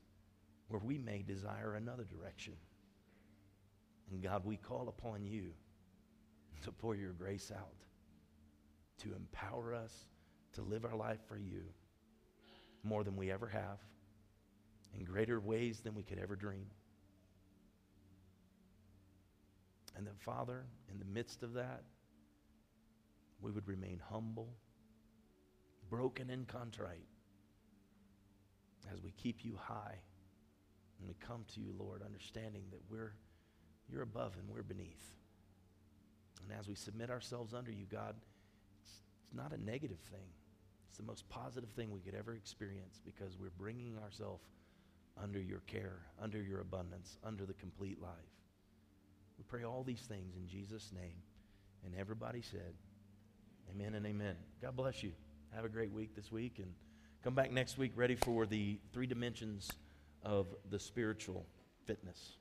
where 0.68 0.82
we 0.84 0.97
may 0.97 1.22
desire 1.22 1.76
another 1.76 2.06
direction. 2.06 2.54
And 4.12 4.22
God, 4.22 4.45
we 4.45 4.58
call 4.58 4.88
upon 4.88 5.26
you 5.26 5.52
to 6.64 6.72
pour 6.72 6.95
your 6.95 7.14
grace 7.14 7.52
out, 7.56 7.86
to 8.99 9.14
empower 9.16 9.74
us 9.74 10.06
to 10.54 10.62
live 10.62 10.86
our 10.86 10.95
life 10.95 11.20
for 11.28 11.38
you 11.38 11.64
more 12.84 13.04
than 13.04 13.16
we 13.16 13.32
ever 13.32 13.47
have, 13.47 13.80
in 14.97 15.04
greater 15.04 15.39
ways 15.39 15.80
than 15.80 15.95
we 15.95 16.04
could 16.04 16.20
ever 16.20 16.36
dream. 16.36 16.66
And 19.95 20.06
that, 20.08 20.20
Father, 20.20 20.66
in 20.91 20.99
the 20.99 21.06
midst 21.06 21.43
of 21.43 21.54
that, 21.54 21.84
we 23.41 23.52
would 23.52 23.68
remain 23.68 24.02
humble, 24.10 24.49
broken, 25.89 26.30
and 26.30 26.47
contrite 26.47 27.08
as 28.91 29.02
we 29.02 29.12
keep 29.12 29.43
you 29.43 29.58
high 29.60 29.95
and 30.99 31.08
we 31.08 31.16
come 31.26 31.43
to 31.54 31.60
you, 31.60 31.74
Lord, 31.78 32.04
understanding 32.04 32.64
that 32.72 32.82
we're 32.89 33.14
you're 33.91 34.04
above 34.04 34.34
and 34.39 34.47
we're 34.47 34.64
beneath. 34.64 35.14
And 36.44 36.58
as 36.58 36.68
we 36.68 36.76
submit 36.76 37.10
ourselves 37.10 37.54
under 37.54 37.72
you, 37.72 37.86
God, 37.86 38.16
it's, 38.82 38.92
it's 39.26 39.36
not 39.36 39.54
a 39.54 39.64
negative 39.64 40.00
thing. 40.12 40.30
It's 40.89 40.98
the 40.98 41.06
most 41.06 41.28
positive 41.30 41.70
thing 41.70 41.92
we 41.92 42.02
could 42.02 42.16
ever 42.16 42.34
experience 42.34 43.00
because 43.06 43.38
we're 43.39 43.50
bringing 43.58 43.98
ourselves 44.04 44.44
under 45.22 45.39
your 45.39 45.62
care, 45.68 46.00
under 46.22 46.42
your 46.42 46.62
abundance, 46.62 47.18
under 47.24 47.46
the 47.46 47.54
complete 47.54 48.02
life. 48.02 48.12
We 49.38 49.44
pray 49.48 49.64
all 49.64 49.84
these 49.84 50.02
things 50.02 50.36
in 50.36 50.48
Jesus' 50.48 50.92
name. 50.94 51.16
And 51.86 51.96
everybody 51.96 52.42
said, 52.42 52.74
Amen 53.74 53.96
and 53.96 54.06
amen. 54.06 54.36
God 54.62 54.76
bless 54.76 55.02
you. 55.02 55.14
Have 55.56 55.66
a 55.66 55.70
great 55.70 55.92
week 55.92 56.16
this 56.16 56.32
week 56.32 56.60
and 56.60 56.74
come 57.24 57.34
back 57.36 57.52
next 57.52 57.78
week 57.78 57.94
ready 57.96 58.16
for 58.16 58.46
the 58.46 58.80
three 58.92 59.08
dimensions 59.08 59.70
of 60.24 60.48
the 60.70 60.80
spiritual 60.80 61.46
fitness. 61.86 62.38